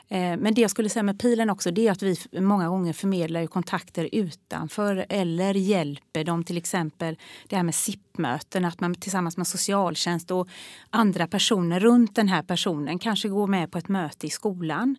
Eh, 0.09 0.37
men 0.37 0.53
det 0.53 0.61
jag 0.61 0.71
skulle 0.71 0.89
säga 0.89 1.03
med 1.03 1.19
pilen 1.19 1.49
också 1.49 1.71
det 1.71 1.87
är 1.87 1.91
att 1.91 2.03
vi 2.03 2.17
många 2.31 2.69
gånger 2.69 2.93
förmedlar 2.93 3.47
kontakter 3.47 4.09
utanför 4.11 5.05
eller 5.09 5.53
hjälper 5.53 6.23
dem 6.23 6.43
till 6.43 6.57
exempel 6.57 7.17
det 7.47 7.55
här 7.55 7.63
med 7.63 7.75
SIP-möten, 7.75 8.65
att 8.65 8.79
man 8.79 8.95
tillsammans 8.95 9.37
med 9.37 9.47
socialtjänst 9.47 10.31
och 10.31 10.47
andra 10.89 11.27
personer 11.27 11.79
runt 11.79 12.15
den 12.15 12.27
här 12.27 12.43
personen 12.43 12.99
kanske 12.99 13.29
går 13.29 13.47
med 13.47 13.71
på 13.71 13.77
ett 13.77 13.87
möte 13.87 14.27
i 14.27 14.29
skolan 14.29 14.95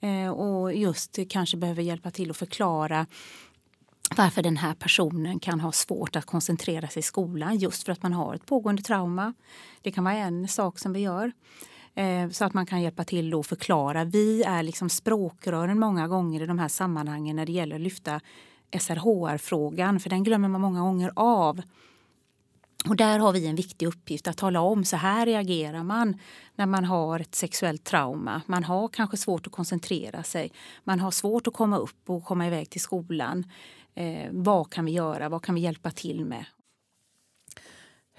eh, 0.00 0.30
och 0.30 0.74
just 0.74 1.18
kanske 1.28 1.56
behöver 1.56 1.82
hjälpa 1.82 2.10
till 2.10 2.30
att 2.30 2.36
förklara 2.36 3.06
varför 4.16 4.42
den 4.42 4.56
här 4.56 4.74
personen 4.74 5.40
kan 5.40 5.60
ha 5.60 5.72
svårt 5.72 6.16
att 6.16 6.24
koncentrera 6.24 6.88
sig 6.88 7.00
i 7.00 7.02
skolan 7.02 7.58
just 7.58 7.82
för 7.82 7.92
att 7.92 8.02
man 8.02 8.12
har 8.12 8.34
ett 8.34 8.46
pågående 8.46 8.82
trauma. 8.82 9.34
Det 9.82 9.90
kan 9.90 10.04
vara 10.04 10.14
en 10.14 10.48
sak 10.48 10.78
som 10.78 10.92
vi 10.92 11.00
gör. 11.00 11.32
Eh, 11.98 12.30
så 12.30 12.44
att 12.44 12.54
man 12.54 12.66
kan 12.66 12.82
hjälpa 12.82 13.04
till 13.04 13.34
och 13.34 13.46
förklara. 13.46 14.04
Vi 14.04 14.42
är 14.42 14.62
liksom 14.62 14.88
språkrören 14.88 15.78
många 15.78 16.08
gånger 16.08 16.42
i 16.42 16.46
de 16.46 16.58
här 16.58 16.68
sammanhangen 16.68 17.36
när 17.36 17.46
det 17.46 17.52
gäller 17.52 17.76
att 17.76 17.82
lyfta 17.82 18.20
SRHR-frågan, 18.80 20.00
för 20.00 20.10
den 20.10 20.24
glömmer 20.24 20.48
man 20.48 20.60
många 20.60 20.80
gånger 20.80 21.12
av. 21.16 21.62
Och 22.88 22.96
där 22.96 23.18
har 23.18 23.32
vi 23.32 23.46
en 23.46 23.56
viktig 23.56 23.86
uppgift 23.86 24.28
att 24.28 24.36
tala 24.36 24.60
om 24.60 24.84
så 24.84 24.96
här 24.96 25.26
reagerar 25.26 25.82
man 25.82 26.20
när 26.54 26.66
man 26.66 26.84
har 26.84 27.20
ett 27.20 27.34
sexuellt 27.34 27.84
trauma. 27.84 28.42
Man 28.46 28.64
har 28.64 28.88
kanske 28.88 29.16
svårt 29.16 29.46
att 29.46 29.52
koncentrera 29.52 30.22
sig. 30.22 30.52
Man 30.84 31.00
har 31.00 31.10
svårt 31.10 31.46
att 31.46 31.54
komma 31.54 31.78
upp 31.78 32.10
och 32.10 32.24
komma 32.24 32.46
iväg 32.46 32.70
till 32.70 32.80
skolan. 32.80 33.44
Eh, 33.94 34.28
vad 34.30 34.70
kan 34.72 34.84
vi 34.84 34.92
göra? 34.92 35.28
Vad 35.28 35.42
kan 35.42 35.54
vi 35.54 35.60
hjälpa 35.60 35.90
till 35.90 36.24
med? 36.24 36.44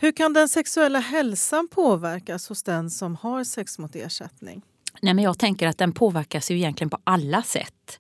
Hur 0.02 0.12
kan 0.12 0.34
den 0.34 0.50
sexuella 0.50 1.00
hälsan 1.00 1.68
påverkas 1.68 2.50
hos 2.50 2.64
den 2.64 2.90
som 2.90 3.16
har 3.16 3.44
sex 3.44 3.80
mot 3.80 3.96
ersättning? 3.96 4.62
Nej, 5.02 5.14
men 5.14 5.24
jag 5.24 5.40
tänker 5.40 5.68
att 5.68 5.78
den 5.78 5.92
påverkas 5.92 6.52
ju 6.52 6.56
egentligen 6.56 6.90
på 6.90 6.98
alla 7.04 7.44
sätt. 7.44 8.00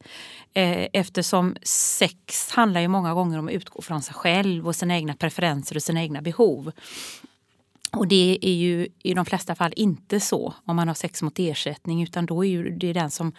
Eh, 0.53 0.87
eftersom 0.93 1.55
sex 1.63 2.51
handlar 2.51 2.81
ju 2.81 2.87
många 2.87 3.13
gånger 3.13 3.39
om 3.39 3.47
att 3.47 3.53
utgå 3.53 3.81
från 3.81 4.01
sig 4.01 4.13
själv 4.13 4.67
och 4.67 4.75
sina 4.75 4.95
egna 4.95 5.15
preferenser 5.15 5.75
och 5.75 5.83
sina 5.83 6.01
egna 6.01 6.21
behov. 6.21 6.71
Och 7.91 8.07
det 8.07 8.39
är 8.41 8.53
ju 8.53 8.87
i 9.03 9.13
de 9.13 9.25
flesta 9.25 9.55
fall 9.55 9.73
inte 9.75 10.19
så 10.19 10.53
om 10.65 10.75
man 10.75 10.87
har 10.87 10.95
sex 10.95 11.21
mot 11.21 11.39
ersättning 11.39 12.03
utan 12.03 12.25
då 12.25 12.45
är 12.45 12.49
ju 12.49 12.69
det 12.69 12.93
den 12.93 13.11
som 13.11 13.33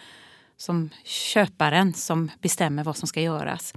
som 0.61 0.89
köparen 1.03 1.93
som 1.93 2.31
bestämmer 2.41 2.83
vad 2.83 2.97
som 2.97 3.07
ska 3.07 3.21
göras. 3.21 3.73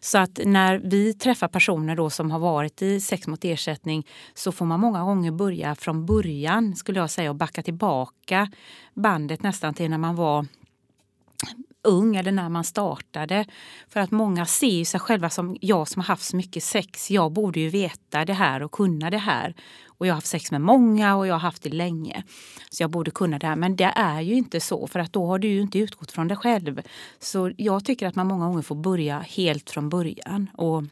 Så 0.00 0.18
att 0.18 0.40
när 0.44 0.78
vi 0.78 1.14
träffar 1.14 1.48
personer 1.48 1.96
då 1.96 2.10
som 2.10 2.30
har 2.30 2.38
varit 2.38 2.82
i 2.82 3.00
sex 3.00 3.26
mot 3.26 3.44
ersättning 3.44 4.06
så 4.34 4.52
får 4.52 4.66
man 4.66 4.80
många 4.80 5.04
gånger 5.04 5.30
börja 5.30 5.74
från 5.74 6.06
början 6.06 6.76
skulle 6.76 7.00
jag 7.00 7.10
säga 7.10 7.30
och 7.30 7.36
backa 7.36 7.62
tillbaka 7.62 8.50
bandet 8.94 9.42
nästan 9.42 9.74
till 9.74 9.90
när 9.90 9.98
man 9.98 10.16
var 10.16 10.46
ung 11.82 12.16
eller 12.16 12.32
när 12.32 12.48
man 12.48 12.64
startade. 12.64 13.44
För 13.88 14.00
att 14.00 14.10
många 14.10 14.46
ser 14.46 14.66
ju 14.66 14.84
sig 14.84 15.00
själva 15.00 15.30
som 15.30 15.56
jag 15.60 15.88
som 15.88 16.00
har 16.00 16.06
haft 16.06 16.24
så 16.24 16.36
mycket 16.36 16.64
sex. 16.64 17.10
Jag 17.10 17.32
borde 17.32 17.60
ju 17.60 17.68
veta 17.68 18.24
det 18.24 18.32
här 18.32 18.62
och 18.62 18.72
kunna 18.72 19.10
det 19.10 19.18
här. 19.18 19.54
Och 19.86 20.06
jag 20.06 20.12
har 20.12 20.16
haft 20.16 20.26
sex 20.26 20.50
med 20.50 20.60
många 20.60 21.16
och 21.16 21.26
jag 21.26 21.34
har 21.34 21.40
haft 21.40 21.62
det 21.62 21.70
länge. 21.70 22.24
Så 22.70 22.82
jag 22.82 22.90
borde 22.90 23.10
kunna 23.10 23.38
det 23.38 23.46
här. 23.46 23.56
Men 23.56 23.76
det 23.76 23.92
är 23.96 24.20
ju 24.20 24.34
inte 24.34 24.60
så 24.60 24.86
för 24.86 25.00
att 25.00 25.12
då 25.12 25.26
har 25.26 25.38
du 25.38 25.48
ju 25.48 25.60
inte 25.60 25.78
utgått 25.78 26.12
från 26.12 26.28
dig 26.28 26.36
själv. 26.36 26.82
Så 27.18 27.52
jag 27.56 27.84
tycker 27.84 28.06
att 28.06 28.14
man 28.14 28.26
många 28.26 28.46
gånger 28.46 28.62
får 28.62 28.74
börja 28.74 29.18
helt 29.18 29.70
från 29.70 29.88
början 29.88 30.50
och 30.54 30.82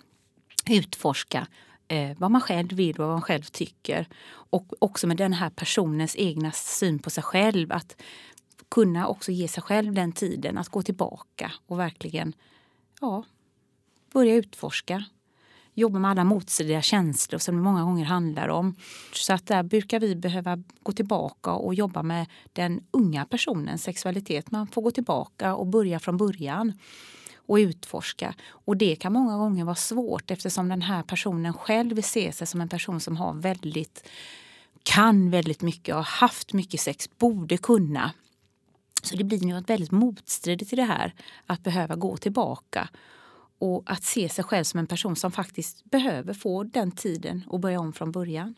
utforska 0.71 1.47
eh, 1.89 2.11
vad 2.19 2.31
man 2.31 2.41
själv 2.41 2.73
vill 2.73 2.97
och 2.97 3.07
vad 3.07 3.15
man 3.15 3.23
själv 3.23 3.43
tycker. 3.43 4.09
Och 4.51 4.73
också 4.79 5.07
med 5.07 5.17
den 5.17 5.33
här 5.33 5.51
personens 5.51 6.17
egna 6.17 6.53
syn 6.53 6.99
på 6.99 7.11
sig 7.11 7.23
själv. 7.23 7.73
Att 7.73 8.03
kunna 8.69 9.09
också 9.09 9.33
ge 9.33 9.49
sig 9.49 9.63
själv 9.63 9.95
den 9.95 10.13
tiden 10.13 10.59
att 10.59 10.69
gå 10.69 10.83
tillbaka 10.83 11.53
och 11.67 11.79
verkligen 11.79 12.33
ja, 13.01 13.25
börja 14.13 14.35
utforska. 14.35 15.05
Jobba 15.75 15.99
med 15.99 16.11
alla 16.11 16.25
motstridiga 16.25 16.83
känslor 16.83 17.39
som 17.39 17.57
det 17.57 17.63
många 17.63 17.85
gånger 17.85 18.05
handlar 18.05 18.49
om. 18.49 18.75
Så 19.13 19.33
att 19.33 19.47
där 19.47 19.63
brukar 19.63 20.01
vi 20.01 20.17
behöva 20.17 20.63
gå 20.83 20.93
tillbaka 20.93 21.53
och 21.53 21.75
jobba 21.75 22.03
med 22.03 22.27
den 22.53 22.85
unga 22.91 23.25
personens 23.25 23.83
sexualitet. 23.83 24.51
Man 24.51 24.67
får 24.67 24.83
gå 24.83 24.91
tillbaka 24.91 25.55
och 25.55 25.67
börja 25.67 25.99
från 25.99 26.17
början 26.17 26.73
och 27.37 27.57
utforska. 27.57 28.35
Och 28.49 28.77
det 28.77 28.97
kan 28.97 29.13
många 29.13 29.37
gånger 29.37 29.65
vara 29.65 29.75
svårt 29.75 30.31
eftersom 30.31 30.69
den 30.69 30.83
här 30.83 31.03
personen 31.03 31.53
själv 31.53 31.95
vill 31.95 32.05
se 32.05 32.33
sig 32.33 32.47
som 32.47 32.61
en 32.61 32.69
person 32.69 33.01
som 33.01 33.17
har 33.17 33.35
väldigt 33.35 34.09
kan 34.83 35.31
väldigt 35.31 35.63
mycket, 35.63 35.95
har 35.95 36.03
haft 36.03 36.53
mycket 36.53 36.81
sex, 36.81 37.19
borde 37.19 37.57
kunna. 37.57 38.13
Så 39.03 39.17
det 39.17 39.25
blir 39.25 39.47
något 39.47 39.71
väldigt 39.71 39.91
motstridigt 39.91 40.73
i 40.73 40.77
det 40.77 40.83
här 40.83 41.15
att 41.47 41.63
behöva 41.63 41.97
gå 41.97 42.17
tillbaka 42.17 42.89
och 43.59 43.83
att 43.87 44.05
se 44.05 44.29
sig 44.29 44.45
själv 44.45 44.65
som 44.65 44.81
en 44.81 44.87
person 44.87 45.17
som 45.17 45.33
faktiskt 45.33 45.85
behöver 45.85 46.35
få 46.35 46.63
den 46.63 46.93
tiden 46.93 47.45
och 47.49 47.61
börja 47.61 47.81
om 47.81 47.93
från 47.93 48.13
början. 48.13 48.55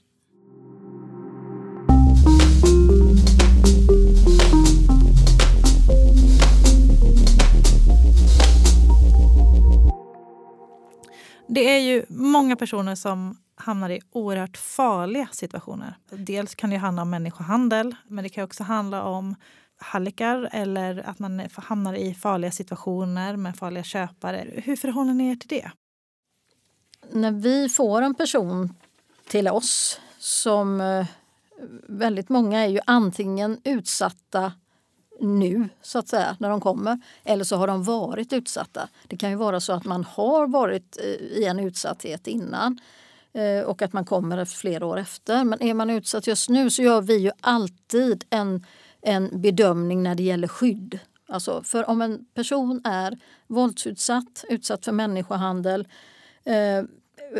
Det 11.48 11.70
är 11.70 11.78
ju 11.78 12.04
många 12.08 12.56
personer 12.56 12.94
som 12.94 13.36
hamnar 13.54 13.90
i 13.90 14.00
oerhört 14.10 14.56
farliga 14.56 15.28
situationer. 15.32 15.96
Dels 16.10 16.54
kan 16.54 16.70
det 16.70 16.76
handla 16.76 17.02
om 17.02 17.10
människohandel, 17.10 17.94
men 18.06 18.24
det 18.24 18.28
kan 18.28 18.44
också 18.44 18.64
handla 18.64 19.02
om 19.02 19.34
hallickar 19.82 20.48
eller 20.52 21.08
att 21.08 21.18
man 21.18 21.48
hamnar 21.54 21.94
i 21.94 22.14
farliga 22.14 22.50
situationer 22.50 23.36
med 23.36 23.56
farliga 23.56 23.84
köpare. 23.84 24.50
Hur 24.64 24.76
förhåller 24.76 25.14
ni 25.14 25.30
er 25.30 25.36
till 25.36 25.48
det? 25.48 25.70
När 27.10 27.30
vi 27.30 27.68
får 27.68 28.02
en 28.02 28.14
person 28.14 28.74
till 29.28 29.48
oss 29.48 30.00
som 30.18 30.80
eh, 30.80 31.06
väldigt 31.88 32.28
många 32.28 32.60
är 32.60 32.68
ju 32.68 32.80
antingen 32.86 33.60
utsatta 33.64 34.52
nu, 35.20 35.68
så 35.82 35.98
att 35.98 36.08
säga, 36.08 36.36
när 36.40 36.50
de 36.50 36.60
kommer. 36.60 37.00
Eller 37.24 37.44
så 37.44 37.56
har 37.56 37.66
de 37.66 37.82
varit 37.82 38.32
utsatta. 38.32 38.88
Det 39.06 39.16
kan 39.16 39.30
ju 39.30 39.36
vara 39.36 39.60
så 39.60 39.72
att 39.72 39.84
man 39.84 40.04
har 40.04 40.46
varit 40.46 40.98
eh, 41.00 41.38
i 41.38 41.44
en 41.44 41.58
utsatthet 41.58 42.26
innan 42.26 42.80
eh, 43.32 43.64
och 43.64 43.82
att 43.82 43.92
man 43.92 44.04
kommer 44.04 44.44
flera 44.44 44.86
år 44.86 44.98
efter. 44.98 45.44
Men 45.44 45.62
är 45.62 45.74
man 45.74 45.90
utsatt 45.90 46.26
just 46.26 46.48
nu 46.48 46.70
så 46.70 46.82
gör 46.82 47.00
vi 47.00 47.16
ju 47.18 47.30
alltid 47.40 48.24
en, 48.30 48.66
en 49.02 49.40
bedömning 49.40 50.02
när 50.02 50.14
det 50.14 50.22
gäller 50.22 50.48
skydd. 50.48 50.98
Alltså 51.28 51.62
för 51.62 51.90
om 51.90 52.02
en 52.02 52.24
person 52.34 52.80
är 52.84 53.18
våldsutsatt, 53.46 54.44
utsatt 54.48 54.84
för 54.84 54.92
människohandel 54.92 55.88
eh, 56.44 56.84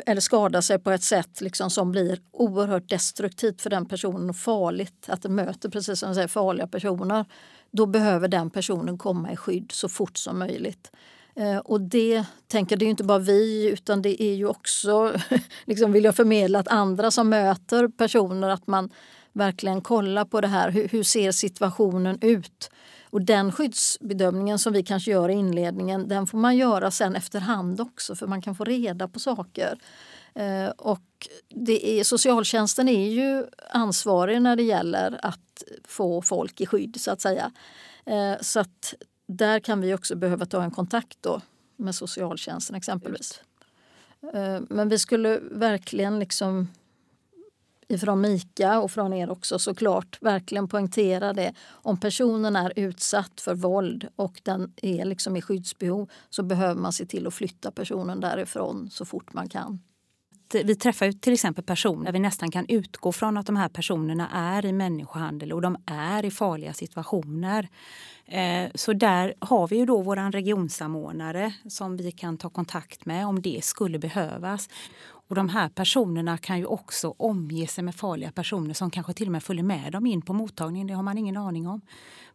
eller 0.07 0.21
skadar 0.21 0.61
sig 0.61 0.79
på 0.79 0.91
ett 0.91 1.03
sätt 1.03 1.41
liksom 1.41 1.71
som 1.71 1.93
blir 1.93 2.19
oerhört 2.31 2.89
destruktivt 2.89 3.63
för 3.63 3.71
den 3.71 3.87
personen 3.87 4.31
och 4.31 4.37
farligt. 4.37 5.07
Att 5.09 5.23
den 5.23 5.35
möter 5.35 5.69
precis 5.69 5.99
som 5.99 6.15
säger, 6.15 6.29
farliga 6.29 6.67
personer 6.67 7.25
då 7.71 7.87
behöver 7.87 8.29
den 8.29 8.51
personen 8.51 8.99
komma 8.99 9.33
i 9.33 9.37
skydd 9.37 9.73
så 9.73 9.89
fort 9.89 10.17
som 10.17 10.39
möjligt. 10.39 10.93
Eh, 11.37 11.57
och 11.57 11.81
det 11.81 12.25
tänker 12.47 12.77
det 12.77 12.85
är 12.85 12.91
inte 12.91 13.05
bara 13.05 13.19
vi 13.19 13.71
utan 13.71 14.03
det 14.03 14.23
är 14.23 14.35
ju 14.35 14.47
också, 14.47 15.13
liksom 15.65 15.93
vill 15.93 16.05
jag 16.05 16.17
förmedla 16.17 16.59
att 16.59 16.69
andra 16.69 17.11
som 17.11 17.29
möter 17.29 17.89
personer 17.89 18.49
att 18.49 18.67
man 18.67 18.91
verkligen 19.33 19.81
kollar 19.81 20.25
på 20.25 20.41
det 20.41 20.49
här. 20.49 20.71
Hur, 20.71 20.89
hur 20.89 21.03
ser 21.03 21.33
situationen 21.33 22.19
ut? 22.21 22.71
Och 23.11 23.23
den 23.23 23.53
skyddsbedömningen 23.53 24.59
som 24.59 24.73
vi 24.73 24.83
kanske 24.83 25.11
gör 25.11 25.29
i 25.29 25.33
inledningen 25.33 26.09
den 26.09 26.27
får 26.27 26.39
man 26.39 26.57
göra 26.57 26.91
sen 26.91 27.17
efterhand 27.17 27.81
också 27.81 28.17
för 28.17 28.27
man 28.27 28.43
kan 28.43 28.55
få 28.55 28.65
reda 28.65 29.09
på 29.09 29.21
saker. 29.21 29.79
Eh, 30.35 30.69
och 30.69 31.29
det 31.49 32.01
är, 32.01 32.05
socialtjänsten 32.05 32.89
är 32.89 33.11
ju 33.11 33.45
ansvarig 33.71 34.43
när 34.43 34.57
det 34.57 34.63
gäller 34.63 35.21
att 35.23 35.63
få 35.85 36.23
folk 36.23 36.61
i 36.61 36.67
skydd 36.67 37.01
så 37.01 37.11
att 37.11 37.21
säga. 37.21 37.53
Eh, 38.07 38.35
så 38.41 38.61
att 38.61 38.95
där 39.29 39.61
kan 39.61 39.81
vi 39.81 39.95
också 39.95 40.17
behöva 40.17 40.47
ta 40.47 40.63
en 40.63 40.71
kontakt 40.71 41.19
då 41.21 41.41
med 41.77 41.95
socialtjänsten 41.95 42.77
exempelvis. 42.77 43.41
Eh, 44.35 44.61
men 44.69 44.89
vi 44.89 44.99
skulle 44.99 45.39
verkligen 45.43 46.19
liksom 46.19 46.69
ifrån 47.93 48.21
Mika 48.21 48.81
och 48.81 48.91
från 48.91 49.13
er 49.13 49.31
också 49.31 49.59
såklart 49.59 50.19
verkligen 50.21 50.69
poängtera 50.69 51.33
det. 51.33 51.53
Om 51.69 52.01
personen 52.01 52.57
är 52.57 52.73
utsatt 52.77 53.41
för 53.41 53.55
våld 53.55 54.09
och 54.17 54.41
den 54.43 54.73
är 54.83 55.05
liksom 55.05 55.37
i 55.37 55.43
skyddsbehov 55.43 56.11
så 56.31 56.43
behöver 56.43 56.81
man 56.81 56.93
se 56.93 57.07
till 57.07 57.27
att 57.27 57.35
flytta 57.35 57.71
personen 57.71 58.21
därifrån 58.21 58.91
så 58.91 59.05
fort 59.05 59.33
man 59.33 59.49
kan 59.49 59.81
vi 60.55 60.75
träffar 60.75 61.13
till 61.13 61.33
exempel 61.33 61.65
personer 61.65 62.05
där 62.05 62.13
vi 62.13 62.19
nästan 62.19 62.51
kan 62.51 62.67
utgå 62.69 63.13
från 63.13 63.37
att 63.37 63.47
de 63.47 63.57
här 63.57 63.69
personerna 63.69 64.29
är 64.33 64.67
i 64.67 64.73
människohandel 64.73 65.53
och 65.53 65.63
de 65.63 65.77
är 65.87 66.25
i 66.25 66.31
farliga 66.31 66.73
situationer. 66.73 67.69
Eh, 68.27 68.71
så 68.75 68.93
där 68.93 69.35
har 69.39 69.69
vi 69.69 69.77
ju 69.77 69.87
då 69.87 70.03
vår 70.03 70.33
regionsamordnare 70.33 71.53
som 71.69 71.97
vi 71.97 72.13
kan 72.13 72.39
ta 72.39 72.51
kontakt 72.51 73.07
med 73.07 73.27
om 73.27 73.43
det 73.43 73.65
skulle 73.65 73.99
behövas. 73.99 74.69
Och 75.29 75.35
de 75.35 75.49
här 75.49 75.69
personerna 75.69 76.39
kan 76.39 76.59
ju 76.59 76.65
också 76.67 77.15
omge 77.17 77.67
sig 77.67 77.85
med 77.85 77.95
farliga 77.95 78.33
personer 78.33 78.75
som 78.75 78.91
kanske 78.91 79.13
till 79.13 79.29
och 79.29 79.33
med 79.33 79.43
följer 79.43 79.65
med 79.65 79.93
dem 79.93 80.07
in 80.07 80.23
på 80.23 80.33
mottagningen. 80.33 80.87
Det 80.87 80.95
har 80.95 81.03
man 81.03 81.19
ingen 81.19 81.37
aning 81.37 81.69
om. 81.69 81.81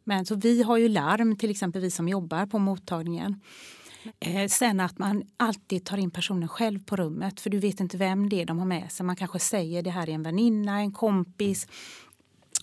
Men 0.03 0.25
så 0.25 0.35
vi 0.35 0.63
har 0.63 0.77
ju 0.77 0.89
larm, 0.89 1.35
till 1.35 1.49
exempel 1.49 1.81
vi 1.81 1.91
som 1.91 2.09
jobbar 2.09 2.45
på 2.45 2.59
mottagningen. 2.59 3.41
Eh, 4.19 4.47
sen 4.47 4.79
att 4.79 4.97
man 4.97 5.23
alltid 5.37 5.85
tar 5.85 5.97
in 5.97 6.11
personen 6.11 6.49
själv 6.49 6.83
på 6.83 6.95
rummet 6.95 7.39
för 7.39 7.49
du 7.49 7.59
vet 7.59 7.79
inte 7.79 7.97
vem 7.97 8.29
det 8.29 8.41
är 8.41 8.45
de 8.45 8.59
har 8.59 8.65
med 8.65 8.91
sig. 8.91 9.05
Man 9.05 9.15
kanske 9.15 9.39
säger 9.39 9.81
det 9.83 9.89
här 9.89 10.09
är 10.09 10.13
en 10.13 10.23
väninna, 10.23 10.79
en 10.79 10.91
kompis 10.91 11.67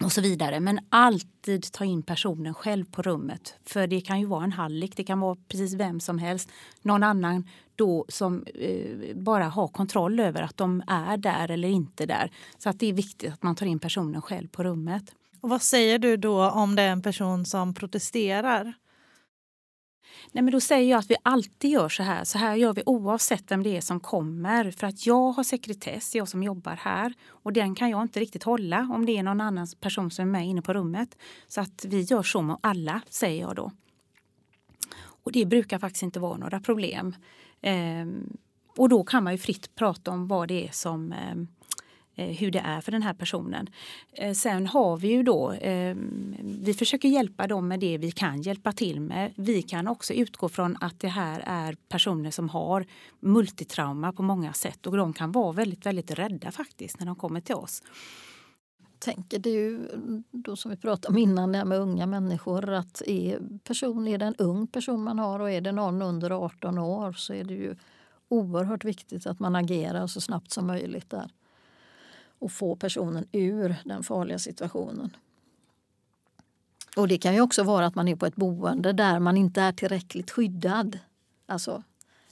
och 0.02 0.12
så 0.12 0.20
vidare. 0.20 0.60
Men 0.60 0.80
alltid 0.88 1.72
ta 1.72 1.84
in 1.84 2.02
personen 2.02 2.54
själv 2.54 2.84
på 2.84 3.02
rummet. 3.02 3.54
För 3.64 3.86
det 3.86 4.00
kan 4.00 4.20
ju 4.20 4.26
vara 4.26 4.44
en 4.44 4.52
hallick, 4.52 4.96
det 4.96 5.04
kan 5.04 5.20
vara 5.20 5.36
precis 5.48 5.74
vem 5.74 6.00
som 6.00 6.18
helst. 6.18 6.48
Någon 6.82 7.02
annan 7.02 7.48
då 7.76 8.04
som 8.08 8.44
eh, 8.54 9.16
bara 9.16 9.44
har 9.44 9.68
kontroll 9.68 10.20
över 10.20 10.42
att 10.42 10.56
de 10.56 10.82
är 10.86 11.16
där 11.16 11.50
eller 11.50 11.68
inte 11.68 12.06
där. 12.06 12.30
Så 12.58 12.68
att 12.68 12.80
det 12.80 12.86
är 12.86 12.92
viktigt 12.92 13.32
att 13.32 13.42
man 13.42 13.56
tar 13.56 13.66
in 13.66 13.78
personen 13.78 14.22
själv 14.22 14.48
på 14.48 14.64
rummet. 14.64 15.14
Och 15.40 15.50
Vad 15.50 15.62
säger 15.62 15.98
du 15.98 16.16
då 16.16 16.50
om 16.50 16.76
det 16.76 16.82
är 16.82 16.92
en 16.92 17.02
person 17.02 17.46
som 17.46 17.74
protesterar? 17.74 18.74
Nej, 20.32 20.44
men 20.44 20.52
då 20.52 20.60
säger 20.60 20.90
jag 20.90 20.98
att 20.98 21.10
vi 21.10 21.16
alltid 21.22 21.70
gör 21.70 21.88
så 21.88 22.02
här. 22.02 22.24
Så 22.24 22.38
här 22.38 22.54
gör 22.54 22.72
vi 22.72 22.82
oavsett 22.86 23.50
vem 23.50 23.62
det 23.62 23.76
är 23.76 23.80
som 23.80 24.00
kommer. 24.00 24.70
För 24.70 24.86
att 24.86 25.06
jag 25.06 25.32
har 25.32 25.44
sekretess, 25.44 26.14
jag 26.14 26.28
som 26.28 26.42
jobbar 26.42 26.76
här. 26.76 27.14
Och 27.28 27.52
den 27.52 27.74
kan 27.74 27.90
jag 27.90 28.02
inte 28.02 28.20
riktigt 28.20 28.42
hålla 28.42 28.88
om 28.92 29.06
det 29.06 29.18
är 29.18 29.22
någon 29.22 29.40
annan 29.40 29.66
person 29.80 30.10
som 30.10 30.22
är 30.22 30.32
med 30.32 30.46
inne 30.46 30.62
på 30.62 30.74
rummet. 30.74 31.18
Så 31.48 31.60
att 31.60 31.84
vi 31.88 32.00
gör 32.00 32.22
så 32.22 32.42
med 32.42 32.56
alla, 32.60 33.00
säger 33.08 33.40
jag 33.40 33.56
då. 33.56 33.72
Och 35.24 35.32
det 35.32 35.46
brukar 35.46 35.78
faktiskt 35.78 36.02
inte 36.02 36.20
vara 36.20 36.36
några 36.36 36.60
problem. 36.60 37.14
Ehm, 37.64 38.36
och 38.76 38.88
då 38.88 39.04
kan 39.04 39.24
man 39.24 39.32
ju 39.32 39.38
fritt 39.38 39.74
prata 39.74 40.10
om 40.10 40.26
vad 40.26 40.48
det 40.48 40.68
är 40.68 40.72
som 40.72 41.12
ehm, 41.12 41.48
Eh, 42.16 42.26
hur 42.26 42.50
det 42.50 42.58
är 42.58 42.80
för 42.80 42.92
den 42.92 43.02
här 43.02 43.14
personen. 43.14 43.66
Eh, 44.12 44.32
sen 44.32 44.66
har 44.66 44.96
vi 44.96 45.08
ju 45.08 45.22
då, 45.22 45.54
ehm, 45.60 46.36
vi 46.40 46.74
försöker 46.74 47.08
hjälpa 47.08 47.46
dem 47.46 47.68
med 47.68 47.80
det 47.80 47.98
vi 47.98 48.10
kan 48.10 48.42
hjälpa 48.42 48.72
till 48.72 49.00
med. 49.00 49.32
Vi 49.36 49.62
kan 49.62 49.88
också 49.88 50.12
utgå 50.12 50.48
från 50.48 50.76
att 50.80 51.00
det 51.00 51.08
här 51.08 51.42
är 51.46 51.76
personer 51.88 52.30
som 52.30 52.48
har 52.48 52.86
multitrauma 53.20 54.12
på 54.12 54.22
många 54.22 54.52
sätt 54.52 54.86
och 54.86 54.96
de 54.96 55.12
kan 55.12 55.32
vara 55.32 55.52
väldigt, 55.52 55.86
väldigt 55.86 56.10
rädda 56.10 56.50
faktiskt 56.50 56.98
när 56.98 57.06
de 57.06 57.16
kommer 57.16 57.40
till 57.40 57.54
oss 57.54 57.82
tänker 59.04 59.38
det 59.38 59.50
är 59.50 59.54
ju 59.54 59.88
då 60.30 60.56
som 60.56 60.70
vi 60.70 60.76
pratade 60.76 61.12
om 61.12 61.18
innan 61.18 61.52
det 61.52 61.58
här 61.58 61.64
med 61.64 61.78
unga 61.78 62.06
människor 62.06 62.70
att 62.70 63.02
är, 63.06 63.58
person, 63.64 64.08
är 64.08 64.18
det 64.18 64.24
en 64.24 64.36
ung 64.36 64.66
person 64.66 65.04
man 65.04 65.18
har 65.18 65.40
och 65.40 65.50
är 65.50 65.60
det 65.60 65.72
någon 65.72 66.02
under 66.02 66.30
18 66.30 66.78
år 66.78 67.12
så 67.12 67.32
är 67.32 67.44
det 67.44 67.54
ju 67.54 67.76
oerhört 68.28 68.84
viktigt 68.84 69.26
att 69.26 69.40
man 69.40 69.56
agerar 69.56 70.06
så 70.06 70.20
snabbt 70.20 70.52
som 70.52 70.66
möjligt 70.66 71.10
där 71.10 71.30
och 72.38 72.52
få 72.52 72.76
personen 72.76 73.26
ur 73.32 73.76
den 73.84 74.02
farliga 74.02 74.38
situationen. 74.38 75.16
Och 76.96 77.08
det 77.08 77.18
kan 77.18 77.34
ju 77.34 77.40
också 77.40 77.62
vara 77.62 77.86
att 77.86 77.94
man 77.94 78.08
är 78.08 78.16
på 78.16 78.26
ett 78.26 78.36
boende 78.36 78.92
där 78.92 79.18
man 79.18 79.36
inte 79.36 79.60
är 79.60 79.72
tillräckligt 79.72 80.30
skyddad. 80.30 80.98
Alltså, 81.46 81.82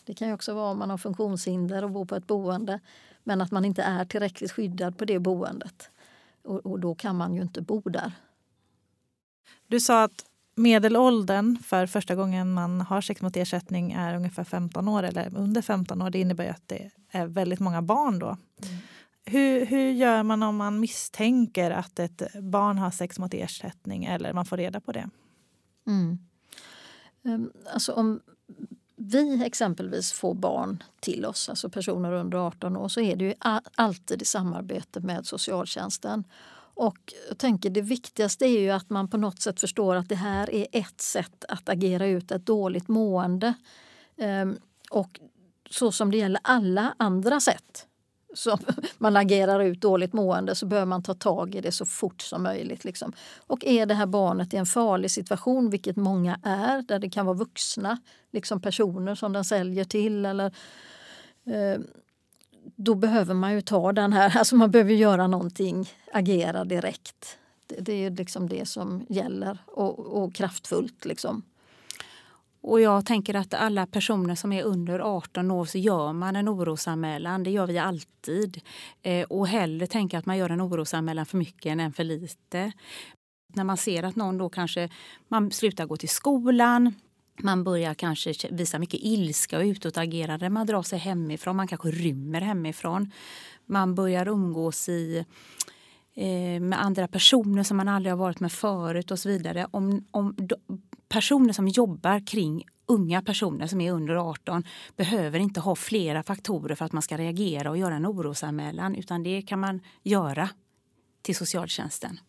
det 0.04 0.14
kan 0.14 0.28
ju 0.28 0.34
också 0.34 0.54
vara 0.54 0.70
om 0.70 0.78
man 0.78 0.90
har 0.90 0.98
funktionshinder 0.98 1.84
och 1.84 1.90
bor 1.90 2.04
på 2.04 2.16
ett 2.16 2.26
boende 2.26 2.80
men 3.24 3.40
att 3.40 3.50
man 3.50 3.64
inte 3.64 3.82
är 3.82 4.04
tillräckligt 4.04 4.52
skyddad 4.52 4.98
på 4.98 5.04
det 5.04 5.18
boendet. 5.18 5.90
Och, 6.44 6.66
och 6.66 6.80
då 6.80 6.94
kan 6.94 7.16
man 7.16 7.34
ju 7.34 7.42
inte 7.42 7.60
bo 7.62 7.80
där. 7.80 8.12
Du 9.66 9.80
sa 9.80 10.02
att 10.02 10.24
medelåldern 10.54 11.58
för 11.58 11.86
första 11.86 12.14
gången 12.14 12.52
man 12.52 12.80
har 12.80 13.00
sex 13.00 13.22
mot 13.22 13.36
ersättning 13.36 13.92
är 13.92 14.16
ungefär 14.16 14.44
15 14.44 14.88
år 14.88 15.02
eller 15.02 15.36
under 15.36 15.62
15 15.62 16.02
år. 16.02 16.10
Det 16.10 16.20
innebär 16.20 16.50
att 16.50 16.68
det 16.68 16.90
är 17.10 17.26
väldigt 17.26 17.60
många 17.60 17.82
barn 17.82 18.18
då. 18.18 18.26
Mm. 18.26 18.78
Hur, 19.24 19.66
hur 19.66 19.90
gör 19.90 20.22
man 20.22 20.42
om 20.42 20.56
man 20.56 20.80
misstänker 20.80 21.70
att 21.70 21.98
ett 21.98 22.34
barn 22.40 22.78
har 22.78 22.90
sex 22.90 23.18
mot 23.18 23.34
ersättning 23.34 24.04
eller 24.04 24.32
man 24.32 24.44
får 24.44 24.56
reda 24.56 24.80
på 24.80 24.92
det? 24.92 25.10
Mm. 25.86 26.18
Um, 27.22 27.52
alltså 27.72 27.92
om 27.92 28.20
vi 29.04 29.44
exempelvis 29.44 30.12
får 30.12 30.34
barn 30.34 30.82
till 31.00 31.26
oss, 31.26 31.48
alltså 31.48 31.68
personer 31.68 32.12
under 32.12 32.38
18 32.38 32.76
år, 32.76 32.88
så 32.88 33.00
är 33.00 33.16
det 33.16 33.24
ju 33.24 33.34
alltid 33.74 34.22
i 34.22 34.24
samarbete 34.24 35.00
med 35.00 35.26
socialtjänsten. 35.26 36.24
Och 36.74 37.14
jag 37.28 37.38
tänker 37.38 37.70
det 37.70 37.82
viktigaste 37.82 38.44
är 38.44 38.60
ju 38.60 38.70
att 38.70 38.90
man 38.90 39.08
på 39.08 39.16
något 39.16 39.40
sätt 39.40 39.60
förstår 39.60 39.94
att 39.94 40.08
det 40.08 40.14
här 40.14 40.50
är 40.50 40.66
ett 40.72 41.00
sätt 41.00 41.44
att 41.48 41.68
agera 41.68 42.06
ut 42.06 42.30
ett 42.30 42.46
dåligt 42.46 42.88
mående. 42.88 43.54
Ehm, 44.16 44.58
och 44.90 45.20
så 45.70 45.92
som 45.92 46.10
det 46.10 46.16
gäller 46.16 46.40
alla 46.44 46.94
andra 46.98 47.40
sätt 47.40 47.86
som 48.34 48.58
man 48.98 49.16
agerar 49.16 49.60
ut 49.60 49.80
dåligt 49.80 50.12
mående 50.12 50.54
så 50.54 50.66
behöver 50.66 50.86
man 50.86 51.02
ta 51.02 51.14
tag 51.14 51.54
i 51.54 51.60
det 51.60 51.72
så 51.72 51.86
fort 51.86 52.22
som 52.22 52.42
möjligt. 52.42 52.84
Liksom. 52.84 53.12
Och 53.46 53.64
är 53.64 53.86
det 53.86 53.94
här 53.94 54.06
barnet 54.06 54.54
i 54.54 54.56
en 54.56 54.66
farlig 54.66 55.10
situation, 55.10 55.70
vilket 55.70 55.96
många 55.96 56.40
är, 56.42 56.82
där 56.82 56.98
det 56.98 57.10
kan 57.10 57.26
vara 57.26 57.36
vuxna 57.36 57.98
liksom 58.32 58.60
personer 58.60 59.14
som 59.14 59.32
den 59.32 59.44
säljer 59.44 59.84
till 59.84 60.26
eller 60.26 60.46
eh, 61.46 61.80
då 62.76 62.94
behöver 62.94 63.34
man 63.34 63.52
ju 63.52 63.60
ta 63.60 63.92
den 63.92 64.12
här, 64.12 64.36
alltså 64.38 64.56
man 64.56 64.70
behöver 64.70 64.92
göra 64.92 65.26
någonting, 65.26 65.90
agera 66.12 66.64
direkt. 66.64 67.38
Det, 67.66 67.80
det 67.80 67.92
är 67.92 68.10
liksom 68.10 68.48
det 68.48 68.68
som 68.68 69.06
gäller 69.08 69.58
och, 69.66 69.98
och 69.98 70.34
kraftfullt. 70.34 71.04
Liksom. 71.04 71.42
Och 72.62 72.80
jag 72.80 73.06
tänker 73.06 73.34
att 73.34 73.54
alla 73.54 73.86
personer 73.86 74.34
som 74.34 74.52
är 74.52 74.62
under 74.62 74.98
18 74.98 75.50
år 75.50 75.64
så 75.64 75.78
gör 75.78 76.12
man 76.12 76.36
en 76.36 76.48
orosanmälan. 76.48 77.42
Det 77.42 77.50
gör 77.50 77.66
vi 77.66 77.78
alltid. 77.78 78.60
Eh, 79.02 79.24
och 79.24 79.48
hellre 79.48 79.86
tänka 79.86 80.18
att 80.18 80.26
man 80.26 80.36
gör 80.36 80.50
en 80.50 80.62
orosanmälan 80.62 81.26
för 81.26 81.38
mycket 81.38 81.78
än 81.78 81.92
för 81.92 82.04
lite. 82.04 82.72
När 83.54 83.64
man 83.64 83.76
ser 83.76 84.02
att 84.02 84.16
någon 84.16 84.38
då 84.38 84.48
kanske 84.48 84.88
man 85.28 85.50
slutar 85.50 85.86
gå 85.86 85.96
till 85.96 86.08
skolan, 86.08 86.94
man 87.42 87.64
börjar 87.64 87.94
kanske 87.94 88.34
visa 88.50 88.78
mycket 88.78 89.00
ilska 89.02 89.58
och 89.58 89.64
utåtagerande. 89.64 90.50
Man 90.50 90.66
drar 90.66 90.82
sig 90.82 90.98
hemifrån, 90.98 91.56
man 91.56 91.68
kanske 91.68 91.90
rymmer 91.90 92.40
hemifrån. 92.40 93.12
Man 93.66 93.94
börjar 93.94 94.28
umgås 94.28 94.88
i 94.88 95.24
eh, 96.14 96.60
med 96.60 96.82
andra 96.82 97.08
personer 97.08 97.62
som 97.62 97.76
man 97.76 97.88
aldrig 97.88 98.12
har 98.12 98.18
varit 98.18 98.40
med 98.40 98.52
förut 98.52 99.10
och 99.10 99.18
så 99.18 99.28
vidare. 99.28 99.66
Om, 99.70 100.04
om 100.10 100.36
personer 101.12 101.52
som 101.52 101.68
jobbar 101.68 102.26
kring 102.26 102.64
unga 102.86 103.22
personer 103.22 103.66
som 103.66 103.80
är 103.80 103.92
under 103.92 104.14
18 104.14 104.64
behöver 104.96 105.38
inte 105.38 105.60
ha 105.60 105.74
flera 105.74 106.22
faktorer 106.22 106.74
för 106.74 106.84
att 106.84 106.92
man 106.92 107.02
ska 107.02 107.16
reagera 107.16 107.70
och 107.70 107.78
göra 107.78 107.94
en 107.94 108.06
orosanmälan 108.06 108.94
utan 108.94 109.22
det 109.22 109.42
kan 109.42 109.60
man 109.60 109.80
göra 110.02 110.48
till 111.22 111.36
socialtjänsten. 111.36 112.20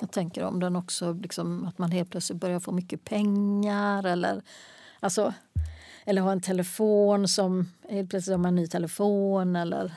Jag 0.00 0.10
tänker 0.10 0.44
om 0.44 0.60
den 0.60 0.76
också, 0.76 1.12
liksom, 1.12 1.64
att 1.64 1.78
man 1.78 1.90
helt 1.90 2.10
plötsligt 2.10 2.40
börjar 2.40 2.60
få 2.60 2.72
mycket 2.72 3.04
pengar 3.04 4.06
eller, 4.06 4.42
alltså, 5.00 5.34
eller 6.04 6.22
ha 6.22 6.32
en 6.32 6.40
telefon 6.40 7.28
som 7.28 7.70
helt 7.88 8.10
plötsligt 8.10 8.32
har 8.32 8.38
man 8.38 8.48
en 8.48 8.54
ny 8.54 8.66
telefon 8.66 9.56
eller 9.56 9.92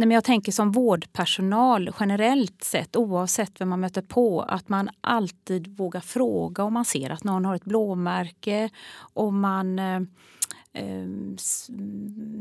Nej, 0.00 0.06
men 0.06 0.14
jag 0.14 0.24
tänker 0.24 0.52
som 0.52 0.72
vårdpersonal 0.72 1.90
generellt 2.00 2.64
sett, 2.64 2.96
oavsett 2.96 3.60
vem 3.60 3.68
man 3.68 3.80
möter 3.80 4.02
på, 4.02 4.42
att 4.42 4.68
man 4.68 4.90
alltid 5.00 5.76
vågar 5.76 6.00
fråga 6.00 6.64
om 6.64 6.72
man 6.72 6.84
ser 6.84 7.10
att 7.10 7.24
någon 7.24 7.44
har 7.44 7.54
ett 7.54 7.64
blåmärke, 7.64 8.70
om 9.14 9.40
man 9.40 9.78
eh, 9.78 10.00
eh, 10.72 10.84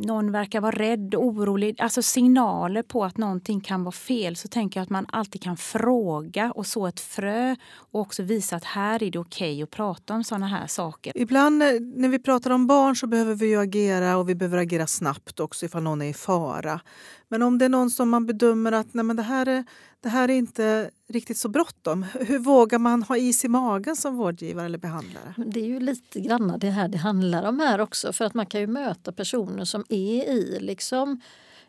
någon 0.08 0.32
verkar 0.32 0.62
vara 0.62 0.76
rädd, 0.76 1.16
orolig. 1.16 1.82
Alltså 1.82 2.02
signaler 2.02 2.84
på 2.84 3.06
att 3.06 3.18
någonting 3.18 3.62
kan 3.62 3.84
vara 3.84 3.92
fel. 3.92 4.36
Så 4.36 4.48
tänker 4.48 4.80
jag 4.80 4.84
att 4.84 4.90
man 4.90 5.06
alltid 5.10 5.42
kan 5.42 5.58
fråga 5.58 6.52
och 6.52 6.68
så 6.68 6.88
ett 6.88 7.00
frö 7.00 7.56
och 7.74 8.02
också 8.02 8.24
visa 8.24 8.56
att 8.56 8.64
här 8.64 9.04
är 9.04 9.12
det 9.12 9.20
okej 9.20 9.54
okay 9.54 9.64
att 9.64 9.70
prata 9.70 10.14
om 10.14 10.24
såna 10.24 10.48
här 10.48 10.68
saker. 10.68 11.14
Ibland 11.16 11.64
eh, 11.64 11.70
när 11.96 12.10
vi 12.10 12.20
pratar 12.20 12.52
om 12.52 12.68
barn 12.68 12.96
så 12.96 13.08
behöver 13.08 13.36
vi 13.36 13.56
agera 13.56 14.18
och 14.18 14.30
vi 14.30 14.36
behöver 14.36 14.58
agera 14.58 14.88
snabbt 14.88 15.40
också 15.40 15.66
ifall 15.66 15.84
någon 15.84 16.02
är 16.02 16.10
i 16.10 16.14
fara. 16.14 16.82
Men 17.28 17.42
om 17.42 17.58
det 17.58 17.66
är 17.66 17.70
någon 17.70 17.90
som 17.90 18.10
man 18.10 18.26
bedömer 18.26 18.72
att 18.72 18.94
nej 18.94 19.06
men 19.06 19.16
det, 19.16 19.24
här 19.24 19.46
är, 19.46 19.64
det 20.02 20.10
här 20.10 20.30
är 20.30 20.34
inte 20.34 20.90
riktigt 21.08 21.38
så 21.38 21.50
bråttom. 21.50 22.06
Hur 22.14 22.40
vågar 22.40 22.80
man 22.80 23.04
ha 23.04 23.18
is 23.18 23.46
i 23.46 23.48
magen 23.48 23.96
som 23.96 24.16
vårdgivare 24.16 24.66
eller 24.66 24.78
behandlare? 24.78 25.34
Det 25.38 25.60
är 25.60 25.66
ju 25.66 25.80
lite 25.80 26.20
grann 26.20 26.60
det 26.60 26.70
här 26.70 26.88
det 26.88 26.98
handlar 26.98 27.44
om 27.44 27.60
här 27.60 27.82
också. 27.82 28.14
För 28.14 28.26
att 28.26 28.34
man 28.34 28.46
kan 28.46 28.62
ju 28.62 28.68
möta 28.68 29.12
personer 29.12 29.66
som 29.66 29.86
är 29.90 30.30
i 30.30 30.58
liksom 30.60 31.22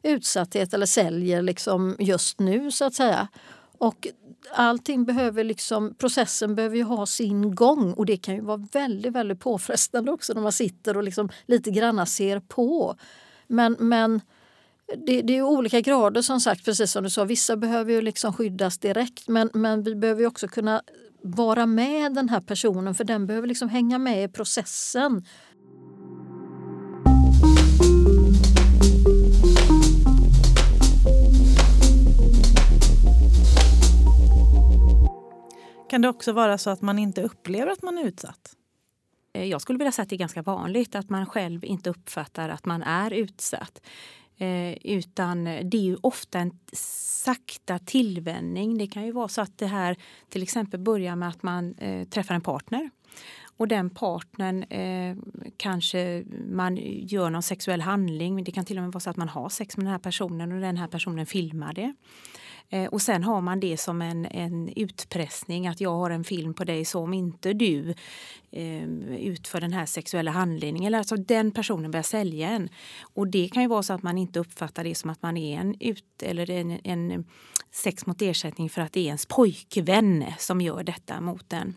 utsatthet 0.03 0.75
eller 0.75 0.87
säljer 0.87 1.43
liksom 1.43 1.97
just 1.99 2.41
nu 2.41 2.71
så 2.71 2.85
att 2.85 2.95
säga. 2.95 3.29
Och 3.79 4.09
allting 4.55 5.05
behöver 5.05 5.45
liksom, 5.45 5.95
processen 5.95 6.55
behöver 6.55 6.77
ju 6.77 6.83
ha 6.83 7.07
sin 7.07 7.55
gång 7.55 7.93
och 7.93 8.07
det 8.07 8.17
kan 8.17 8.35
ju 8.35 8.41
vara 8.41 8.67
väldigt, 8.73 9.13
väldigt 9.13 9.41
påfrestande 9.41 10.13
också 10.13 10.33
när 10.33 10.43
man 10.43 10.53
sitter 10.53 10.97
och 10.97 11.03
liksom 11.03 11.29
lite 11.47 11.71
granna 11.71 12.07
ser 12.07 12.41
på. 12.41 12.97
Men, 13.47 13.77
men 13.79 14.21
det, 14.97 15.23
det, 15.23 15.39
är 15.39 15.43
olika 15.43 15.81
grader 15.81 16.23
som 16.23 16.41
sagt, 16.41 16.65
precis 16.65 16.93
som 16.93 17.05
du 17.05 17.11
sa. 17.11 17.25
Vissa 17.25 17.57
behöver 17.57 17.93
ju 17.93 18.03
liksom 18.03 18.33
skyddas 18.33 18.79
direkt 18.79 19.29
men, 19.29 19.51
men 19.55 19.83
vi 19.83 19.95
behöver 19.95 20.27
också 20.27 20.49
kunna 20.49 20.83
vara 21.23 21.67
med 21.67 22.15
den 22.15 22.29
här 22.29 22.41
personen 22.41 22.95
för 22.95 23.05
den 23.05 23.27
behöver 23.27 23.49
liksom 23.49 23.69
hänga 23.69 23.99
med 23.99 24.25
i 24.25 24.29
processen. 24.29 25.25
Kan 35.91 36.03
det 36.03 36.09
också 36.09 36.33
vara 36.33 36.59
så 36.59 36.71
att 36.71 36.83
man 36.83 36.99
inte 36.99 37.23
upplever 37.23 37.73
att 37.73 37.83
man 37.83 37.99
är 37.99 38.05
utsatt? 38.05 38.57
Eh, 39.33 39.45
jag 39.45 39.61
skulle 39.61 39.79
vilja 39.79 39.93
säga 39.93 40.03
att 40.03 40.09
det 40.09 40.17
är 40.17 40.19
ganska 40.19 40.43
vanligt 40.43 40.95
att 40.95 41.11
man 41.11 41.27
själv 41.27 41.65
inte 41.65 41.91
uppfattar 41.91 42.49
att 42.49 42.67
man 42.67 42.83
är 42.83 43.11
utsatt. 43.11 43.81
Eh, 44.41 44.77
utan 44.85 45.45
det 45.45 45.75
är 45.75 45.83
ju 45.83 45.97
ofta 46.01 46.39
en 46.39 46.59
sakta 47.23 47.79
tillvänjning. 47.79 48.79
Det 48.79 48.87
kan 48.87 49.05
ju 49.05 49.13
vara 49.13 49.29
så 49.29 49.41
att 49.41 49.59
det 49.59 49.67
här 49.67 49.97
till 50.29 50.43
exempel 50.43 50.81
börjar 50.81 51.17
med 51.17 51.29
att 51.29 51.43
man 51.43 51.75
eh, 51.75 52.09
träffar 52.09 52.35
en 52.35 52.41
partner. 52.41 52.91
Och 53.57 53.69
den 53.69 53.91
partnern 53.91 54.63
eh, 54.63 55.17
kanske 55.57 56.25
man 56.51 56.77
gör 56.83 57.31
någon 57.31 57.43
sexuell 57.43 57.81
handling. 57.81 58.45
Det 58.45 58.53
kan 58.53 58.65
till 58.65 58.79
och 58.79 58.83
med 58.83 58.93
vara 58.93 59.01
så 59.01 59.11
att 59.11 59.17
man 59.17 59.29
har 59.29 59.49
sex 59.49 59.77
med 59.77 59.87
den 59.87 59.93
här 59.93 59.99
personen 59.99 60.53
och 60.53 60.61
den 60.61 60.77
här 60.77 60.89
personen 60.89 61.27
filmar 61.27 61.73
det. 61.73 61.95
Eh, 62.71 62.87
och 62.87 63.03
sen 63.03 63.25
har 63.25 63.41
man 63.41 63.61
det 63.61 63.77
som 63.77 64.03
en, 64.03 64.27
en 64.27 64.69
utpressning 64.77 65.67
att 65.67 65.81
jag 65.81 65.97
har 65.97 66.11
en 66.11 66.25
film 66.25 66.55
på 66.55 66.65
dig 66.65 66.85
så 66.85 67.01
om 67.01 67.15
inte 67.15 67.53
du 67.53 67.95
eh, 68.51 68.89
utför 69.19 69.61
den 69.61 69.73
här 69.73 69.87
sexuella 69.87 70.31
handlingen. 70.31 70.85
Eller 70.85 70.99
alltså 70.99 71.17
den 71.17 71.51
personen 71.51 71.91
börjar 71.91 72.03
sälja 72.03 72.49
en. 72.49 72.69
Och 73.15 73.29
det 73.29 73.49
kan 73.49 73.63
ju 73.63 73.69
vara 73.69 73.83
så 73.83 73.93
att 73.93 74.03
man 74.03 74.19
inte 74.19 74.41
uppfattar 74.41 74.85
det 74.85 74.95
som 74.95 75.11
att 75.11 75.23
man 75.23 75.37
är 75.37 75.61
en, 75.61 75.77
ut, 75.81 76.23
eller 76.23 76.51
en, 76.51 76.81
en 76.85 77.25
sex 77.71 78.07
mot 78.07 78.23
ersättning 78.23 78.71
för 78.71 78.83
att 78.83 78.93
det 78.93 79.01
är 79.01 79.05
ens 79.05 79.27
pojkvän 79.27 80.25
som 80.39 80.61
gör 80.61 80.83
detta 80.83 81.21
mot 81.21 81.53
en. 81.53 81.75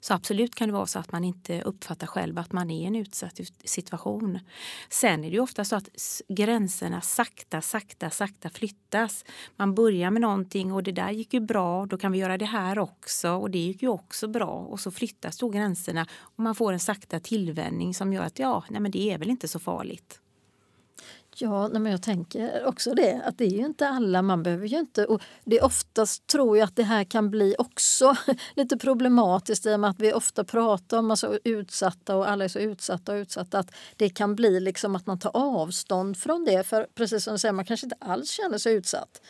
Så 0.00 0.14
absolut 0.14 0.54
kan 0.54 0.68
det 0.68 0.74
vara 0.74 0.86
så 0.86 0.98
att 0.98 1.12
man 1.12 1.24
inte 1.24 1.62
uppfattar 1.62 2.06
själv 2.06 2.38
att 2.38 2.52
man 2.52 2.70
är 2.70 2.82
i 2.82 2.84
en 2.84 2.96
utsatt 2.96 3.40
situation. 3.64 4.38
Sen 4.90 5.24
är 5.24 5.30
det 5.30 5.34
ju 5.34 5.40
ofta 5.40 5.64
så 5.64 5.76
att 5.76 5.88
gränserna 6.28 7.00
sakta, 7.00 7.60
sakta, 7.60 8.10
sakta 8.10 8.50
flyttas. 8.50 9.24
Man 9.56 9.74
börjar 9.74 10.10
med 10.10 10.22
någonting 10.22 10.72
och 10.72 10.82
det 10.82 10.92
där 10.92 11.10
gick 11.10 11.34
ju 11.34 11.40
bra, 11.40 11.86
då 11.86 11.98
kan 11.98 12.12
vi 12.12 12.18
göra 12.18 12.38
det 12.38 12.44
här 12.44 12.78
också 12.78 13.30
och 13.30 13.50
det 13.50 13.58
gick 13.58 13.82
ju 13.82 13.88
också 13.88 14.28
bra. 14.28 14.50
Och 14.50 14.80
så 14.80 14.90
flyttas 14.90 15.38
då 15.38 15.48
gränserna 15.48 16.06
och 16.20 16.40
man 16.40 16.54
får 16.54 16.72
en 16.72 16.80
sakta 16.80 17.20
tillvänjning 17.20 17.94
som 17.94 18.12
gör 18.12 18.22
att 18.22 18.38
ja, 18.38 18.64
nej 18.70 18.80
men 18.80 18.90
det 18.90 19.10
är 19.10 19.18
väl 19.18 19.30
inte 19.30 19.48
så 19.48 19.58
farligt. 19.58 20.20
Ja, 21.40 21.68
men 21.68 21.92
jag 21.92 22.02
tänker 22.02 22.66
också 22.66 22.94
det. 22.94 23.22
Att 23.24 23.38
det 23.38 23.44
är 23.44 23.50
ju 23.50 23.64
inte 23.64 23.88
alla, 23.88 24.22
man 24.22 24.42
behöver 24.42 24.66
ju 24.66 24.78
inte... 24.78 25.04
Och 25.04 25.22
det 25.44 25.60
oftast 25.60 26.26
tror 26.26 26.58
jag 26.58 26.64
att 26.64 26.76
det 26.76 26.82
här 26.82 27.04
kan 27.04 27.30
bli 27.30 27.54
också 27.58 28.16
lite 28.54 28.76
problematiskt 28.76 29.66
i 29.66 29.74
och 29.74 29.80
med 29.80 29.90
att 29.90 30.00
vi 30.00 30.12
ofta 30.12 30.44
pratar 30.44 30.98
om 30.98 31.10
alltså 31.10 31.38
utsatta 31.44 32.16
och 32.16 32.30
alla 32.30 32.44
är 32.44 32.48
så 32.48 32.58
utsatta 32.58 33.12
och 33.12 33.16
utsatta. 33.16 33.58
Att 33.58 33.70
det 33.96 34.08
kan 34.08 34.34
bli 34.34 34.60
liksom 34.60 34.96
att 34.96 35.06
man 35.06 35.18
tar 35.18 35.30
avstånd 35.34 36.16
från 36.16 36.44
det. 36.44 36.66
För 36.66 36.86
precis 36.94 37.24
som 37.24 37.32
du 37.32 37.38
säger, 37.38 37.52
man 37.52 37.64
kanske 37.64 37.86
inte 37.86 37.96
alls 38.00 38.30
känner 38.30 38.58
sig 38.58 38.74
utsatt. 38.74 39.22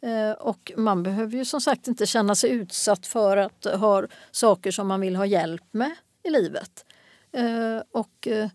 Eh, 0.00 0.30
och 0.30 0.72
man 0.76 1.02
behöver 1.02 1.36
ju 1.36 1.44
som 1.44 1.60
sagt 1.60 1.88
inte 1.88 2.06
känna 2.06 2.34
sig 2.34 2.50
utsatt 2.50 3.06
för 3.06 3.36
att 3.36 3.64
ha 3.64 4.04
saker 4.30 4.70
som 4.70 4.88
man 4.88 5.00
vill 5.00 5.16
ha 5.16 5.26
hjälp 5.26 5.64
med 5.70 5.94
i 6.22 6.30
livet. 6.30 6.84
Eh, 7.32 7.82
och 7.92 8.28
eh, 8.28 8.48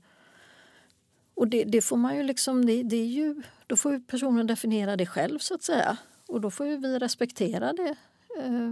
och 1.38 1.48
det, 1.48 1.64
det, 1.64 1.82
får 1.82 1.98
man 1.98 2.16
ju 2.16 2.24
liksom, 2.24 2.66
det, 2.66 2.84
det, 2.84 2.96
är 2.96 3.06
ju, 3.06 3.36
då 3.68 3.76
får 3.76 3.92
ju 3.92 4.00
personen 4.00 4.48
definiera 4.48 4.98
det 4.98 5.06
själv 5.06 5.40
så 5.40 5.54
att 5.54 5.64
säga. 5.64 5.98
Och 6.28 6.42
då 6.42 6.52
får 6.52 6.68
ju 6.68 6.78
vi 6.78 7.00
respektera 7.00 7.74
det. 7.74 7.96
Eh. 8.40 8.72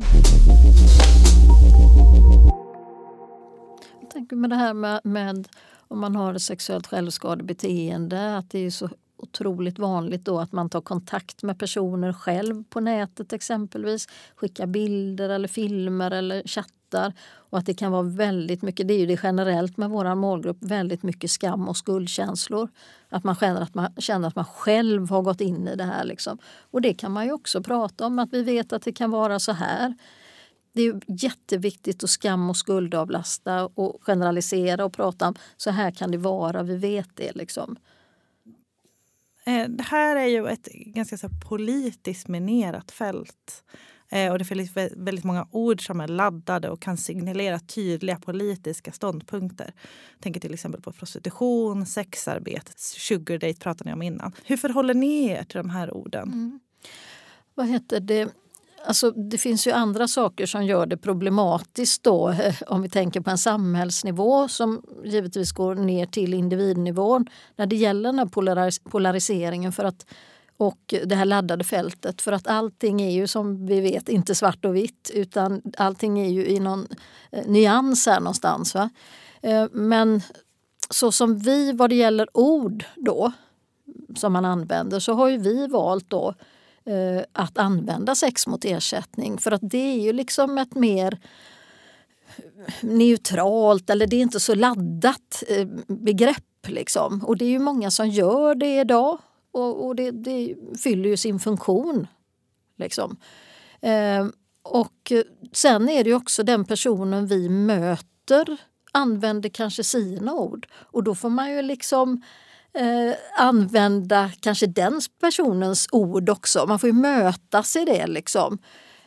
Jag 4.01 4.09
tänker 4.09 4.35
med 4.35 4.49
det 4.49 4.55
här 4.55 4.73
med, 4.73 5.01
med 5.03 5.47
om 5.87 5.99
man 5.99 6.15
har 6.15 6.33
ett 6.33 6.41
sexuellt 6.41 6.87
självskadebeteende 6.87 8.37
att 8.37 8.49
det 8.49 8.59
är 8.59 8.69
så 8.69 8.89
otroligt 9.17 9.79
vanligt 9.79 10.25
då 10.25 10.39
att 10.39 10.51
man 10.51 10.69
tar 10.69 10.81
kontakt 10.81 11.43
med 11.43 11.59
personer 11.59 12.13
själv 12.13 12.63
på 12.63 12.79
nätet 12.79 13.33
exempelvis. 13.33 14.07
Skickar 14.35 14.65
bilder 14.65 15.29
eller 15.29 15.47
filmer 15.47 16.11
eller 16.11 16.43
chattar. 16.47 16.71
Och 17.49 17.57
att 17.57 17.65
det 17.65 17.73
kan 17.73 17.91
vara 17.91 18.01
väldigt 18.03 18.61
mycket, 18.61 18.87
det 18.87 18.93
är 18.93 18.99
ju 18.99 19.05
det 19.05 19.19
generellt 19.23 19.77
med 19.77 19.89
vår 19.89 20.15
målgrupp, 20.15 20.57
väldigt 20.59 21.03
mycket 21.03 21.31
skam 21.31 21.69
och 21.69 21.77
skuldkänslor. 21.77 22.69
Att 23.09 23.23
man 23.23 23.35
känner 23.35 23.61
att 23.61 23.73
man, 23.73 23.95
känner 23.97 24.27
att 24.27 24.35
man 24.35 24.45
själv 24.45 25.09
har 25.09 25.21
gått 25.21 25.41
in 25.41 25.67
i 25.67 25.75
det 25.75 25.83
här. 25.83 26.03
Liksom. 26.03 26.37
Och 26.71 26.81
det 26.81 26.93
kan 26.93 27.11
man 27.11 27.25
ju 27.25 27.31
också 27.31 27.63
prata 27.63 28.05
om, 28.05 28.19
att 28.19 28.33
vi 28.33 28.43
vet 28.43 28.73
att 28.73 28.81
det 28.81 28.93
kan 28.93 29.11
vara 29.11 29.39
så 29.39 29.51
här. 29.51 29.95
Det 30.73 30.81
är 30.81 31.01
jätteviktigt 31.07 32.03
att 32.03 32.09
skam 32.09 32.49
och 32.49 32.57
skuldavlasta 32.57 33.65
och 33.65 34.03
generalisera 34.03 34.85
och 34.85 34.93
prata 34.93 35.27
om 35.27 35.35
så 35.57 35.71
här 35.71 35.91
kan 35.91 36.11
det 36.11 36.17
vara, 36.17 36.63
vi 36.63 36.77
vet 36.77 37.09
det. 37.15 37.35
Liksom. 37.35 37.75
Eh, 39.45 39.69
det 39.69 39.83
här 39.83 40.15
är 40.15 40.25
ju 40.25 40.47
ett 40.47 40.67
ganska 40.71 41.17
så 41.17 41.29
politiskt 41.49 42.27
minerat 42.27 42.91
fält. 42.91 43.63
Eh, 44.15 44.31
och 44.31 44.39
det 44.39 44.45
finns 44.45 44.71
väldigt 44.95 45.23
många 45.23 45.47
ord 45.51 45.85
som 45.85 46.01
är 46.01 46.07
laddade 46.07 46.69
och 46.69 46.81
kan 46.81 46.97
signalera 46.97 47.59
tydliga 47.59 48.19
politiska 48.19 48.91
ståndpunkter. 48.91 49.73
Jag 50.11 50.21
tänker 50.21 50.39
till 50.39 50.53
exempel 50.53 50.81
på 50.81 50.91
prostitution, 50.91 51.85
sexarbete, 51.85 52.71
sugardate 52.75 53.59
pratade 53.59 53.89
ni 53.89 53.93
om 53.93 54.01
innan. 54.01 54.31
Hur 54.45 54.57
förhåller 54.57 54.93
ni 54.93 55.25
er 55.25 55.43
till 55.43 55.57
de 55.57 55.69
här 55.69 55.93
orden? 55.93 56.27
Mm. 56.27 56.59
Vad 57.55 57.67
heter 57.67 57.99
det? 57.99 58.29
Alltså, 58.87 59.11
det 59.11 59.37
finns 59.37 59.67
ju 59.67 59.71
andra 59.71 60.07
saker 60.07 60.45
som 60.45 60.65
gör 60.65 60.85
det 60.85 60.97
problematiskt 60.97 62.03
då 62.03 62.29
eh, 62.29 62.55
om 62.67 62.81
vi 62.81 62.89
tänker 62.89 63.21
på 63.21 63.29
en 63.29 63.37
samhällsnivå 63.37 64.47
som 64.47 64.83
givetvis 65.03 65.51
går 65.51 65.75
ner 65.75 66.05
till 66.05 66.33
individnivån 66.33 67.25
när 67.55 67.65
det 67.65 67.75
gäller 67.75 68.09
den 68.09 68.19
här 68.19 68.25
polaris 68.25 68.79
polariseringen 68.79 69.71
för 69.71 69.83
att, 69.83 70.05
och 70.57 70.93
det 71.05 71.15
här 71.15 71.25
laddade 71.25 71.63
fältet. 71.63 72.21
För 72.21 72.31
att 72.31 72.47
allting 72.47 73.01
är 73.01 73.11
ju 73.11 73.27
som 73.27 73.65
vi 73.65 73.81
vet 73.81 74.09
inte 74.09 74.35
svart 74.35 74.65
och 74.65 74.75
vitt 74.75 75.11
utan 75.13 75.61
allting 75.77 76.19
är 76.19 76.29
ju 76.29 76.45
i 76.45 76.59
någon 76.59 76.87
eh, 77.31 77.47
nyans 77.47 78.05
här 78.05 78.19
någonstans. 78.19 78.73
Va? 78.73 78.89
Eh, 79.41 79.65
men 79.71 80.21
så 80.89 81.11
som 81.11 81.37
vi 81.37 81.71
vad 81.71 81.89
det 81.89 81.95
gäller 81.95 82.37
ord 82.37 82.85
då 82.95 83.31
som 84.15 84.33
man 84.33 84.45
använder 84.45 84.99
så 84.99 85.13
har 85.13 85.29
ju 85.29 85.37
vi 85.37 85.67
valt 85.67 86.09
då 86.09 86.33
eh, 86.85 87.23
att 87.31 87.57
använda 87.57 88.15
sex 88.15 88.47
mot 88.47 88.65
ersättning. 88.65 89.37
För 89.37 89.51
att 89.51 89.61
det 89.63 89.93
är 89.93 90.01
ju 90.01 90.13
liksom 90.13 90.57
ett 90.57 90.75
mer 90.75 91.19
neutralt 92.81 93.89
eller 93.89 94.07
det 94.07 94.15
är 94.15 94.21
inte 94.21 94.39
så 94.39 94.55
laddat 94.55 95.43
eh, 95.47 95.67
begrepp. 95.87 96.41
Liksom. 96.67 97.23
Och 97.25 97.37
det 97.37 97.45
är 97.45 97.49
ju 97.49 97.59
många 97.59 97.91
som 97.91 98.09
gör 98.09 98.55
det 98.55 98.79
idag 98.79 99.17
och, 99.55 99.85
och 99.85 99.95
det, 99.95 100.11
det, 100.11 100.55
fyller 100.83 101.09
ju 101.09 101.17
sin 101.17 101.39
funktion. 101.39 102.07
Liksom. 102.77 103.17
Eh, 103.81 104.27
och 104.61 105.11
sen 105.51 105.89
är 105.89 106.03
det 106.03 106.09
ju 106.09 106.15
också 106.15 106.43
den 106.43 106.65
personen 106.65 107.27
vi 107.27 107.49
möter 107.49 108.57
använder 108.91 109.49
kanske 109.49 109.83
sina 109.83 110.33
ord. 110.33 110.67
Och 110.73 111.03
då 111.03 111.15
får 111.15 111.29
man 111.29 111.51
ju 111.51 111.61
liksom 111.61 112.21
eh, 112.73 113.15
använda 113.37 114.31
kanske 114.39 114.65
den 114.65 115.01
personens 115.21 115.87
ord 115.91 116.29
också. 116.29 116.65
Man 116.67 116.79
får 116.79 116.87
ju 116.87 116.93
mötas 116.93 117.75
i 117.75 117.85
det. 117.85 118.07
liksom. 118.07 118.57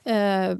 Eh, 0.04 0.56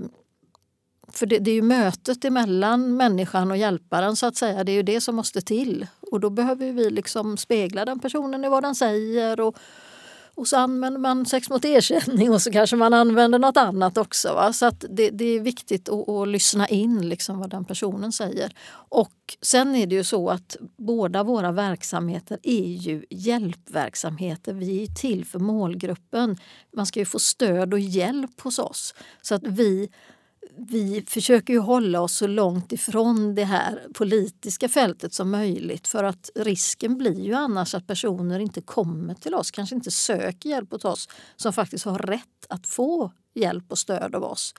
för 1.12 1.26
det, 1.26 1.39
det, 1.39 1.51
är 1.51 1.55
ju 1.55 1.62
mötet 1.62 2.24
emellan 2.24 2.97
människan 2.97 3.51
och 3.51 3.57
hjälparen 3.57 4.16
så 4.16 4.26
att 4.26 4.36
säga. 4.36 4.64
Det 4.64 4.72
är 4.72 4.76
ju 4.76 4.82
det 4.82 5.01
som 5.01 5.16
måste 5.16 5.41
till. 5.41 5.86
Och 6.11 6.21
då 6.21 6.31
behöver 6.31 6.73
vi 6.73 6.91
liksom 6.91 7.37
spegla 7.37 7.85
den 7.85 7.99
personen 7.99 8.45
i 8.45 8.49
vad 8.49 8.63
den 8.63 8.75
säger 8.75 9.41
och, 9.41 9.59
och 10.35 10.49
så 10.49 10.57
använder 10.57 11.01
man 11.01 11.27
sex 11.27 11.51
mot 11.51 11.65
erkänning 11.65 12.31
och 12.31 12.43
så 12.43 12.53
kanske 12.53 12.77
man 12.77 12.95
använder 12.95 13.39
något 13.39 13.57
annat 13.57 13.99
också. 13.99 14.35
Va? 14.35 14.53
Så 14.53 14.67
att 14.67 14.85
det, 14.91 15.11
det 15.11 15.25
är 15.25 15.41
viktigt 15.41 15.89
att, 15.89 16.09
att, 16.09 16.29
lyssna 16.29 16.69
in 16.69 17.09
liksom 17.09 17.39
vad 17.39 17.51
den 17.51 17.65
personen 17.65 18.13
säger. 18.13 18.53
Och 18.89 19.37
sen 19.43 19.75
är 19.75 19.87
det 19.87 19.95
ju 19.95 20.05
så 20.05 20.31
att 20.31 20.57
båda 20.77 21.23
våra 21.23 21.53
verksamheter 21.53 22.39
är 22.43 22.69
ju 22.69 23.05
hjälpverksamheter. 23.11 24.53
Vi 24.53 24.83
är 24.83 24.87
till 24.87 25.25
för 25.25 25.39
målgruppen. 25.39 26.37
Man 26.77 26.87
ska 26.87 27.01
ju 27.01 27.07
få 27.07 27.19
stöd 27.19 27.73
och 27.73 27.81
hjälp 27.81 28.41
hos 28.41 28.59
oss. 28.59 28.95
Så 29.23 29.35
att 29.35 29.47
vi 29.47 29.89
vi 30.59 31.05
försöker 31.07 31.53
ju 31.53 31.59
hålla 31.59 32.01
oss 32.01 32.17
så 32.17 32.27
långt 32.27 32.73
ifrån 32.73 33.35
det 33.35 33.45
här 33.45 33.87
politiska 33.95 34.69
fältet 34.69 35.15
som 35.15 35.31
möjligt 35.31 35.89
för 35.89 36.05
att 36.05 36.31
risken 36.35 36.99
blir 36.99 37.21
ju 37.21 37.35
annars 37.35 37.75
att 37.75 37.87
personer 37.87 38.39
inte 38.39 38.61
kommer 38.61 39.15
till 39.15 39.35
oss, 39.35 39.51
kanske 39.51 39.75
inte 39.75 39.91
söker 39.91 40.49
hjälp 40.49 40.73
hos 40.73 40.85
oss 40.85 41.09
som 41.37 41.53
faktiskt 41.53 41.85
har 41.85 41.99
rätt 41.99 42.47
att 42.49 42.67
få 42.67 43.13
hjälp 43.35 43.65
och 43.69 43.79
stöd 43.79 44.15
av 44.15 44.25
oss. 44.25 44.55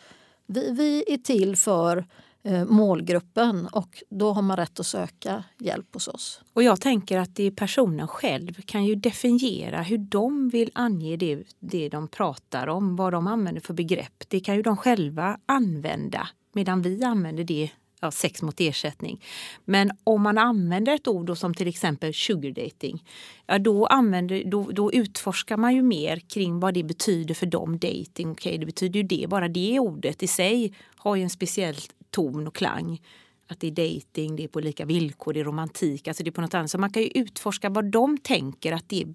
Vi, 0.47 0.71
vi 0.71 1.13
är 1.13 1.17
till 1.17 1.55
för 1.55 2.05
Eh, 2.43 2.65
målgruppen 2.65 3.67
och 3.67 4.03
då 4.09 4.33
har 4.33 4.41
man 4.41 4.57
rätt 4.57 4.79
att 4.79 4.85
söka 4.85 5.43
hjälp 5.57 5.93
hos 5.93 6.07
oss. 6.07 6.41
Och 6.53 6.63
jag 6.63 6.81
tänker 6.81 7.17
att 7.17 7.35
det 7.35 7.43
är 7.43 7.51
personen 7.51 8.07
själv 8.07 8.61
kan 8.61 8.85
ju 8.85 8.95
definiera 8.95 9.81
hur 9.81 9.97
de 9.97 10.49
vill 10.49 10.71
ange 10.73 11.17
det, 11.17 11.43
det 11.59 11.89
de 11.89 12.07
pratar 12.07 12.67
om, 12.67 12.95
vad 12.95 13.13
de 13.13 13.27
använder 13.27 13.61
för 13.61 13.73
begrepp. 13.73 14.23
Det 14.27 14.39
kan 14.39 14.55
ju 14.55 14.61
de 14.61 14.77
själva 14.77 15.39
använda 15.45 16.27
medan 16.53 16.81
vi 16.81 17.03
använder 17.03 17.43
det 17.43 17.69
ja, 18.01 18.11
sex 18.11 18.41
mot 18.41 18.61
ersättning. 18.61 19.23
Men 19.65 19.91
om 20.03 20.21
man 20.21 20.37
använder 20.37 20.95
ett 20.95 21.07
ord 21.07 21.37
som 21.37 21.53
till 21.53 21.67
exempel 21.67 22.13
sugar 22.13 22.51
dating, 22.51 23.03
ja, 23.47 23.59
då, 23.59 23.85
använder, 23.85 24.43
då, 24.45 24.71
då 24.71 24.93
utforskar 24.93 25.57
man 25.57 25.75
ju 25.75 25.81
mer 25.81 26.17
kring 26.17 26.59
vad 26.59 26.73
det 26.73 26.83
betyder 26.83 27.35
för 27.35 27.45
dem. 27.45 27.79
Dating, 27.79 28.31
okay, 28.31 28.57
det 28.57 28.65
betyder 28.65 28.99
ju 28.99 29.03
det. 29.03 29.27
Bara 29.29 29.47
det 29.47 29.79
ordet 29.79 30.23
i 30.23 30.27
sig 30.27 30.73
har 30.95 31.15
ju 31.15 31.23
en 31.23 31.29
speciell 31.29 31.75
ton 32.09 32.47
och 32.47 32.55
klang. 32.55 33.01
Att 33.47 33.59
det 33.59 33.67
är 33.67 33.71
dating, 33.71 34.35
det 34.35 34.43
är 34.43 34.47
på 34.47 34.59
lika 34.59 34.85
villkor, 34.85 35.33
det 35.33 35.39
är 35.39 35.43
romantik. 35.43 36.07
Alltså 36.07 36.23
det 36.23 36.29
är 36.29 36.31
på 36.31 36.41
något 36.41 36.53
annat. 36.53 36.71
Så 36.71 36.77
man 36.77 36.91
kan 36.91 37.03
ju 37.03 37.09
utforska 37.15 37.69
vad 37.69 37.85
de 37.85 38.17
tänker 38.17 38.71
att 38.71 38.89
det 38.89 39.05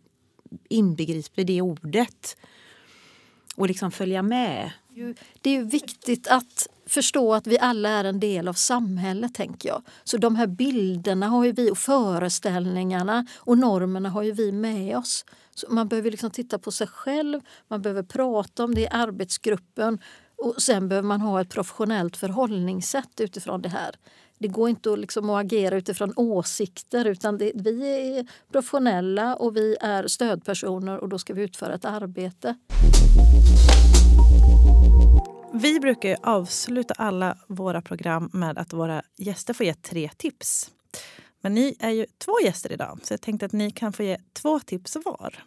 inbegriper 0.69 1.45
det 1.45 1.61
ordet. 1.61 2.37
Och 3.57 3.69
liksom 3.69 3.91
följa 3.91 4.23
med. 4.23 4.71
Det 5.41 5.51
är 5.51 5.55
ju 5.55 5.65
viktigt 5.65 6.29
att 6.29 6.69
förstå 6.87 7.35
att 7.35 7.47
vi 7.47 7.59
alla 7.59 7.89
är 7.89 8.05
en 8.05 8.21
del 8.21 8.49
av 8.49 8.53
samhället. 8.53 9.35
tänker 9.35 9.69
jag. 9.69 9.83
Så 10.05 10.17
de 10.17 10.37
här 10.37 10.47
bilderna 10.47 11.29
har 11.29 11.45
ju 11.45 11.53
vi 11.53 11.71
och 11.71 11.79
föreställningarna 11.79 13.27
och 13.37 13.59
normerna 13.59 14.09
har 14.09 14.23
ju 14.23 14.33
vi 14.33 14.53
med 14.53 14.97
oss. 14.97 15.25
Så 15.55 15.67
man 15.71 15.89
behöver 15.89 16.11
liksom 16.11 16.31
titta 16.31 16.59
på 16.59 16.73
sig 16.73 16.87
själv, 16.87 17.41
man 17.69 17.83
behöver 17.83 18.03
prata 18.03 18.65
om 18.65 18.75
det 18.75 18.81
i 18.81 18.89
arbetsgruppen 18.91 19.99
och 20.37 20.63
sen 20.63 20.89
behöver 20.89 21.09
man 21.09 21.21
ha 21.21 21.41
ett 21.41 21.49
professionellt 21.49 22.17
förhållningssätt 22.17 23.21
utifrån 23.21 23.63
det 23.63 23.69
här. 23.69 23.97
Det 24.39 24.49
går 24.49 24.69
inte 24.69 24.93
att, 24.93 24.99
liksom 24.99 25.31
att 25.31 25.45
agera 25.45 25.77
utifrån 25.77 26.13
åsikter 26.17 27.05
utan 27.05 27.39
det, 27.39 27.53
vi 27.55 28.19
är 28.19 28.27
professionella 28.53 29.37
och 29.37 29.57
vi 29.57 29.77
är 29.81 30.07
stödpersoner 30.07 30.99
och 30.99 31.09
då 31.09 31.19
ska 31.19 31.35
vi 31.35 31.43
utföra 31.43 31.75
ett 31.75 31.85
arbete. 31.85 32.57
Vi 35.53 35.81
brukar 35.81 36.17
avsluta 36.23 36.95
alla 36.95 37.39
våra 37.47 37.83
program 37.83 38.31
med 38.33 38.59
att 38.59 38.73
våra 38.73 39.03
gäster 39.17 39.55
får 39.55 39.67
ge 39.67 39.75
tre 39.75 40.11
tips. 40.17 40.71
Men 41.41 41.55
ni 41.55 41.77
är 41.81 41.91
ju 41.91 42.07
två 42.19 42.33
gäster 42.45 42.73
idag 42.73 43.01
så 43.03 43.13
jag 43.13 43.21
tänkte 43.21 43.47
att 43.47 43.53
ni 43.53 43.71
kan 43.71 43.93
få 43.93 44.03
ge 44.03 44.19
två 44.33 44.61
tips 44.61 44.97
var. 45.05 45.45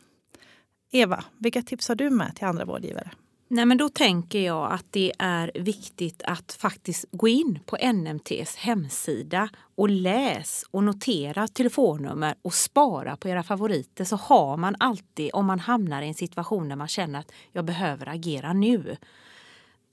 Eva, 0.91 1.23
vilka 1.37 1.61
tips 1.61 1.87
har 1.87 1.95
du 1.95 2.09
med 2.09 2.35
till 2.35 2.45
andra 2.45 2.65
vårdgivare? 2.65 3.11
Nej, 3.49 3.65
men 3.65 3.77
då 3.77 3.89
tänker 3.89 4.39
jag 4.39 4.71
att 4.71 4.85
det 4.89 5.11
är 5.19 5.51
viktigt 5.55 6.21
att 6.23 6.57
faktiskt 6.59 7.05
gå 7.11 7.27
in 7.27 7.59
på 7.65 7.77
NMTs 7.93 8.55
hemsida 8.55 9.49
och 9.75 9.89
läs 9.89 10.65
och 10.71 10.83
notera 10.83 11.47
telefonnummer 11.47 12.35
och 12.41 12.53
spara 12.53 13.17
på 13.17 13.29
era 13.29 13.43
favoriter 13.43 14.03
så 14.03 14.15
har 14.15 14.57
man 14.57 14.75
alltid, 14.79 15.29
om 15.33 15.45
man 15.45 15.59
hamnar 15.59 16.01
i 16.01 16.07
en 16.07 16.13
situation 16.13 16.69
där 16.69 16.75
man 16.75 16.87
känner 16.87 17.19
att 17.19 17.31
jag 17.51 17.65
behöver 17.65 18.09
agera 18.09 18.53
nu. 18.53 18.97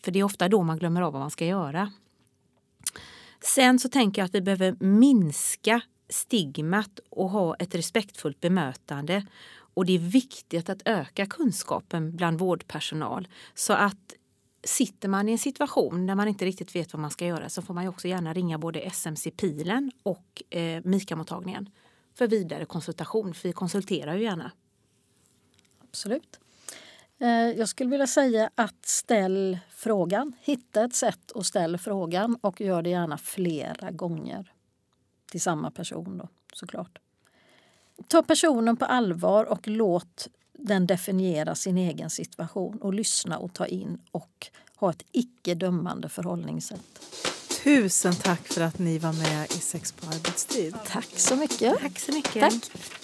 För 0.04 0.12
det 0.12 0.18
är 0.18 0.24
ofta 0.24 0.48
då 0.48 0.62
man 0.62 0.78
glömmer 0.78 1.02
av 1.02 1.12
vad 1.12 1.20
man 1.22 1.30
ska 1.30 1.46
göra. 1.46 1.92
Sen 3.40 3.78
så 3.78 3.88
tänker 3.88 4.22
jag 4.22 4.26
att 4.26 4.34
vi 4.34 4.40
behöver 4.40 4.76
minska 4.80 5.80
stigmat 6.08 7.00
och 7.10 7.30
ha 7.30 7.54
ett 7.54 7.74
respektfullt 7.74 8.40
bemötande. 8.40 9.26
Och 9.74 9.86
det 9.86 9.92
är 9.92 9.98
viktigt 9.98 10.68
att 10.68 10.82
öka 10.84 11.26
kunskapen 11.26 12.16
bland 12.16 12.38
vårdpersonal. 12.38 13.28
Så 13.54 13.72
att 13.72 14.14
sitter 14.64 15.08
man 15.08 15.28
i 15.28 15.32
en 15.32 15.38
situation 15.38 16.06
där 16.06 16.14
man 16.14 16.28
inte 16.28 16.44
riktigt 16.44 16.76
vet 16.76 16.92
vad 16.92 17.00
man 17.00 17.10
ska 17.10 17.26
göra 17.26 17.48
så 17.48 17.62
får 17.62 17.74
man 17.74 17.84
ju 17.84 17.88
också 17.88 18.08
gärna 18.08 18.32
ringa 18.32 18.58
både 18.58 18.80
SMC 18.80 19.30
Pilen 19.30 19.92
och 20.02 20.42
eh, 20.50 20.82
MIKA-mottagningen 20.84 21.70
för 22.14 22.28
vidare 22.28 22.64
konsultation, 22.64 23.34
för 23.34 23.48
vi 23.48 23.52
konsulterar 23.52 24.14
ju 24.14 24.22
gärna. 24.22 24.52
Absolut. 25.82 26.40
Eh, 27.18 27.28
jag 27.28 27.68
skulle 27.68 27.90
vilja 27.90 28.06
säga 28.06 28.50
att 28.54 28.86
ställ 28.86 29.58
frågan. 29.70 30.32
Hitta 30.40 30.84
ett 30.84 30.94
sätt 30.94 31.32
att 31.34 31.46
ställa 31.46 31.78
frågan 31.78 32.36
och 32.40 32.60
gör 32.60 32.82
det 32.82 32.90
gärna 32.90 33.18
flera 33.18 33.90
gånger. 33.90 34.52
Till 35.30 35.40
samma 35.40 35.70
person 35.70 36.18
då, 36.18 36.28
såklart. 36.52 36.98
Ta 38.08 38.22
personen 38.22 38.76
på 38.76 38.84
allvar 38.84 39.44
och 39.44 39.68
låt 39.68 40.28
den 40.58 40.86
definiera 40.86 41.54
sin 41.54 41.78
egen 41.78 42.10
situation 42.10 42.78
och 42.78 42.94
lyssna 42.94 43.38
och 43.38 43.52
ta 43.52 43.66
in 43.66 43.98
och 44.10 44.46
ha 44.76 44.90
ett 44.90 45.02
icke 45.12 45.54
dömande 45.54 46.08
förhållningssätt. 46.08 47.00
Tusen 47.64 48.14
tack 48.14 48.46
för 48.46 48.60
att 48.60 48.78
ni 48.78 48.98
var 48.98 49.12
med 49.12 49.44
i 49.50 49.60
Sex 49.60 49.92
på 49.92 50.06
arbetstid. 50.06 50.74
Tack 50.86 51.08
så 51.16 51.36
mycket. 51.36 51.78
Tack 51.80 51.98
så 51.98 52.12
mycket. 52.12 52.42
Tack. 52.42 53.03